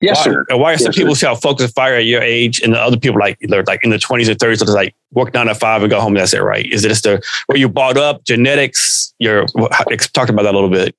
[0.00, 0.44] Yes, why, sir.
[0.48, 2.72] And why are yes, some people still have focus and fire at your age, and
[2.72, 5.46] the other people like they're like in the 20s and 30s, so like work nine
[5.46, 6.14] to five and go home.
[6.14, 6.66] That's it, right?
[6.66, 9.14] Is it just the where you bought up genetics?
[9.20, 10.96] You're talked about that a little bit.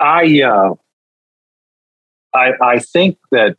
[0.00, 0.74] I, uh,
[2.34, 3.56] I, I think that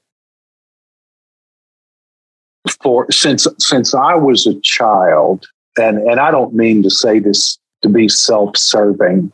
[2.82, 5.48] for since since I was a child,
[5.80, 9.32] and and I don't mean to say this to be self-serving,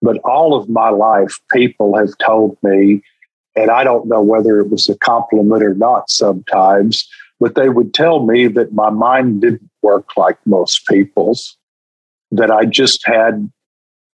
[0.00, 3.02] but all of my life, people have told me,
[3.56, 6.08] and I don't know whether it was a compliment or not.
[6.10, 7.06] Sometimes,
[7.40, 11.58] but they would tell me that my mind didn't work like most people's,
[12.30, 13.50] that I just had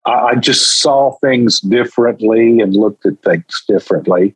[0.06, 4.36] I just saw things differently and looked at things differently.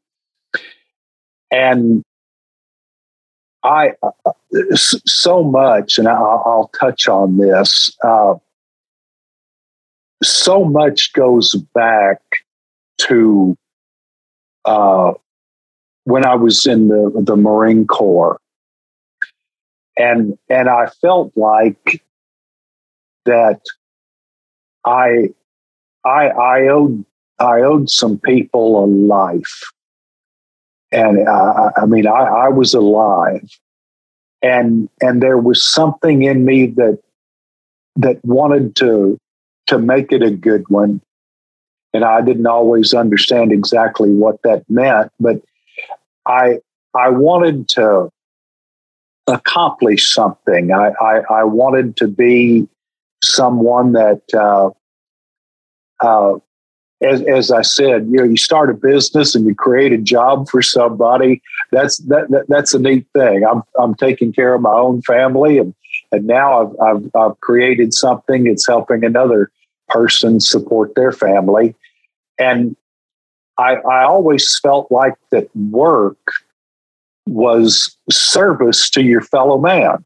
[1.52, 2.04] And
[3.64, 4.32] I, uh,
[4.76, 8.36] so much, and I'll, I'll touch on this, uh,
[10.22, 12.22] so much goes back
[13.00, 13.58] to
[14.66, 15.14] uh,
[16.06, 18.40] when I was in the, the Marine Corps.
[19.98, 22.04] And, and I felt like
[23.26, 23.62] that
[24.86, 25.30] I
[26.06, 27.06] I I owed
[27.40, 29.72] I owed some people a life,
[30.94, 32.12] and I, I mean I,
[32.46, 33.50] I was alive,
[34.42, 37.00] and and there was something in me that
[37.96, 39.18] that wanted to
[39.68, 41.02] to make it a good one,
[41.94, 45.42] and I didn't always understand exactly what that meant, but
[46.28, 46.60] I
[46.96, 48.10] I wanted to
[49.28, 50.72] accomplish something.
[50.72, 52.68] I I, I wanted to be
[53.24, 54.22] someone that.
[54.34, 54.70] Uh,
[56.04, 56.38] uh,
[57.04, 60.50] as, as I said, you know, you start a business and you create a job
[60.50, 61.42] for somebody.
[61.72, 63.44] That's that, that that's a neat thing.
[63.46, 65.74] I'm I'm taking care of my own family, and
[66.12, 69.52] and now I've I've, I've created something that's helping another
[69.90, 71.76] person support their family,
[72.40, 72.76] and
[73.58, 76.18] I I always felt like that work
[77.26, 80.06] was service to your fellow man,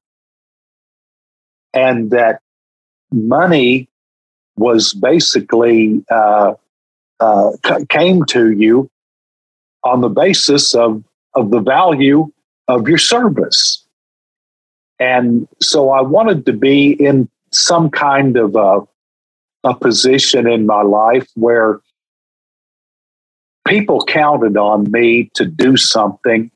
[1.74, 2.42] and that
[3.12, 3.88] money
[4.58, 6.54] was basically uh,
[7.20, 7.52] uh,
[7.90, 8.90] came to you
[9.84, 11.04] on the basis of,
[11.36, 12.32] of the value
[12.68, 13.86] of your service.
[15.00, 18.82] And so I wanted to be in some kind of a,
[19.64, 21.80] a position in my life where
[23.68, 26.52] people counted on me to do something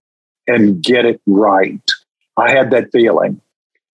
[0.47, 1.81] and get it right.
[2.37, 3.39] I had that feeling.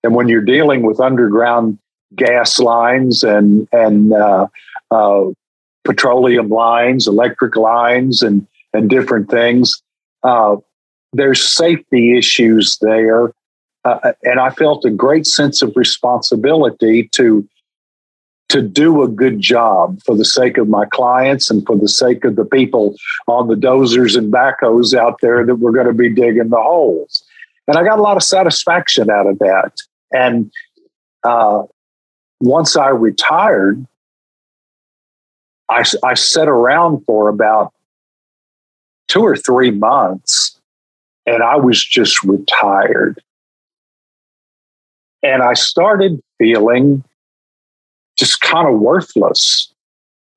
[0.03, 1.80] And when you're dealing with underground
[2.15, 4.48] gas lines and and uh,
[4.91, 5.26] uh,
[5.88, 9.81] petroleum lines, electric lines, and and different things.
[10.22, 10.57] Uh,
[11.14, 13.34] there's safety issues there,
[13.85, 17.47] uh, and I felt a great sense of responsibility to
[18.49, 22.23] to do a good job for the sake of my clients and for the sake
[22.23, 22.95] of the people
[23.27, 27.23] on the dozers and backhoes out there that were going to be digging the holes.
[27.68, 29.73] And I got a lot of satisfaction out of that.
[30.14, 30.49] And
[31.23, 31.64] uh,
[32.39, 33.85] once I retired,
[35.69, 37.73] I, I sat around for about
[39.07, 40.60] two or three months
[41.26, 43.22] and I was just retired.
[45.23, 47.03] And I started feeling
[48.18, 49.72] just kind of worthless,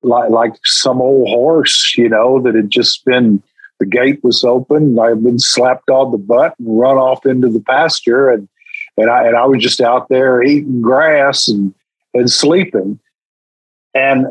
[0.03, 3.41] like, like some old horse, you know, that had just been,
[3.79, 7.49] the gate was open, I had been slapped on the butt and run off into
[7.49, 8.29] the pasture.
[8.29, 8.47] And,
[8.97, 11.73] and, I, and I was just out there eating grass and,
[12.13, 12.99] and sleeping.
[13.93, 14.27] And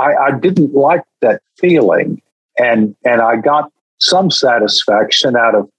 [0.00, 2.22] I, I didn't like that feeling,
[2.58, 5.70] and and I got some satisfaction out of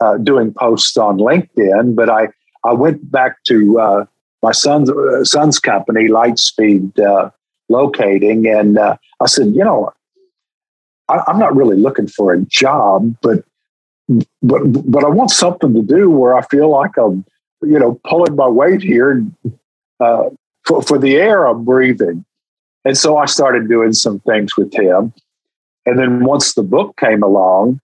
[0.00, 2.28] uh, doing posts on LinkedIn, but I
[2.64, 4.04] I went back to uh,
[4.42, 7.30] my son's uh, son's company, Lightspeed uh,
[7.68, 9.92] Locating, and uh, I said, you know,
[11.08, 13.44] I, am not really looking for a job, but
[14.42, 17.24] but but I want something to do where I feel like I'm,
[17.62, 19.24] you know, pulling my weight here
[20.00, 20.30] uh,
[20.64, 22.24] for for the air I'm breathing.
[22.84, 25.12] And so I started doing some things with him.
[25.86, 27.80] And then once the book came along,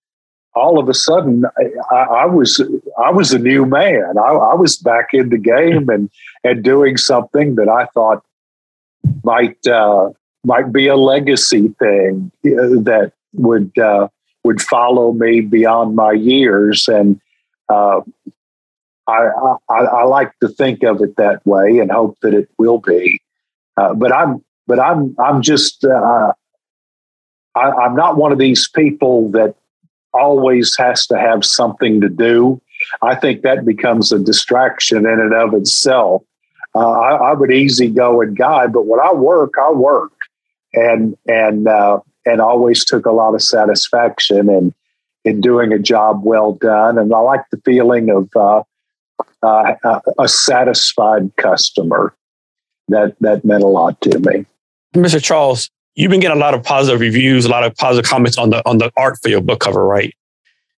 [0.55, 1.45] all of a sudden
[1.91, 2.61] I, I was
[2.99, 4.19] I was a new man.
[4.19, 6.11] I, I, was back in the game and
[6.43, 8.25] and doing something that I thought
[9.23, 10.11] might uh,
[10.45, 14.09] might be a legacy thing uh, that would uh,
[14.45, 16.89] would follow me beyond my years.
[16.89, 17.21] And
[17.69, 18.01] uh,
[19.07, 19.29] I,
[19.69, 23.21] I, I like to think of it that way and hope that it will be.
[23.77, 26.33] Uh, but I'm but I'm I'm just uh,
[27.57, 29.57] I, I'm not one of these people that
[30.15, 32.61] always has to have something to do.
[33.03, 36.23] I think that becomes a distraction in and of itself.
[36.75, 40.13] Uh, I, I'm an easygoing guy, but when I work, I work,
[40.75, 44.75] and and uh, and always took a lot of satisfaction in
[45.25, 46.99] in doing a job well done.
[46.99, 48.63] And I like the feeling of uh,
[49.43, 52.15] uh a satisfied customer.
[52.89, 54.47] That that meant a lot to me.
[54.95, 55.23] Mr.
[55.23, 58.51] Charles, you've been getting a lot of positive reviews, a lot of positive comments on
[58.51, 60.15] the on the art for your book cover, right?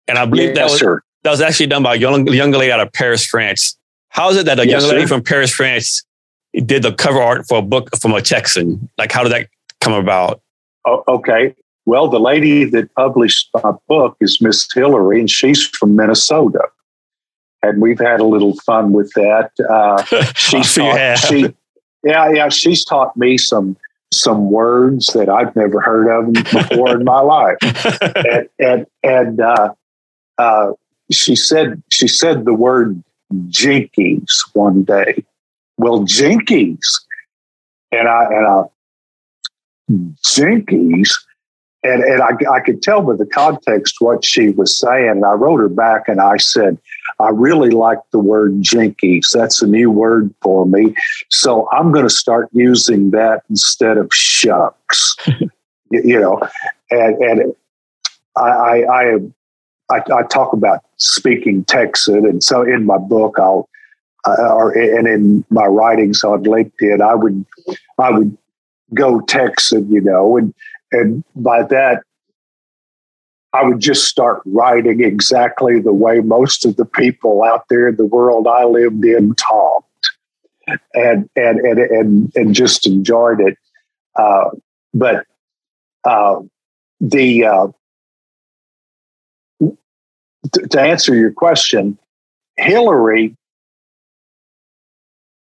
[0.07, 1.01] And I believe yes, that was sir.
[1.23, 3.77] that was actually done by a young, young lady out of Paris, France.
[4.09, 5.15] How is it that a yes, young lady sir.
[5.15, 6.03] from Paris, France,
[6.53, 8.89] did the cover art for a book from a Texan?
[8.97, 9.49] Like, how did that
[9.81, 10.41] come about?
[10.87, 11.55] Oh, okay.
[11.85, 16.61] Well, the lady that published my book is Miss Hillary, and she's from Minnesota.
[17.61, 19.51] And we've had a little fun with that.
[19.69, 20.03] Uh,
[20.35, 21.53] she, taught, she,
[22.03, 23.75] yeah, yeah, she's taught me some
[24.11, 27.57] some words that I've never heard of before in my life.
[28.25, 29.73] And and, and uh,
[30.37, 30.71] uh,
[31.11, 33.03] she said she said the word
[33.47, 35.23] jinkies one day.
[35.77, 37.01] Well, jinkies,
[37.91, 38.63] and I and I
[40.23, 41.11] jinkies,
[41.83, 45.09] and and I I could tell by the context what she was saying.
[45.09, 46.77] And I wrote her back and I said,
[47.19, 49.31] I really like the word jinkies.
[49.33, 50.95] That's a new word for me.
[51.29, 55.15] So I'm going to start using that instead of shucks.
[55.91, 56.41] you know,
[56.91, 57.55] and, and
[58.35, 59.13] I, I,
[59.91, 62.25] I, I, talk about speaking Texan.
[62.25, 63.67] And so in my book, I'll,
[64.25, 67.45] uh, or, and in my writings on LinkedIn, I would,
[67.97, 68.37] I would
[68.93, 70.53] go Texan, you know, and,
[70.91, 72.03] and by that,
[73.53, 77.95] I would just start writing exactly the way most of the people out there in
[77.95, 80.11] the world I lived in talked,
[80.93, 83.57] and and and and, and just enjoyed it.
[84.15, 84.51] Uh,
[84.93, 85.25] but
[86.03, 86.41] uh,
[87.01, 87.67] the uh,
[89.59, 91.97] to, to answer your question,
[92.57, 93.35] Hillary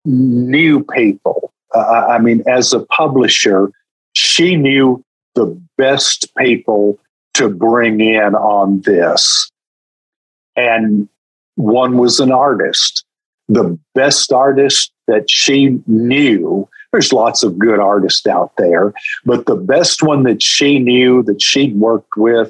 [0.05, 1.53] knew people.
[1.75, 3.71] Uh, I mean, as a publisher,
[4.15, 5.03] she knew
[5.35, 6.99] the best people
[7.35, 9.51] to bring in on this.
[10.55, 11.09] And
[11.55, 13.03] one was an artist.
[13.49, 18.93] The best artist that she knew, there's lots of good artists out there,
[19.25, 22.49] but the best one that she knew that she'd worked with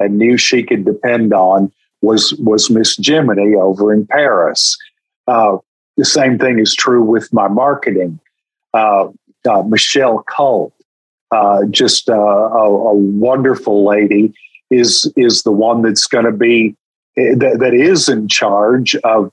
[0.00, 4.76] and knew she could depend on was was Miss Jiminy over in Paris.
[5.26, 5.56] Uh,
[5.96, 8.18] the same thing is true with my marketing.
[8.74, 9.08] Uh,
[9.48, 10.74] uh, Michelle Colt,
[11.34, 14.32] uh, just a, a, wonderful lady,
[14.70, 16.76] is is the one that's going to be
[17.16, 19.32] eh, that, that is in charge of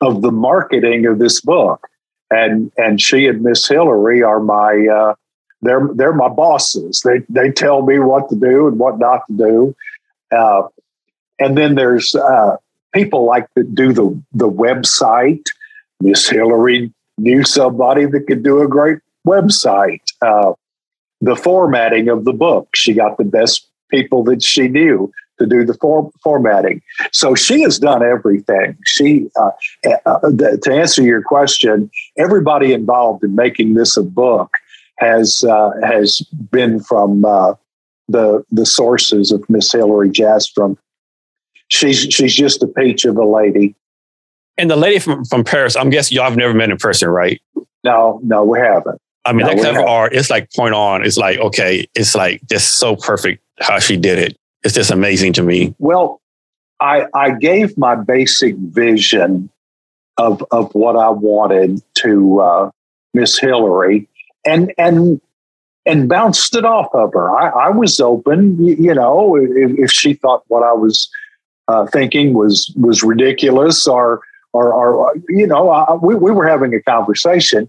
[0.00, 1.88] of the marketing of this book.
[2.30, 5.14] And and she and Miss Hillary are my uh,
[5.62, 7.02] they're they're my bosses.
[7.04, 9.76] They they tell me what to do and what not to do.
[10.30, 10.68] Uh,
[11.40, 12.56] and then there's uh,
[12.94, 15.46] people like that do the the website.
[16.00, 20.02] Miss Hillary knew somebody that could do a great website.
[20.22, 20.52] Uh,
[21.24, 25.64] the formatting of the book, she got the best people that she knew to do
[25.64, 26.80] the for- formatting.
[27.12, 28.76] So she has done everything.
[28.84, 29.50] She, uh,
[30.06, 34.56] uh, to answer your question, everybody involved in making this a book
[34.98, 36.20] has uh, has
[36.50, 37.54] been from uh,
[38.08, 40.76] the the sources of Miss Hillary Jastrom
[41.68, 43.74] she's she's just a peach of a lady.
[44.56, 47.42] And the lady from, from Paris, I'm guessing y'all have never met in person, right?
[47.82, 49.00] No, no, we haven't.
[49.26, 51.04] I mean, that cover art, it's like point on.
[51.04, 54.38] It's like, okay, it's like just so perfect how she did it.
[54.62, 55.74] It's just amazing to me.
[55.78, 56.20] Well,
[56.80, 59.50] I I gave my basic vision
[60.18, 62.70] of of what I wanted to uh,
[63.14, 64.08] Miss Hillary,
[64.44, 65.20] and and
[65.86, 67.36] and bounced it off of her.
[67.36, 71.10] I, I was open, you, you know, if, if, she thought what I was
[71.68, 74.20] uh, thinking was was ridiculous or
[74.52, 77.68] or, or you know uh, we, we were having a conversation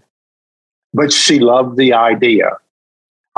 [0.96, 2.56] but she loved the idea.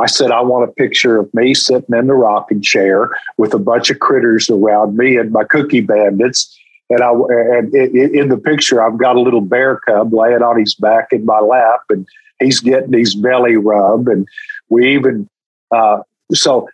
[0.01, 3.59] I said i want a picture of me sitting in the rocking chair with a
[3.59, 6.57] bunch of critters around me and my cookie bandits.
[6.89, 10.75] And I and in the picture I've got a little bear cub laying on his
[10.77, 12.07] back in my lap, and
[12.39, 14.27] he's getting his belly rub, and
[14.71, 15.29] we even
[15.71, 15.99] uh,
[16.33, 16.69] so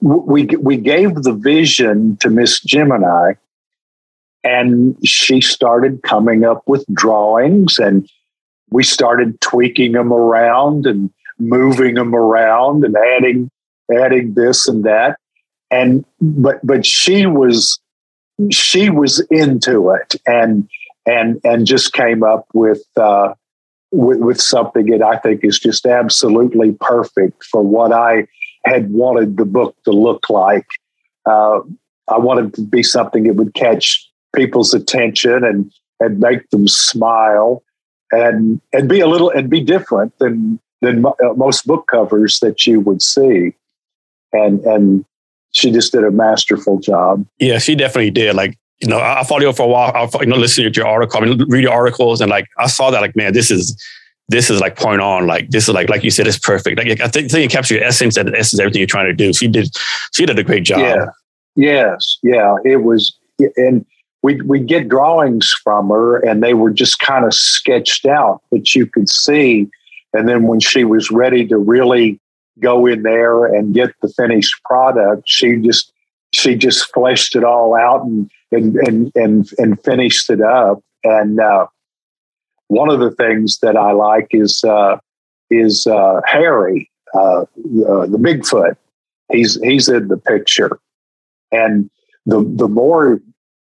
[0.00, 3.32] we we gave the vision to Miss Gemini,
[4.44, 8.06] and she started coming up with drawings, and
[8.72, 13.50] we started tweaking them around and moving them around and adding
[13.94, 15.18] adding this and that,
[15.70, 17.78] and but but she was
[18.50, 20.68] she was into it and
[21.06, 22.82] and and just came up with.
[22.96, 23.34] Uh,
[23.94, 28.26] with, with something that I think is just absolutely perfect for what I
[28.64, 30.66] had wanted the book to look like.
[31.26, 31.60] Uh,
[32.08, 35.70] I wanted to be something that would catch people's attention and
[36.00, 37.62] and make them smile
[38.12, 42.66] and and be a little and be different than than uh, most book covers that
[42.66, 43.54] you would see.
[44.32, 45.04] And and
[45.52, 47.26] she just did a masterful job.
[47.38, 48.34] Yeah, she definitely did.
[48.34, 49.92] Like you know, I, I followed you for a while.
[49.94, 52.66] I you know listening to your article, I mean, read your articles, and like I
[52.66, 53.80] saw that like man, this is
[54.28, 55.26] this is like point on.
[55.26, 56.78] Like this is like like you said, it's perfect.
[56.78, 59.32] Like I think, think it captures your essence and essence everything you're trying to do.
[59.32, 59.74] She did
[60.12, 60.80] she did a great job.
[60.80, 61.06] Yeah.
[61.54, 62.18] Yes.
[62.22, 62.56] Yeah.
[62.64, 63.16] It was
[63.56, 63.84] and
[64.22, 68.74] we we get drawings from her and they were just kind of sketched out, but
[68.74, 69.68] you could see.
[70.14, 72.20] And then when she was ready to really
[72.60, 75.92] go in there and get the finished product, she just
[76.32, 80.80] she just fleshed it all out and and and and, and finished it up.
[81.04, 81.66] And uh,
[82.68, 84.98] one of the things that I like is uh,
[85.50, 88.76] is uh, Harry, uh, the Bigfoot.
[89.32, 90.78] He's he's in the picture,
[91.50, 91.90] and
[92.26, 93.20] the the more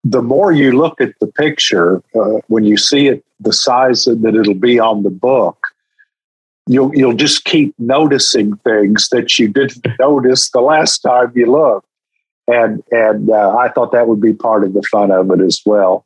[0.06, 4.36] the more you look at the picture, uh, when you see it the size that
[4.40, 5.57] it'll be on the book,
[6.68, 11.88] you'll you'll just keep noticing things that you didn't notice the last time you looked,
[12.48, 15.61] and and uh, I thought that would be part of the fun of it as
[15.65, 16.06] well.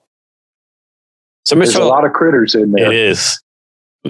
[1.45, 1.59] So, Mr.
[1.59, 2.91] There's a lot of critters in there.
[2.91, 3.41] It is.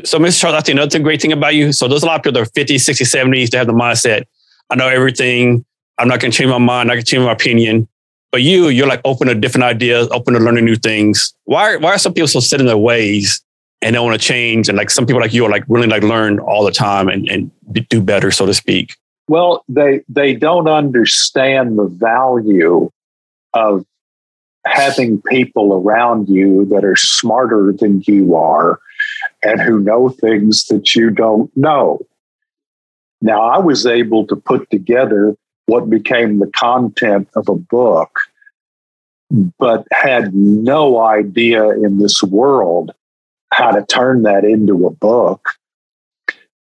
[0.03, 0.41] So, Mr.
[0.41, 1.71] Charles, I think another great thing about you.
[1.73, 4.25] So, there's a lot of people that are 50, 60, 70s that have the mindset,
[4.69, 5.65] I know everything.
[5.97, 6.91] I'm not going to change my mind.
[6.91, 7.87] I can change my opinion.
[8.31, 11.33] But you, you're like open to different ideas, open to learning new things.
[11.45, 13.41] Why, why are some people so set in their ways
[13.81, 14.69] and don't want to change?
[14.69, 17.27] And like some people like you are like really like learn all the time and,
[17.27, 17.51] and
[17.89, 18.95] do better, so to speak.
[19.27, 22.91] Well, they they don't understand the value
[23.53, 23.85] of
[24.65, 28.79] having people around you that are smarter than you are
[29.43, 31.99] and who know things that you don't know.
[33.21, 35.35] Now, I was able to put together
[35.69, 38.19] what became the content of a book,
[39.59, 42.91] but had no idea in this world
[43.53, 45.47] how to turn that into a book.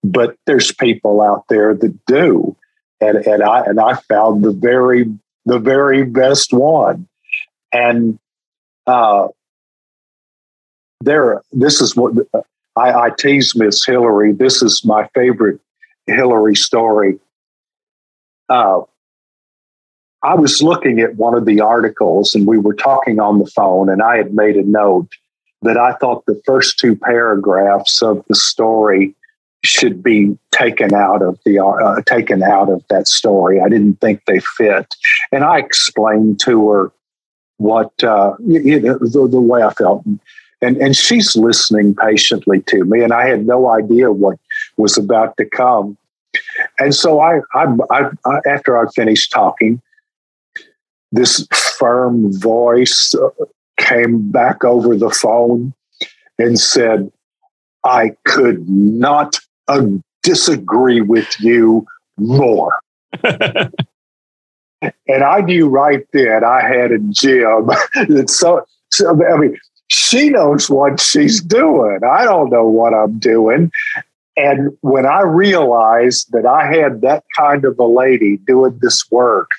[0.04, 2.56] But there's people out there that do.
[3.02, 5.06] And, and I and I found the very
[5.46, 7.08] the very best one.
[7.74, 8.18] And
[8.88, 9.28] uh,
[11.02, 12.14] there, this is what
[12.78, 14.32] I, I tease Miss Hillary.
[14.32, 15.60] This is my favorite
[16.08, 17.20] Hillary story.
[18.48, 18.82] Uh,
[20.24, 23.90] I was looking at one of the articles and we were talking on the phone,
[23.90, 25.10] and I had made a note
[25.62, 29.16] that I thought the first two paragraphs of the story
[29.64, 33.60] should be taken out of the uh, taken out of that story.
[33.60, 34.94] I didn't think they fit,
[35.32, 36.92] and I explained to her
[37.58, 40.04] what uh, you know, the, the way I felt,
[40.62, 44.38] and and she's listening patiently to me, and I had no idea what
[44.78, 45.98] was about to come,
[46.80, 48.10] and so I, I, I,
[48.46, 49.82] after I finished talking,
[51.14, 53.16] this firm voice
[53.78, 55.74] came back over the phone
[56.40, 57.12] and said,
[57.86, 59.86] I could not uh,
[60.24, 61.86] disagree with you
[62.18, 62.74] more.
[63.24, 63.72] and
[65.08, 67.70] I knew right then I had a gem.
[68.28, 69.58] so, so, I mean,
[69.90, 72.00] she knows what she's doing.
[72.10, 73.72] I don't know what I'm doing.
[74.36, 79.52] And when I realized that I had that kind of a lady doing this work,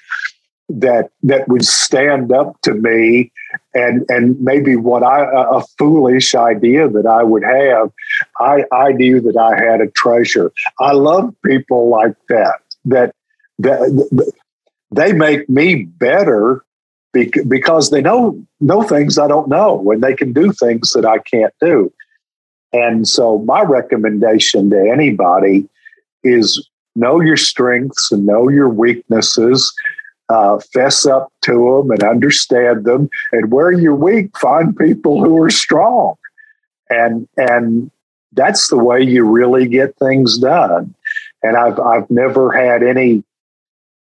[0.68, 3.30] that that would stand up to me
[3.74, 7.92] and and maybe what I a foolish idea that I would have.
[8.40, 10.52] I I knew that I had a treasure.
[10.80, 13.14] I love people like that that
[13.58, 14.32] that
[14.90, 16.64] they make me better
[17.12, 21.18] because they know know things I don't know and they can do things that I
[21.18, 21.92] can't do.
[22.72, 25.68] And so my recommendation to anybody
[26.24, 29.72] is know your strengths and know your weaknesses
[30.28, 33.08] uh, fess up to them and understand them.
[33.32, 36.16] And where you're weak, find people who are strong.
[36.90, 37.90] And and
[38.32, 40.94] that's the way you really get things done.
[41.42, 43.24] And I've I've never had any.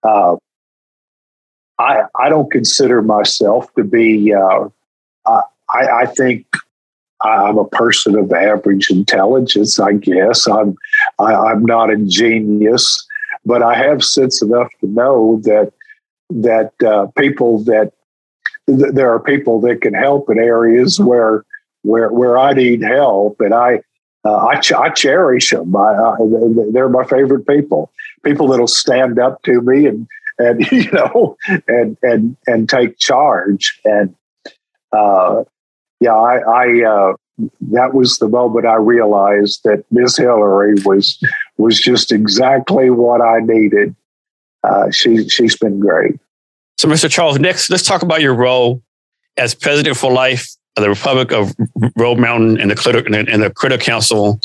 [0.04, 0.38] Uh,
[1.80, 4.34] I I don't consider myself to be.
[4.34, 4.70] Uh,
[5.26, 5.42] I
[5.74, 6.46] I think
[7.24, 9.80] I'm a person of average intelligence.
[9.80, 10.76] I guess I'm
[11.20, 13.06] I, am i am not a genius,
[13.46, 15.72] but I have sense enough to know that
[16.42, 17.94] that uh, people that
[18.68, 21.46] th- there are people that can help in areas where
[21.84, 23.82] where where I need help, and I
[24.24, 25.76] uh, I, ch- I cherish them.
[25.76, 26.16] I,
[26.72, 27.92] they're my favorite people.
[28.24, 31.38] People that'll stand up to me and and you know
[31.68, 33.80] and and and take charge.
[33.84, 34.16] And
[34.92, 35.44] uh,
[36.00, 37.14] yeah, I, I uh,
[37.72, 41.22] that was the moment I realized that Miss Hillary was
[41.58, 43.96] was just exactly what I needed
[44.64, 46.20] uh, she she's been great.
[46.78, 47.10] So, Mr.
[47.10, 48.82] Charles, next, let's talk about your role
[49.38, 50.48] as president for life
[50.78, 51.54] of the Republic of
[51.96, 54.40] Round Mountain and the Critter, and the Critter Council,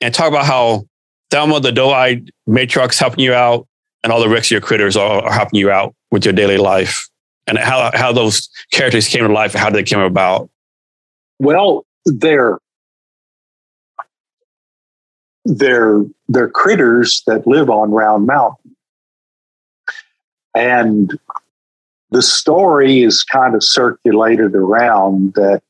[0.00, 0.86] and talk about how
[1.30, 3.66] Thelma the doe-eyed matriarchs helping you out,
[4.02, 6.58] and all the rest of your critters are, are helping you out with your daily
[6.58, 7.08] life,
[7.46, 10.48] and how how those characters came to life and how they came about.
[11.38, 12.58] Well, they're
[15.44, 18.65] they're they're critters that live on Round Mountain
[20.56, 21.12] and
[22.10, 25.62] the story is kind of circulated around that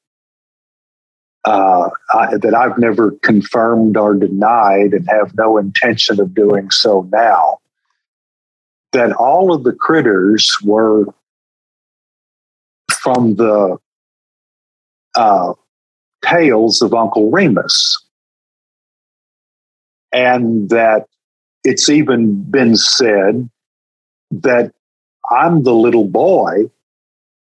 [1.44, 7.08] uh, I, that I've never confirmed or denied, and have no intention of doing so
[7.12, 7.58] now.
[8.92, 11.06] That all of the critters were
[12.92, 13.76] from the
[15.16, 15.52] uh,
[16.24, 18.04] tales of Uncle Remus,
[20.12, 21.06] and that
[21.64, 23.48] it's even been said
[24.30, 24.72] that
[25.30, 26.70] I'm the little boy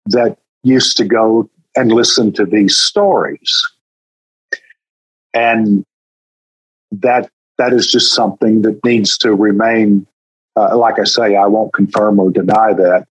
[0.06, 3.62] that used to go and listen to these stories.
[5.34, 5.84] And
[6.90, 10.06] that that is just something that needs to remain.
[10.56, 13.06] Uh, like I say, I won't confirm or deny that.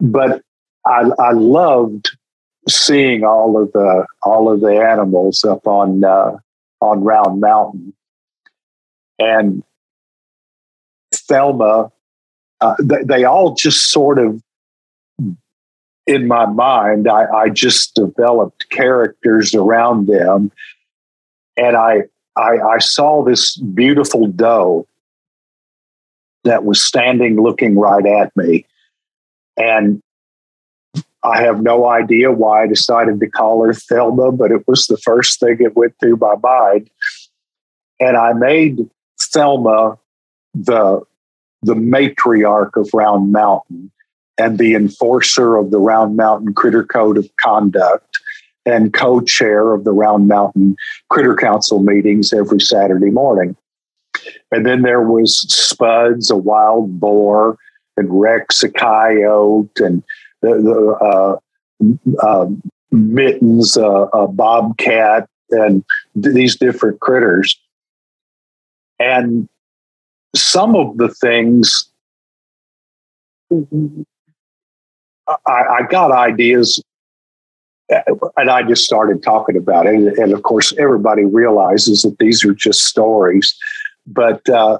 [0.00, 0.42] But
[0.84, 2.16] I, I loved
[2.68, 6.36] seeing all of the all of the animals up on uh,
[6.80, 7.94] on Round Mountain,
[9.18, 9.62] and
[11.12, 11.90] Thelma
[12.60, 14.42] uh, they, they, all just sort of,
[16.06, 20.52] in my mind, I, I just developed characters around them.
[21.56, 22.04] And I,
[22.36, 24.86] I, I saw this beautiful doe
[26.44, 28.66] that was standing looking right at me.
[29.56, 30.02] And
[31.22, 34.98] I have no idea why I decided to call her Thelma, but it was the
[34.98, 36.90] first thing that went through my mind.
[37.98, 39.98] And I made Thelma,
[40.52, 41.00] the
[41.64, 43.90] the matriarch of Round Mountain
[44.38, 48.18] and the enforcer of the Round Mountain Critter Code of Conduct
[48.66, 50.76] and co-chair of the Round Mountain
[51.10, 53.56] Critter Council meetings every Saturday morning.
[54.50, 57.58] And then there was Spuds, a wild boar,
[57.96, 60.02] and Rex, a coyote, and
[60.40, 62.46] the, the uh, uh,
[62.90, 65.84] Mittens, uh, a bobcat, and
[66.22, 67.58] th- these different critters.
[68.98, 69.48] And
[70.34, 71.88] some of the things
[75.26, 76.82] I, I got ideas
[78.36, 80.18] and I just started talking about it.
[80.18, 83.54] And of course, everybody realizes that these are just stories.
[84.06, 84.78] But uh,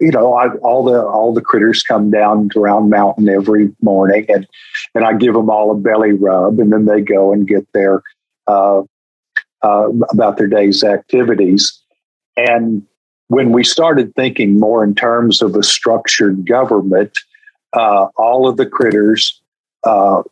[0.00, 4.26] you know, I, all the all the critters come down to Round Mountain every morning,
[4.28, 4.46] and
[4.94, 8.02] and I give them all a belly rub, and then they go and get their
[8.46, 8.82] uh,
[9.62, 11.80] uh, about their day's activities.
[12.36, 12.86] And
[13.34, 17.10] when we started thinking more in terms of a structured government,
[17.72, 19.40] uh, all of the critters,
[19.82, 20.22] uh,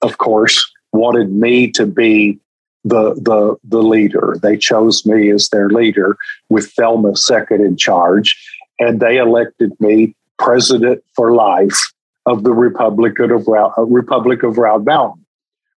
[0.00, 0.56] of course,
[0.92, 2.40] wanted me to be
[2.82, 4.36] the the the leader.
[4.42, 6.16] They chose me as their leader,
[6.48, 8.36] with Thelma second in charge,
[8.80, 11.92] and they elected me president for life
[12.26, 15.24] of the Republic of Round, Republic of Round Mountain.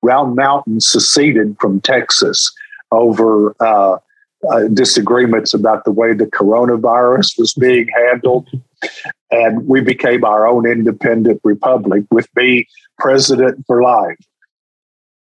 [0.00, 2.52] Round Mountain seceded from Texas
[2.92, 3.98] over uh,
[4.50, 8.48] uh, disagreements about the way the coronavirus was being handled,
[9.30, 12.66] and we became our own independent republic with me
[12.98, 14.18] president for life.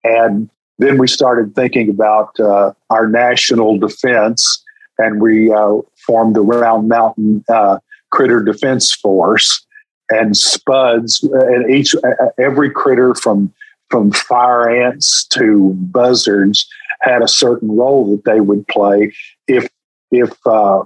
[0.04, 4.62] And then we started thinking about uh, our national defense,
[4.98, 7.78] and we uh, formed the Round Mountain uh,
[8.10, 9.62] Critter Defense Force.
[10.08, 11.92] And spuds, and each
[12.38, 13.52] every critter from
[13.90, 16.64] from fire ants to buzzards
[17.00, 19.12] had a certain role that they would play
[19.48, 19.68] if
[20.10, 20.82] if uh,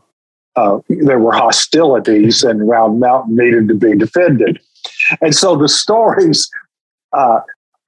[0.57, 4.61] uh, there were hostilities and Round Mountain needed to be defended.
[5.21, 6.51] And so the stories
[7.13, 7.41] uh,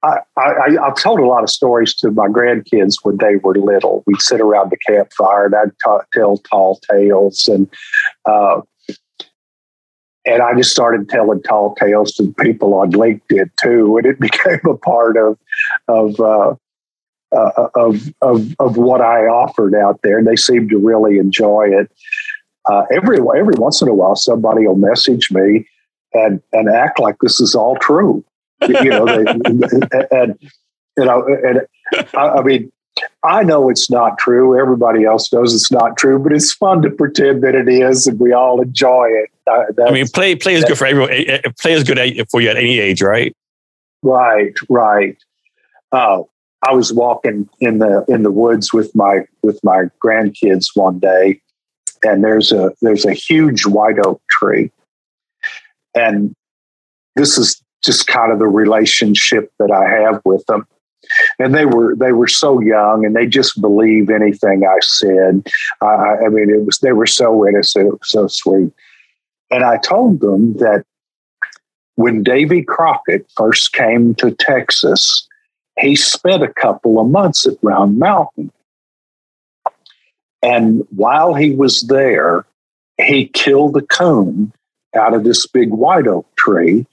[0.03, 4.03] I, have told a lot of stories to my grandkids when they were little.
[4.05, 5.71] We'd sit around the campfire and I'd
[6.13, 7.69] tell tall tales, and
[8.25, 8.61] uh,
[10.25, 14.59] and I just started telling tall tales to people on LinkedIn too, and it became
[14.65, 15.37] a part of
[15.87, 16.19] of
[17.35, 21.69] uh, of, of of what I offered out there, and they seemed to really enjoy
[21.71, 21.91] it.
[22.69, 25.67] Uh, every every once in a while, somebody will message me
[26.13, 28.23] and and act like this is all true
[28.67, 29.25] you know, they,
[30.11, 30.39] and
[30.97, 31.61] you know, and
[32.15, 32.71] I, I mean,
[33.23, 34.59] I know it's not true.
[34.59, 38.19] Everybody else knows it's not true, but it's fun to pretend that it is, and
[38.19, 39.29] we all enjoy it.
[39.49, 41.11] Uh, I mean, play play is good for everyone.
[41.11, 41.97] Eh, eh, play is good
[42.29, 43.35] for you at any age, right?
[44.01, 45.17] Right, right.
[45.91, 46.23] Uh,
[46.63, 51.41] I was walking in the in the woods with my with my grandkids one day,
[52.03, 54.71] and there's a there's a huge white oak tree,
[55.93, 56.33] and
[57.15, 60.65] this is just kind of the relationship that I have with them.
[61.37, 65.45] And they were they were so young, and they just believe anything I said.
[65.81, 68.71] I, mean, it was they were so innocent, so sweet.
[69.51, 70.85] And I told them that
[71.95, 75.27] when Davy Crockett first came to Texas,
[75.79, 78.51] he spent a couple of months at Round Mountain.
[80.41, 82.45] And while he was there,
[82.97, 84.53] he killed a coon
[84.95, 86.85] out of this big white oak tree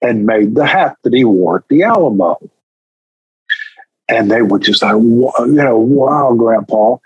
[0.00, 2.38] and made the hat that he wore at the Alamo.
[4.08, 6.96] And they were just like, you know, wow, Grandpa.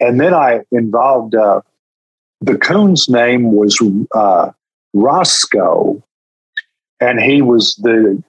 [0.00, 1.60] And then I involved, uh,
[2.40, 3.80] the coon's name was
[4.14, 4.50] uh,
[4.92, 6.02] Roscoe,
[7.00, 8.22] and he was the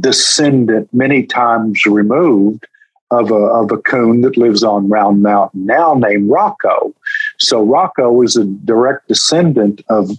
[0.00, 2.66] descendant many times removed
[3.10, 6.94] of a, of a coon that lives on Round Mountain now named Rocco.
[7.38, 10.10] So Rocco is a direct descendant of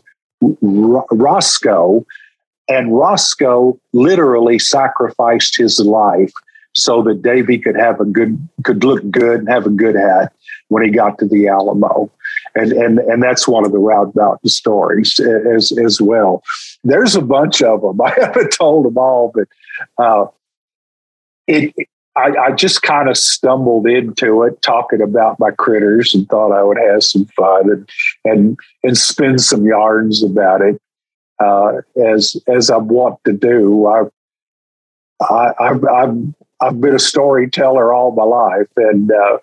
[0.42, 2.06] R- Roscoe,
[2.70, 6.32] and Roscoe literally sacrificed his life
[6.74, 10.34] so that Davy could have a good, could look good and have a good hat
[10.68, 12.12] when he got to the Alamo.
[12.54, 16.44] And, and, and that's one of the Round Mountain stories as, as well.
[16.84, 18.00] There's a bunch of them.
[18.06, 19.48] I haven't told them all, but
[19.98, 20.26] uh,
[21.48, 21.74] it,
[22.16, 26.64] I, I, just kind of stumbled into it talking about my critters and thought I
[26.64, 27.90] would have some fun and,
[28.24, 30.82] and, and spin some yarns about it
[31.40, 33.86] uh, as as I want to do.
[33.88, 34.04] I,
[35.22, 39.38] I, I've, I've I've been a storyteller all my life, and uh,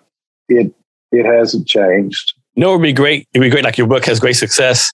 [0.49, 0.73] it
[1.11, 2.33] it hasn't changed.
[2.55, 3.27] No, it'd be great.
[3.33, 3.63] It'd be great.
[3.63, 4.91] Like your book has great success.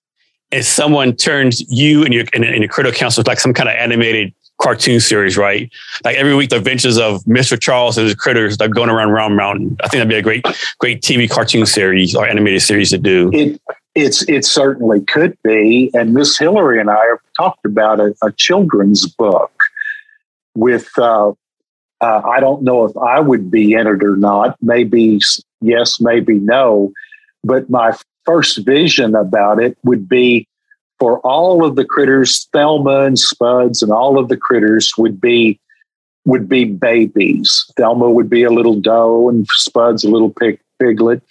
[0.51, 3.75] If someone turns you and your and, and your Critter Council like some kind of
[3.75, 5.71] animated cartoon series, right?
[6.03, 7.59] Like every week, the adventures of Mr.
[7.59, 9.77] Charles and his critters like going around Round Mountain.
[9.83, 10.45] I think that'd be a great,
[10.79, 13.31] great TV cartoon series or animated series to do.
[13.33, 13.61] It
[13.95, 18.31] It's it certainly could be, and Miss Hillary and I have talked about a, a
[18.31, 19.51] children's book
[20.55, 20.89] with.
[20.97, 21.33] Uh,
[22.01, 24.55] uh, I don't know if I would be in it or not.
[24.61, 25.19] Maybe
[25.59, 26.93] yes, maybe no.
[27.43, 27.91] But my
[28.25, 30.47] first vision about it would be
[30.99, 35.59] for all of the critters, Thelma and Spuds, and all of the critters would be
[36.25, 37.65] would be babies.
[37.77, 41.21] Thelma would be a little doe, and Spuds a little pig, piglet,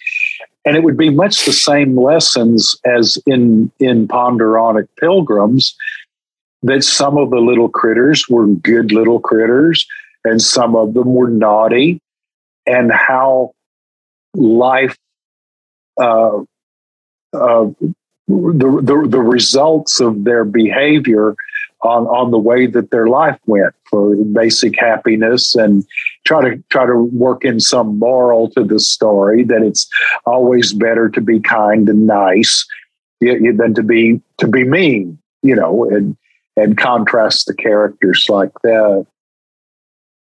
[0.65, 5.75] and it would be much the same lessons as in in Ponder on It Pilgrims.
[6.61, 9.87] That some of the little critters were good little critters,
[10.25, 12.01] and some of them were naughty,
[12.65, 13.53] and how
[14.33, 14.97] life
[16.01, 16.39] uh,
[17.33, 17.67] uh,
[18.29, 21.35] the, the the results of their behavior
[21.81, 25.83] on on the way that their life went for basic happiness and
[26.25, 29.89] try to try to work in some moral to the story that it's
[30.25, 32.67] always better to be kind and nice
[33.19, 36.15] than to be to be mean you know and
[36.55, 39.05] and contrast the characters like that.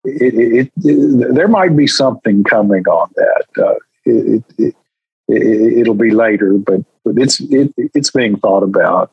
[0.05, 3.74] It, it, it, there might be something coming on that uh,
[4.05, 4.74] it,
[5.86, 7.40] will be later but but it's
[7.94, 9.12] it's being thought about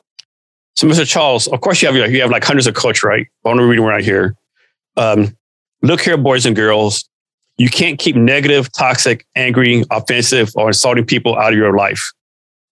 [0.80, 1.06] so, Mr.
[1.06, 3.28] Charles, of course, you have you have like hundreds of quotes, right?
[3.44, 4.38] I want to read right here.
[4.96, 5.36] Um,
[5.82, 7.10] look here, boys and girls.
[7.58, 12.14] You can't keep negative, toxic, angry, offensive, or insulting people out of your life,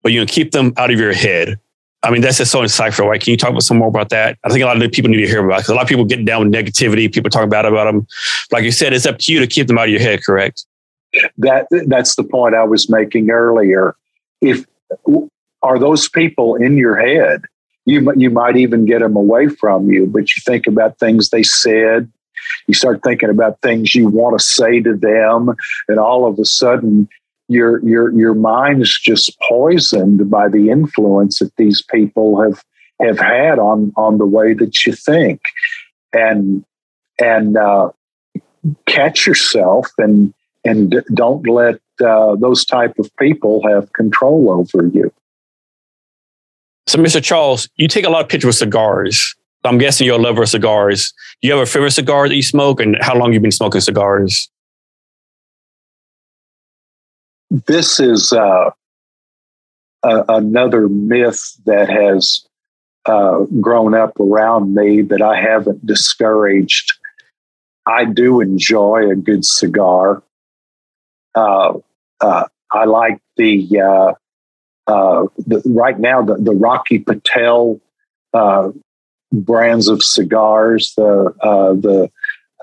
[0.03, 1.61] but you can keep them out of your head.
[2.03, 3.23] I mean, that's just so insightful, right?
[3.23, 4.37] Can you talk about some more about that?
[4.43, 6.05] I think a lot of people need to hear about because a lot of people
[6.05, 7.13] get down with negativity.
[7.15, 8.09] People talk bad about them.
[8.51, 10.67] Like you said, it's up to you to keep them out of your head, correct?
[11.39, 13.95] That that's the point I was making earlier.
[14.41, 14.67] If
[15.63, 17.43] are those people in your head?
[17.85, 21.43] you you might even get them away from you but you think about things they
[21.43, 22.11] said
[22.67, 25.55] you start thinking about things you want to say to them
[25.89, 27.09] and all of a sudden
[27.49, 32.63] your your your mind's just poisoned by the influence that these people have
[33.01, 35.41] have had on on the way that you think
[36.13, 36.65] and
[37.21, 37.91] and uh,
[38.87, 40.33] catch yourself and
[40.65, 45.13] and don't let uh, those type of people have control over you
[46.87, 47.23] so, Mr.
[47.23, 49.35] Charles, you take a lot of pictures with cigars.
[49.65, 51.15] I'm guessing you're a lover of cigars.
[51.41, 53.53] Do you have a favorite cigar that you smoke, and how long you've you been
[53.53, 54.51] smoking cigars?
[57.51, 58.71] This is uh,
[60.03, 62.45] a, another myth that has
[63.07, 66.93] uh, grown up around me that I haven't discouraged.
[67.87, 70.23] I do enjoy a good cigar.
[71.35, 71.79] Uh,
[72.21, 74.13] uh I like the uh,
[74.87, 77.81] uh, the, right now the, the Rocky Patel
[78.33, 78.71] uh,
[79.33, 82.11] brands of cigars, the uh, the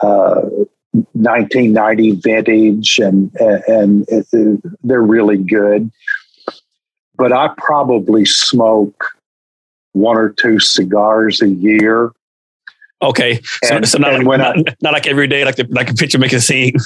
[0.01, 4.05] 1990 uh, vintage, and and
[4.83, 5.91] they're really good.
[7.15, 9.05] But I probably smoke
[9.93, 12.11] one or two cigars a year.
[13.01, 15.89] Okay, so, and, so not, like, not, I, not, like every day, like the, like
[15.89, 16.73] a picture making scene.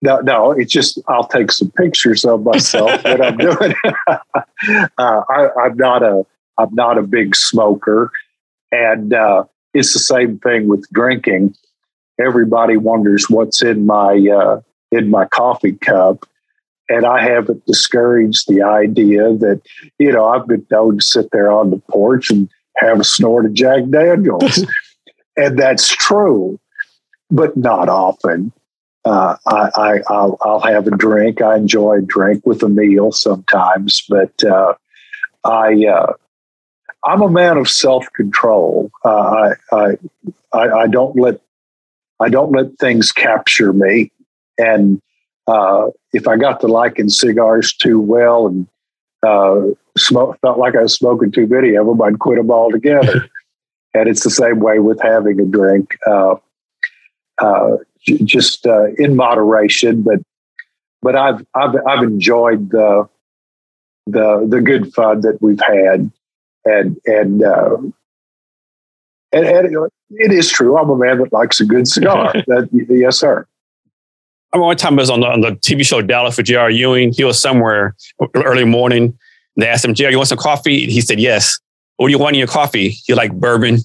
[0.00, 3.94] No, no, it's just I'll take some pictures of myself when I'm doing it.
[4.98, 6.24] uh, I, am not a
[6.56, 8.12] I'm not a big smoker,
[8.70, 9.44] and uh,
[9.74, 11.56] it's the same thing with drinking.
[12.20, 14.60] Everybody wonders what's in my uh,
[14.92, 16.26] in my coffee cup,
[16.88, 19.62] and I haven't discouraged the idea that
[19.98, 23.46] you know I've been known to sit there on the porch and have a snort
[23.46, 24.64] of Jack Daniels,
[25.36, 26.60] and that's true,
[27.32, 28.52] but not often
[29.04, 31.40] uh, I, I will I'll have a drink.
[31.40, 34.74] I enjoy a drink with a meal sometimes, but uh,
[35.44, 36.12] I uh,
[37.04, 38.90] I'm a man of self control.
[39.04, 39.98] Uh, I,
[40.52, 41.40] I I don't let
[42.20, 44.10] I don't let things capture me,
[44.58, 45.00] and
[45.46, 48.66] uh, if I got to liking cigars too well and
[49.26, 49.62] uh,
[49.96, 53.28] smoke, felt like I was smoking too many of them, I'd quit them altogether.
[53.94, 55.96] and it's the same way with having a drink.
[56.06, 56.36] Uh,
[58.04, 60.02] just uh, in moderation.
[60.02, 60.20] But
[61.02, 63.08] but I've I've I've enjoyed the
[64.06, 66.10] the the good fun that we've had,
[66.64, 67.76] and and uh,
[69.32, 70.78] and, and it is true.
[70.78, 72.32] I'm a man that likes a good cigar.
[72.46, 73.46] that, yes, sir.
[74.52, 76.70] I remember one time I was on the, on the TV show Dallas for J.R.
[76.70, 77.12] Ewing.
[77.12, 77.94] He was somewhere
[78.34, 79.18] early morning.
[79.56, 80.86] They asked him, J.R., you want some coffee?
[80.86, 81.58] He said, yes.
[81.96, 82.94] What do you want in your coffee?
[83.06, 83.78] You like bourbon?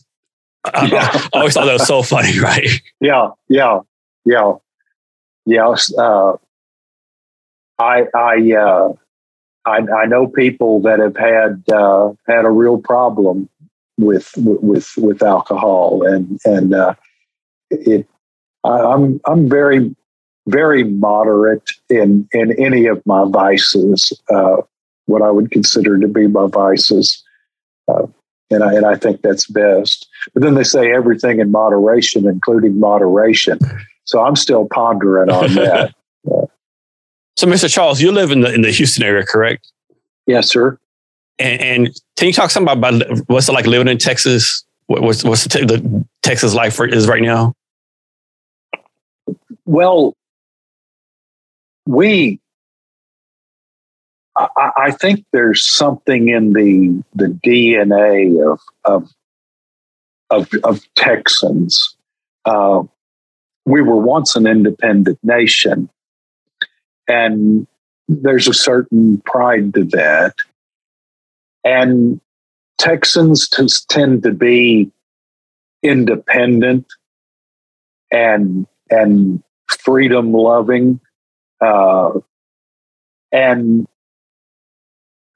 [0.73, 1.09] Yeah.
[1.13, 2.69] I always thought that was so funny, right?
[3.01, 3.79] Yeah, yeah
[4.25, 4.53] yeah,
[5.45, 5.75] yeah.
[5.97, 6.37] Uh,
[7.79, 8.93] I I, uh,
[9.65, 13.49] I I know people that have had uh, had a real problem
[13.97, 16.95] with with with alcohol, and and uh,
[17.69, 18.07] it.
[18.65, 19.95] I'm I'm very
[20.47, 24.13] very moderate in in any of my vices.
[24.29, 24.57] Uh,
[25.05, 27.23] what I would consider to be my vices.
[27.87, 28.07] Uh,
[28.49, 30.07] and I, and I think that's best.
[30.33, 33.59] But then they say everything in moderation, including moderation.
[34.05, 35.93] So I'm still pondering on that.
[36.29, 36.45] Uh,
[37.35, 37.71] so, Mr.
[37.71, 39.71] Charles, you live in the in the Houston area, correct?
[40.27, 40.77] Yes, sir.
[41.39, 44.63] And, and can you talk some about, about what's it like living in Texas?
[44.87, 47.53] What's what's the, the Texas life for, is right now?
[49.65, 50.15] Well,
[51.85, 52.39] we
[54.37, 59.09] I, I, think there's something in the the DNA of of
[60.29, 61.95] of, of Texans.
[62.45, 62.83] Uh,
[63.65, 65.89] we were once an independent nation,
[67.07, 67.67] and
[68.07, 70.35] there's a certain pride to that.
[71.63, 72.19] And
[72.77, 73.49] Texans
[73.89, 74.91] tend to be
[75.81, 76.85] independent
[78.11, 80.99] and and freedom loving,
[81.61, 82.11] uh,
[83.31, 83.87] and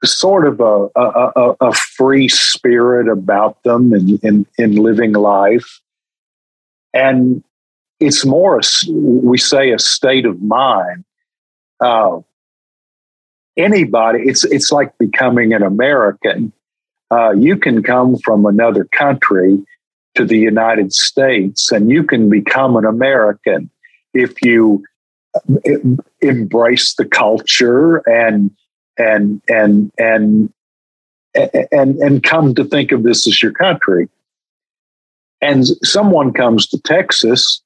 [0.04, 5.82] sort of a, a, a, free spirit about them in, in, in living life.
[6.94, 7.44] And
[8.00, 11.04] it's more, a, we say, a state of mind.
[11.80, 12.20] Uh,
[13.58, 16.52] anybody, it's, it's like becoming an American.
[17.10, 19.58] Uh, you can come from another country
[20.16, 23.70] to the United States and you can become an American
[24.14, 24.84] if you
[25.36, 25.40] uh,
[26.22, 28.52] embrace the culture and
[28.98, 30.52] and and and
[31.36, 34.10] and and come to think of this as your country
[35.42, 37.62] and someone comes to texas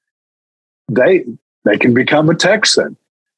[0.94, 1.26] they
[1.64, 2.96] they can become a texan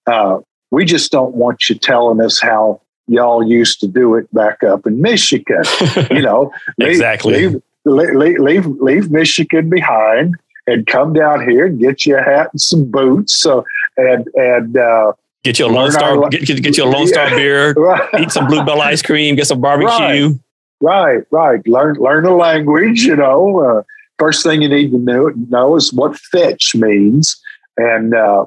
[0.07, 0.39] uh,
[0.71, 4.85] we just don't want you telling us how y'all used to do it back up
[4.85, 5.63] in michigan
[6.11, 10.35] you know exactly leave, leave, leave, leave michigan behind
[10.67, 13.65] and come down here and get you a hat and some boots so
[13.97, 15.13] and and uh,
[15.43, 17.35] Get your Lone Star, get, get, get, your Lone Star yeah.
[17.35, 18.21] beer, right.
[18.21, 20.39] eat some Blue Bell ice cream, get some barbecue.
[20.79, 21.23] Right, right.
[21.31, 21.67] right.
[21.67, 23.03] Learn learn the language.
[23.03, 23.83] You know, uh,
[24.23, 27.41] first thing you need to know, know is what fetch means,
[27.75, 28.45] and uh,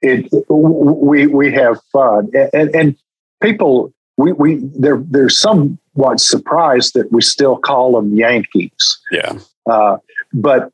[0.00, 2.96] it we we have fun, and, and
[3.42, 8.98] people we we they're they're somewhat surprised that we still call them Yankees.
[9.10, 9.98] Yeah, uh,
[10.32, 10.72] but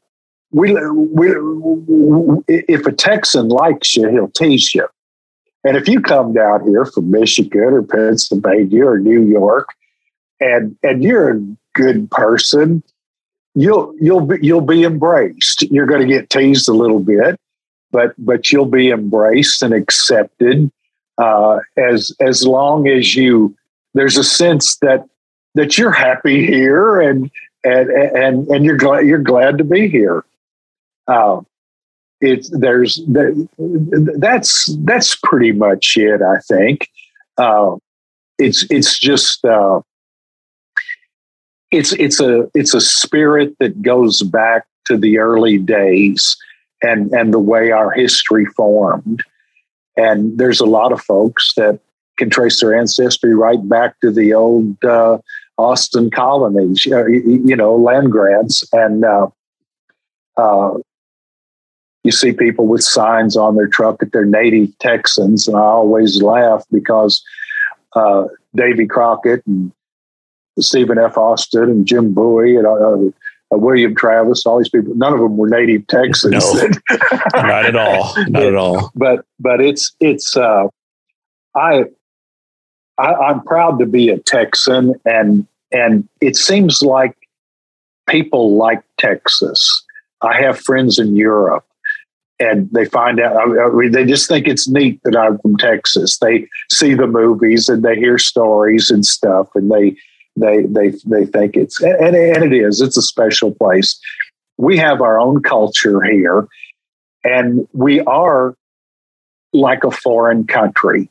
[0.53, 1.27] we, we
[2.47, 4.87] if a Texan likes you, he'll tease you.
[5.65, 9.69] And if you come down here from Michigan or Pennsylvania or New York,
[10.41, 11.41] and and you're a
[11.75, 12.85] good person,
[13.55, 15.63] you'll you'll be you'll be embraced.
[15.63, 17.39] You're going to get teased a little bit,
[17.91, 20.71] but but you'll be embraced and accepted
[21.19, 23.57] uh, as as long as you
[23.95, 25.07] there's a sense that
[25.55, 27.31] that you're happy here and
[27.65, 30.25] and and and you're glad you're glad to be here.
[31.07, 31.41] Uh,
[32.21, 36.23] it's there's that's that's pretty much it.
[36.23, 36.89] I think
[37.39, 37.77] uh,
[38.39, 39.81] it's it's just uh,
[41.71, 46.37] it's it's a it's a spirit that goes back to the early days
[46.83, 49.23] and and the way our history formed.
[49.97, 51.81] And there's a lot of folks that
[52.17, 55.19] can trace their ancestry right back to the old uh,
[55.59, 59.27] Austin colonies, you know, land grants, and uh,
[60.37, 60.79] uh,
[62.03, 66.23] you see people with signs on their truck that they're native Texans, and I always
[66.23, 67.23] laugh because
[67.95, 68.25] uh,
[68.55, 69.73] Davy Crockett and
[70.61, 71.17] Stephen F.
[71.17, 72.97] Austin and Jim Bowie and uh,
[73.53, 76.33] uh, William Travis, all these people, none of them were native Texans.
[76.33, 76.69] No,
[77.35, 78.15] not at all.
[78.29, 78.93] Not at all.
[78.95, 80.67] But but it's it's uh,
[81.55, 81.85] I,
[82.99, 87.17] I I'm proud to be a Texan, and and it seems like
[88.09, 89.85] people like Texas.
[90.23, 91.65] I have friends in Europe
[92.41, 93.37] and they find out.
[93.37, 96.19] I mean, they just think it's neat that I'm from Texas.
[96.19, 99.97] They see the movies and they hear stories and stuff, and they
[100.41, 102.81] they they they think it's and, and it is.
[102.81, 103.99] It's a special place.
[104.57, 106.49] We have our own culture here,
[107.25, 108.55] and we are
[109.53, 111.09] like a foreign country.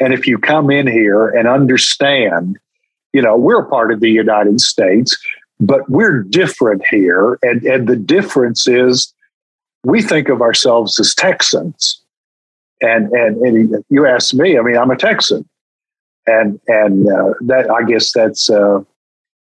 [0.00, 2.56] And if you come in here and understand,
[3.12, 5.18] you know, we're part of the United States,
[5.58, 9.12] but we're different here, and and the difference is
[9.84, 12.00] we think of ourselves as Texans.
[12.80, 15.48] And, and, and you ask me, I mean, I'm a Texan.
[16.28, 18.80] And, and uh, that, I guess that's, uh,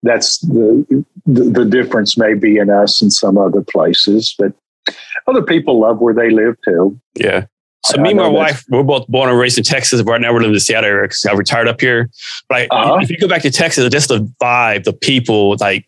[0.03, 4.53] that's the, the, the difference maybe in us and some other places, but
[5.27, 6.99] other people love where they live too.
[7.15, 7.47] Yeah.
[7.85, 10.03] So I, me and my wife, we're both born and raised in Texas.
[10.03, 12.11] Right now we're living in the Seattle area because I retired up here.
[12.49, 12.99] But uh-huh.
[13.03, 15.87] if you go back to Texas, just the vibe, the people, like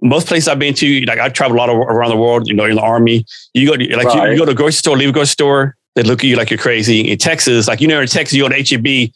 [0.00, 2.54] most places I've been to, like I travel a lot of, around the world, you
[2.54, 4.26] know, in the army, you go to, like right.
[4.26, 6.36] you, you, go to a grocery store, leave a grocery store, they look at you
[6.36, 7.10] like you're crazy.
[7.10, 9.10] In Texas, like you know, in Texas, you go to HEB,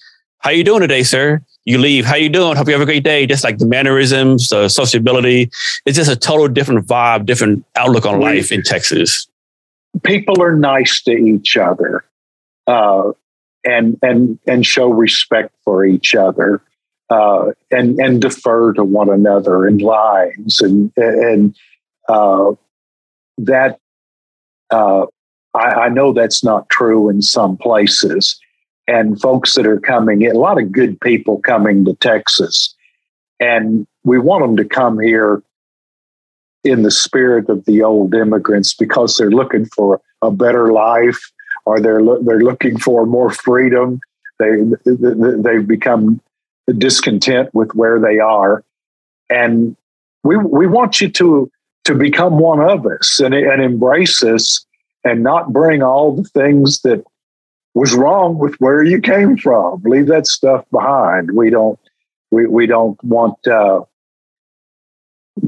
[0.46, 1.42] how you doing today, sir?
[1.64, 2.04] You leave.
[2.04, 2.56] How you doing?
[2.56, 3.26] Hope you have a great day.
[3.26, 5.50] Just like the mannerisms, the sociability.
[5.84, 9.26] It's just a total different vibe, different outlook on life in Texas.
[10.04, 12.04] People are nice to each other,
[12.68, 13.10] uh,
[13.64, 16.62] and and and show respect for each other,
[17.10, 21.56] uh, and and defer to one another in lines, and and
[22.08, 22.52] uh,
[23.38, 23.80] that
[24.70, 25.06] uh,
[25.54, 28.38] I, I know that's not true in some places
[28.88, 32.74] and folks that are coming in, a lot of good people coming to Texas.
[33.40, 35.42] And we want them to come here
[36.64, 41.20] in the spirit of the old immigrants because they're looking for a better life
[41.64, 44.00] or they're they're looking for more freedom.
[44.38, 46.20] They they've become
[46.78, 48.64] discontent with where they are,
[49.28, 49.76] and
[50.22, 51.50] we we want you to
[51.84, 54.64] to become one of us and, and embrace us
[55.04, 57.04] and not bring all the things that
[57.76, 59.82] was wrong with where you came from.
[59.84, 61.32] Leave that stuff behind.
[61.32, 61.78] We don't
[62.30, 63.82] we, we don't want uh,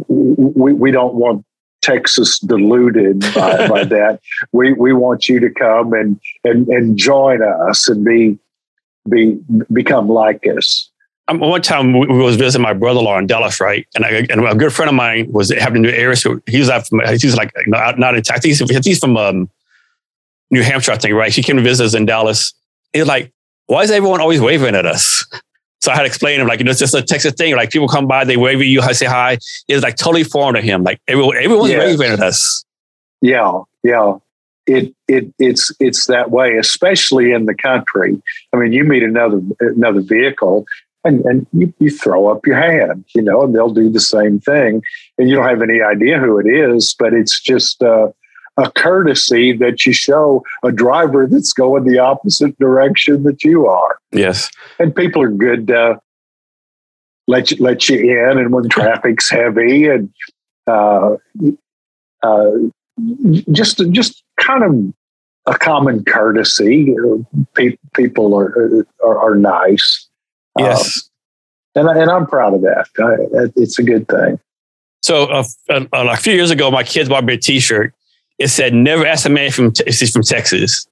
[0.09, 1.46] we, we don't want
[1.80, 4.20] Texas diluted by, by that.
[4.52, 8.38] We we want you to come and, and and join us and be
[9.09, 9.40] be
[9.72, 10.90] become like us.
[11.28, 13.86] Um, one time we was visiting my brother-in-law in Dallas, right?
[13.94, 16.14] And, I, and a good friend of mine was having to do air.
[16.16, 18.59] So he's from, he's like not, not in Texas.
[18.59, 19.50] He's, he's from um,
[20.50, 21.32] New Hampshire, I think, right?
[21.32, 22.54] She came to visit us in Dallas.
[22.92, 23.32] He was like,
[23.66, 25.24] why is everyone always waving at us?
[25.80, 27.54] So I had to explain to him, like, you know, it's just a Texas thing.
[27.54, 29.38] Like people come by, they wave at you, I say hi.
[29.68, 30.82] It's like totally foreign to him.
[30.82, 31.98] Like everyone, everyone's yes.
[31.98, 32.64] waving at us.
[33.20, 34.16] Yeah, yeah.
[34.66, 38.20] It it it's it's that way, especially in the country.
[38.52, 40.66] I mean, you meet another another vehicle
[41.04, 44.40] and, and you, you throw up your hand, you know, and they'll do the same
[44.40, 44.82] thing.
[45.16, 48.08] And you don't have any idea who it is, but it's just uh,
[48.59, 53.98] a courtesy that you show a driver that's going the opposite direction that you are.
[54.12, 54.51] Yes.
[54.78, 56.01] And people are good to
[57.28, 60.12] let you, let you in and when traffic's heavy and
[60.66, 61.16] uh,
[62.22, 62.51] uh,
[63.52, 66.94] just just kind of a common courtesy.
[67.94, 70.09] people are, are, are nice.
[70.59, 71.09] Yes.
[71.76, 72.89] Um, and, and I'm proud of that.
[72.98, 74.40] I, it's a good thing.
[75.01, 77.94] So uh, a, a few years ago, my kids bought me a T-shirt
[78.39, 80.86] it said, never ask a man from, if he's from Texas.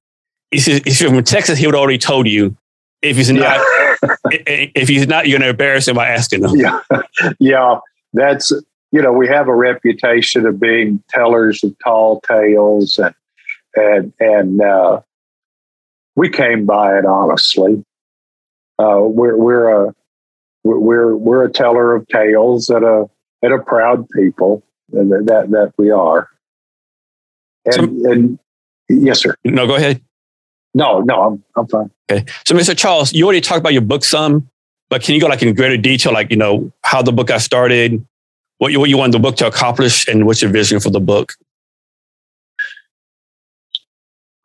[0.50, 2.56] He says, if you're from Texas, he would already told you.
[3.02, 3.60] If he's not,
[4.24, 6.56] if he's not, you're going to embarrass him by asking him.
[6.56, 6.80] Yeah.
[7.38, 7.78] Yeah.
[8.12, 8.52] That's,
[8.90, 13.14] you know, we have a reputation of being tellers of tall tales and,
[13.74, 15.00] and, and, uh,
[16.14, 17.84] we came by it honestly.
[18.78, 19.94] Uh, we're, we're a,
[20.64, 23.08] we're, we're a teller of tales at a,
[23.44, 24.62] at a proud people
[24.92, 26.30] that, that we are.
[27.66, 28.38] And, so, and
[28.88, 29.36] yes, sir.
[29.44, 30.00] No, go ahead.
[30.74, 31.90] No, no, I'm I'm fine.
[32.10, 32.24] Okay.
[32.46, 32.76] So, Mr.
[32.76, 34.48] Charles, you already talked about your book some,
[34.90, 37.40] but can you go like in greater detail, like you know how the book got
[37.40, 38.04] started,
[38.58, 41.00] what you what you want the book to accomplish, and what's your vision for the
[41.00, 41.32] book?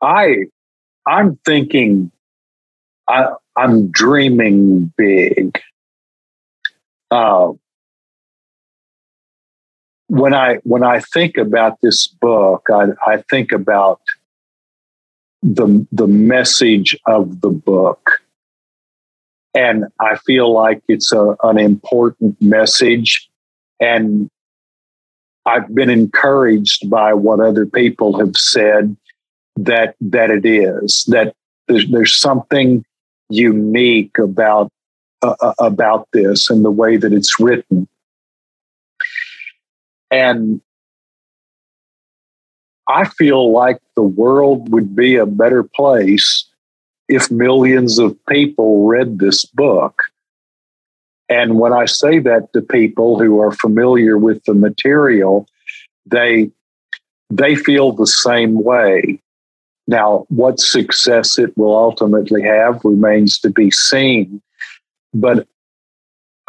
[0.02, 0.46] I
[1.06, 2.12] I'm thinking
[3.08, 5.60] I I'm dreaming big.
[7.10, 7.52] Uh,
[10.12, 14.02] when I when I think about this book, I, I think about
[15.42, 18.20] the the message of the book,
[19.54, 23.30] and I feel like it's a, an important message,
[23.80, 24.30] and
[25.46, 28.98] I've been encouraged by what other people have said
[29.56, 31.34] that that it is that
[31.70, 32.84] there's, there's something
[33.30, 34.70] unique about
[35.22, 37.88] uh, uh about this and the way that it's written
[40.12, 40.62] and
[42.88, 46.46] I feel like the world would be a better place
[47.08, 50.04] if millions of people read this book.
[51.30, 55.48] And when I say that to people who are familiar with the material,
[56.06, 56.52] they
[57.30, 59.22] they feel the same way.
[59.88, 64.42] Now, what success it will ultimately have remains to be seen.
[65.14, 65.48] But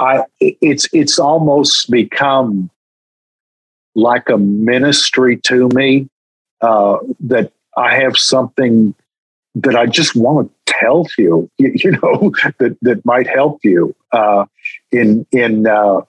[0.01, 2.69] I it's it's almost become
[3.95, 6.09] like a ministry to me
[6.61, 8.95] uh, that I have something
[9.55, 13.95] that I just want to tell you, you, you know, that, that might help you
[14.13, 14.47] uh,
[14.91, 16.03] in in uh,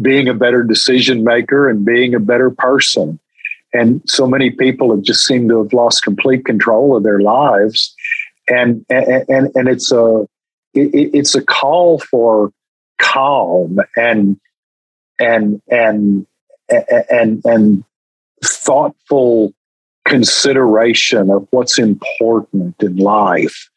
[0.00, 3.18] being a better decision maker and being a better person.
[3.72, 7.94] And so many people have just seemed to have lost complete control of their lives,
[8.48, 10.26] and and and it's a
[10.72, 12.52] it, it's a call for
[12.98, 14.40] calm and
[15.18, 16.26] and and
[16.68, 17.84] and and
[18.44, 19.52] thoughtful
[20.06, 23.68] consideration of what's important in life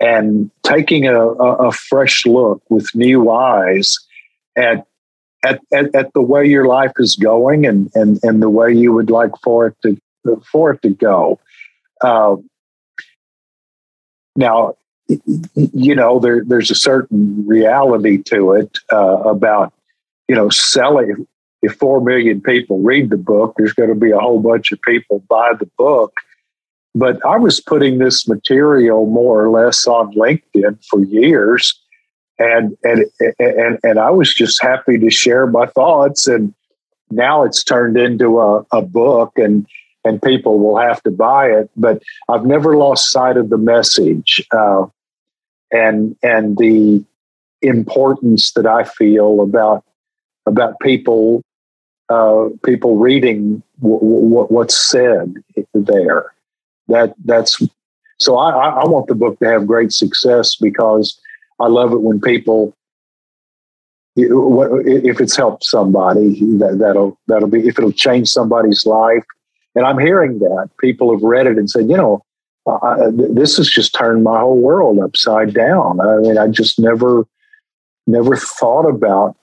[0.00, 3.98] and taking a, a, a fresh look with new eyes
[4.56, 4.86] at,
[5.44, 8.92] at, at, at, the way your life is going and, and, and the way you
[8.92, 9.98] would like for it to,
[10.50, 11.40] for it to go.
[12.02, 12.36] Uh,
[14.36, 14.74] now,
[15.54, 19.72] you know, there, there's a certain reality to it uh, about,
[20.28, 21.26] you know, selling.
[21.62, 24.82] If four million people read the book, there's going to be a whole bunch of
[24.82, 26.12] people buy the book.
[26.94, 31.74] But I was putting this material more or less on LinkedIn for years,
[32.38, 33.06] and and
[33.38, 36.28] and and I was just happy to share my thoughts.
[36.28, 36.54] And
[37.10, 39.66] now it's turned into a, a book, and
[40.04, 41.70] and people will have to buy it.
[41.76, 44.86] But I've never lost sight of the message uh,
[45.72, 47.04] and and the
[47.62, 49.84] importance that I feel about
[50.46, 51.42] about people
[52.10, 55.34] uh, people reading w- w- what's said
[55.72, 56.32] there.
[56.88, 57.62] That that's
[58.20, 58.36] so.
[58.36, 61.18] I, I want the book to have great success because
[61.60, 62.74] I love it when people
[64.16, 69.24] if it's helped somebody that, that'll that'll be if it'll change somebody's life
[69.74, 72.22] and I'm hearing that people have read it and said, you know,
[73.12, 76.00] this has just turned my whole world upside down.
[76.00, 77.26] I mean, I just never,
[78.06, 79.36] never thought about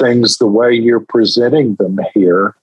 [0.00, 2.56] things the way you're presenting them here.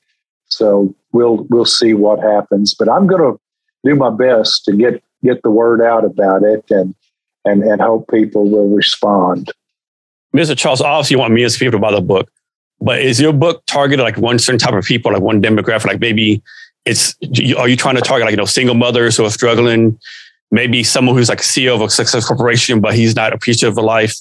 [0.49, 2.73] So we'll we'll see what happens.
[2.73, 3.39] But I'm going to
[3.83, 6.95] do my best to get get the word out about it and
[7.45, 9.51] and and hope people will respond.
[10.35, 10.57] Mr.
[10.57, 12.29] Charles, obviously you want me as people to buy the book,
[12.81, 16.01] but is your book targeted like one certain type of people, like one demographic, like
[16.01, 16.41] maybe
[16.87, 17.15] it's
[17.57, 19.99] are you trying to target like you know single mothers who are struggling
[20.51, 24.15] maybe someone who's like CEO of a success corporation but he's not appreciative of life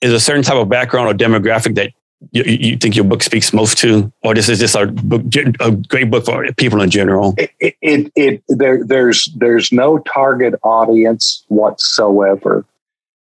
[0.00, 1.92] is a certain type of background or demographic that
[2.32, 5.22] you, you think your book speaks most to or this is just a, book,
[5.60, 7.34] a great book for people in general?
[7.38, 12.64] It, it, it there, there's there's no target audience whatsoever.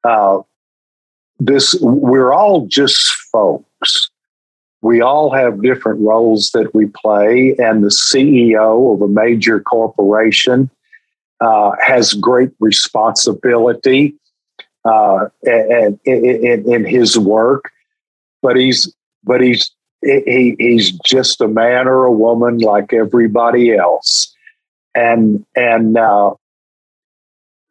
[0.02, 0.40] Uh,
[1.40, 4.10] this we're all just folks.
[4.82, 10.68] We all have different roles that we play, and the CEO of a major corporation
[11.40, 14.14] uh, has great responsibility
[14.84, 17.72] uh, in, in, in, his work,
[18.44, 18.94] but he's
[19.24, 19.72] but he's
[20.02, 24.32] he, he's just a man or a woman like everybody else,
[24.94, 26.34] and and uh,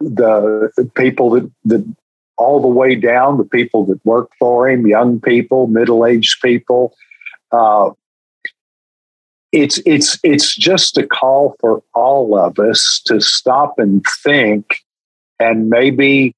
[0.00, 1.96] the, the people that that
[2.36, 6.92] all the way down the people that work for him, young people, middle aged people,
[7.52, 7.90] uh,
[9.52, 14.80] it's it's it's just a call for all of us to stop and think
[15.38, 16.34] and maybe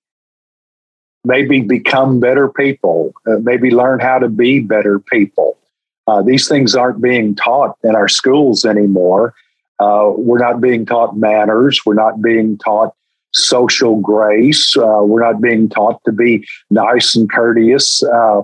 [1.26, 5.58] maybe become better people uh, maybe learn how to be better people.
[6.06, 9.34] Uh, these things aren't being taught in our schools anymore.
[9.80, 11.80] Uh, we're not being taught manners.
[11.84, 12.94] We're not being taught
[13.32, 14.76] social grace.
[14.76, 18.02] Uh, we're not being taught to be nice and courteous.
[18.04, 18.42] Uh,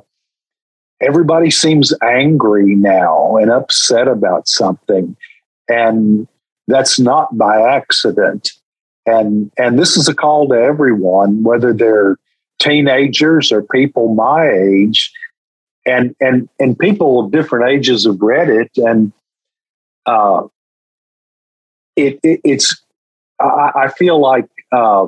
[1.01, 5.17] everybody seems angry now and upset about something.
[5.69, 6.27] And
[6.67, 8.51] that's not by accident.
[9.07, 12.19] And and this is a call to everyone, whether they're
[12.63, 15.13] teenagers or people my age,
[15.87, 19.13] and and and people of different ages have read it, and
[20.07, 20.47] uh,
[21.97, 22.81] it, it it's
[23.41, 25.07] I, I, feel like uh,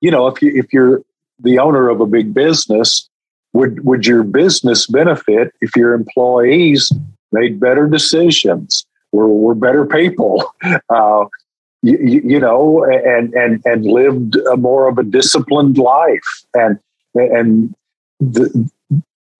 [0.00, 1.02] you know if you if you're
[1.40, 3.08] the owner of a big business,
[3.52, 6.92] would would your business benefit if your employees
[7.32, 10.44] made better decisions were, were better people?
[10.88, 11.24] Uh,
[11.84, 16.44] you, you, know and and and lived a more of a disciplined life.
[16.54, 16.78] And
[17.14, 17.74] and
[18.20, 18.70] the,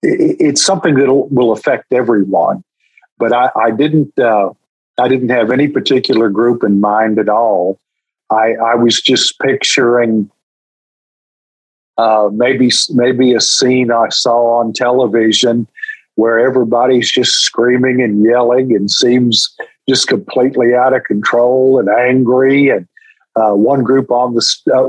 [0.02, 2.62] it's something that will affect everyone.
[3.18, 4.50] But i, I didn't uh,
[4.98, 7.78] i didn't have any particular group in mind at all.
[8.30, 10.30] I i was just picturing
[11.96, 15.66] uh, maybe maybe a scene I saw on television
[16.16, 19.54] where everybody's just screaming and yelling and seems
[19.88, 22.68] just completely out of control and angry.
[22.68, 22.86] And
[23.36, 24.88] uh, one group on the uh,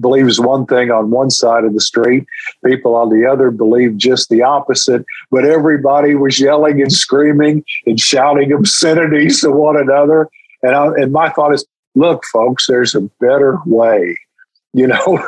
[0.00, 2.26] believes one thing on one side of the street,
[2.64, 5.04] people on the other believe just the opposite.
[5.30, 10.28] But everybody was yelling and screaming and shouting obscenities to one another.
[10.62, 11.64] And I, and my thought is,
[11.94, 14.16] look, folks, there's a better way
[14.74, 15.24] you know,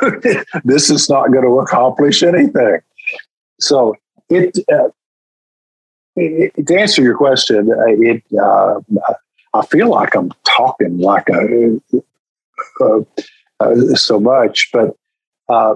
[0.63, 2.79] this is not going to accomplish anything.
[3.59, 3.95] So
[4.29, 4.89] it, uh,
[6.17, 8.79] it, to answer your question, uh, it uh,
[9.53, 11.79] I feel like I'm talking like a,
[12.81, 12.99] uh,
[13.59, 14.95] uh so much, but
[15.49, 15.75] uh,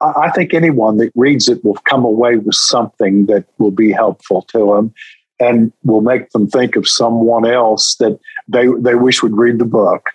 [0.00, 4.42] I think anyone that reads it will come away with something that will be helpful
[4.52, 4.94] to them
[5.40, 9.64] and will make them think of someone else that they they wish would read the
[9.64, 10.10] book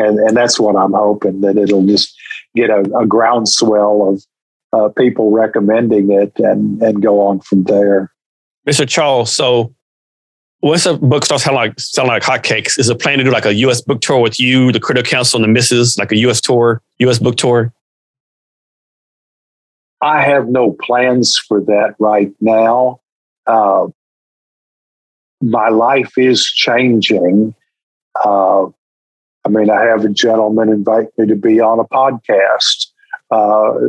[0.00, 2.16] and and that's what I'm hoping that it'll just
[2.54, 4.24] get a, a groundswell of
[4.72, 8.12] uh, people recommending it and and go on from there.
[8.68, 8.88] Mr.
[8.88, 9.74] Charles, so
[10.62, 13.46] once a book starts selling like selling like hotcakes, is a plan to do like
[13.46, 13.80] a U.S.
[13.80, 16.40] book tour with you, the Critter Council, and the Misses, like a U.S.
[16.40, 17.18] tour, U.S.
[17.18, 17.72] book tour?
[20.02, 23.00] I have no plans for that right now.
[23.46, 23.88] Uh,
[25.42, 27.54] my life is changing.
[28.22, 28.66] Uh,
[29.44, 32.88] I mean, I have a gentleman invite me to be on a podcast.
[33.30, 33.88] Uh,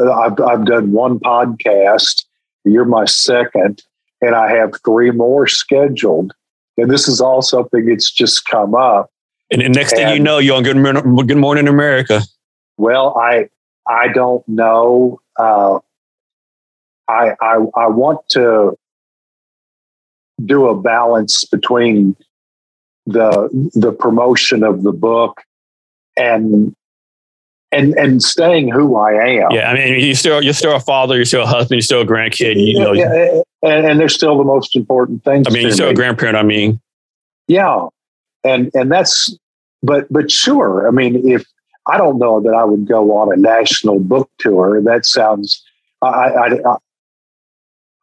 [0.00, 2.24] I've, I've done one podcast.
[2.64, 3.82] You're my second,
[4.20, 6.32] and I have three more scheduled.
[6.76, 9.10] And this is all something that's just come up.
[9.50, 12.22] And the next and, thing you know, you're on Good, Good Morning America.
[12.76, 13.48] Well, I
[13.86, 15.20] I don't know.
[15.38, 15.78] Uh,
[17.08, 18.78] I, I I want to
[20.44, 22.14] do a balance between
[23.06, 25.42] the the promotion of the book
[26.16, 26.76] and
[27.72, 29.50] and and staying who I am.
[29.50, 32.00] Yeah, I mean, you still you're still a father, you're still a husband, you're still
[32.00, 32.56] a grandkid.
[32.56, 35.46] You know, yeah, and, and they're still the most important things.
[35.46, 35.92] I mean, you're still me.
[35.92, 36.36] a grandparent.
[36.36, 36.80] I mean,
[37.46, 37.86] yeah,
[38.44, 39.36] and and that's
[39.82, 40.88] but but sure.
[40.88, 41.44] I mean, if
[41.88, 44.80] I don't know that I would go on a national book tour.
[44.82, 45.62] That sounds
[46.02, 46.76] I I,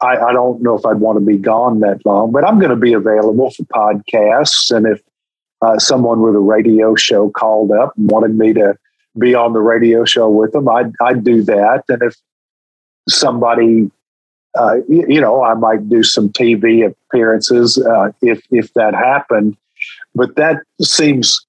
[0.01, 2.71] I, I don't know if I'd want to be gone that long, but I'm going
[2.71, 4.75] to be available for podcasts.
[4.75, 5.01] And if
[5.61, 8.75] uh, someone with a radio show called up and wanted me to
[9.17, 11.83] be on the radio show with them, I'd, I'd do that.
[11.89, 12.15] And if
[13.07, 13.89] somebody,
[14.57, 19.57] uh, you, know, I might do some TV appearances uh, if if that happened.
[20.13, 21.45] But that seems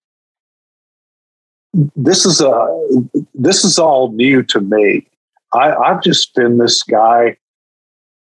[1.94, 2.82] this is a
[3.34, 5.06] this is all new to me.
[5.52, 7.36] I, I've just been this guy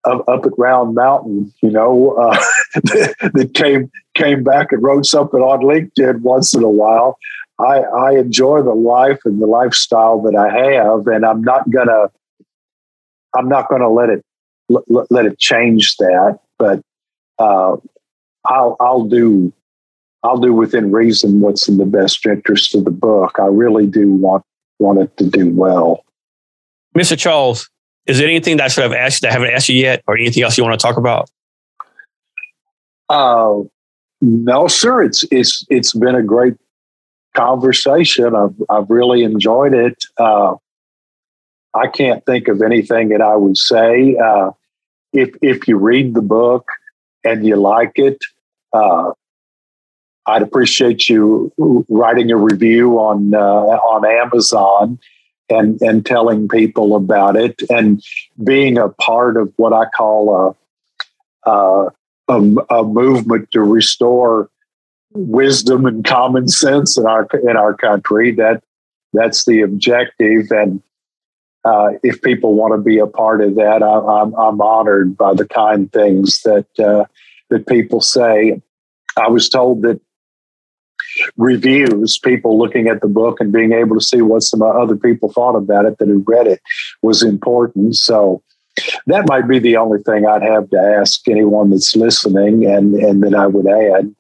[0.05, 2.37] up, up at Round Mountain, you know, uh,
[2.75, 7.17] that came came back and wrote something on LinkedIn once in a while.
[7.59, 12.11] I, I enjoy the life and the lifestyle that I have, and I'm not gonna
[13.35, 14.25] I'm not gonna let it
[14.69, 16.39] let, let it change that.
[16.57, 16.81] But
[17.39, 17.77] uh,
[18.45, 19.53] I'll I'll do
[20.23, 23.37] I'll do within reason what's in the best interest of the book.
[23.39, 24.43] I really do want
[24.79, 26.03] want it to do well.
[26.97, 27.17] Mr.
[27.17, 27.69] Charles,
[28.05, 30.17] is there anything that I should have asked that I haven't asked you yet, or
[30.17, 31.29] anything else you want to talk about?
[33.07, 33.59] Uh,
[34.21, 35.03] no, sir.
[35.03, 36.55] It's it's it's been a great
[37.35, 38.35] conversation.
[38.35, 40.03] I've I've really enjoyed it.
[40.17, 40.55] Uh,
[41.73, 44.15] I can't think of anything that I would say.
[44.17, 44.51] Uh,
[45.13, 46.67] if if you read the book
[47.23, 48.17] and you like it,
[48.73, 49.11] uh,
[50.25, 51.51] I'd appreciate you
[51.89, 54.99] writing a review on uh, on Amazon
[55.49, 58.03] and and telling people about it and
[58.43, 60.55] being a part of what I call
[61.45, 61.91] a a,
[62.27, 62.39] a,
[62.71, 64.49] a movement to restore
[65.15, 68.31] wisdom and common sense in our in our country.
[68.31, 68.63] That
[69.13, 70.81] that's the objective, and
[71.63, 75.17] uh, if people want to be a part of that, I, am I'm, I'm honored
[75.17, 77.05] by the kind things that uh,
[77.49, 78.61] that people say.
[79.17, 80.01] I was told that
[81.37, 85.31] reviews, people looking at the book and being able to see what some other people
[85.31, 86.61] thought about it that had read it
[87.01, 87.95] was important.
[87.95, 88.43] So
[89.07, 93.23] that might be the only thing I'd have to ask anyone that's listening and, and
[93.23, 94.13] that I would add.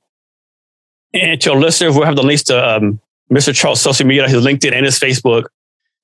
[1.15, 2.99] And to our listeners, we'll have the links to um,
[3.31, 3.55] Mr.
[3.55, 5.45] Charles' social media, his LinkedIn and his Facebook,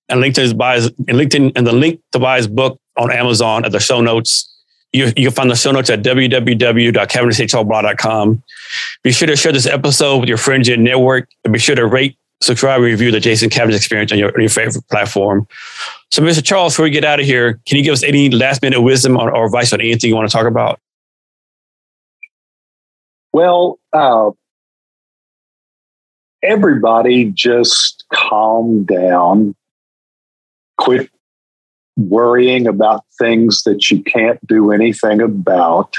[0.07, 2.79] and link to his buy his, and LinkedIn and the link to buy his book
[2.97, 4.47] on Amazon at the show notes.
[4.93, 8.43] You, you can find the show notes at www.cavnesshr.com.
[9.03, 11.27] Be sure to share this episode with your friends and network.
[11.43, 14.49] And be sure to rate, subscribe, and review the Jason Cavness Experience on your, your
[14.49, 15.47] favorite platform.
[16.11, 16.43] So, Mr.
[16.43, 19.15] Charles, before we get out of here, can you give us any last minute wisdom
[19.17, 20.81] or, or advice on anything you want to talk about?
[23.31, 24.31] Well, uh,
[26.43, 29.55] everybody just calm down,
[30.77, 31.09] quit
[31.97, 35.93] worrying about things that you can't do anything about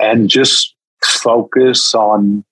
[0.00, 0.74] and just
[1.04, 2.44] focus on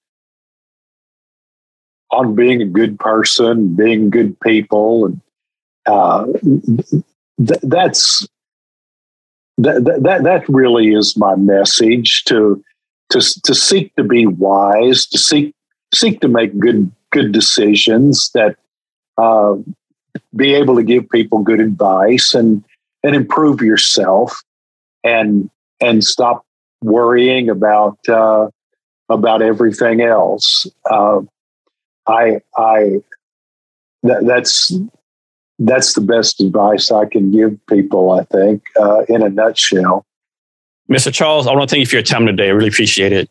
[2.12, 5.20] on being a good person, being good people, and
[5.86, 8.26] uh, th- that's
[9.58, 12.62] that, that that really is my message to
[13.10, 15.55] to to seek to be wise, to seek
[15.96, 18.56] seek to make good good decisions that
[19.18, 19.54] uh,
[20.34, 22.64] be able to give people good advice and
[23.02, 24.42] and improve yourself
[25.04, 25.50] and
[25.80, 26.44] and stop
[26.82, 28.48] worrying about uh,
[29.08, 30.66] about everything else.
[30.90, 31.20] Uh,
[32.06, 33.00] I I
[34.02, 34.72] that, that's
[35.58, 38.10] that's the best advice I can give people.
[38.10, 40.04] I think uh, in a nutshell.
[40.90, 41.12] Mr.
[41.12, 42.46] Charles, I want to thank you for your time today.
[42.46, 43.28] I really appreciate it.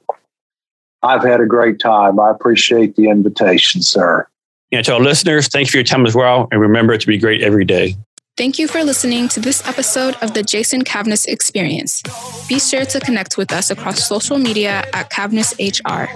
[1.06, 2.20] I've had a great time.
[2.20, 4.28] I appreciate the invitation, sir.
[4.72, 6.48] And to our listeners, thank you for your time as well.
[6.52, 7.96] And remember to be great every day.
[8.36, 12.04] Thank you for listening to this episode of the Jason Cavness Experience.
[12.50, 16.10] Be sure to connect with us across social media at Cavness HR.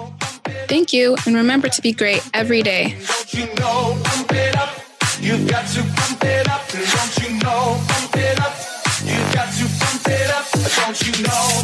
[0.68, 2.98] Thank you, and remember to be great every day.
[3.32, 4.32] You've got to pump
[6.24, 8.56] it up, don't you know, pump it up.
[9.06, 11.64] You've got to pump it up, don't you know,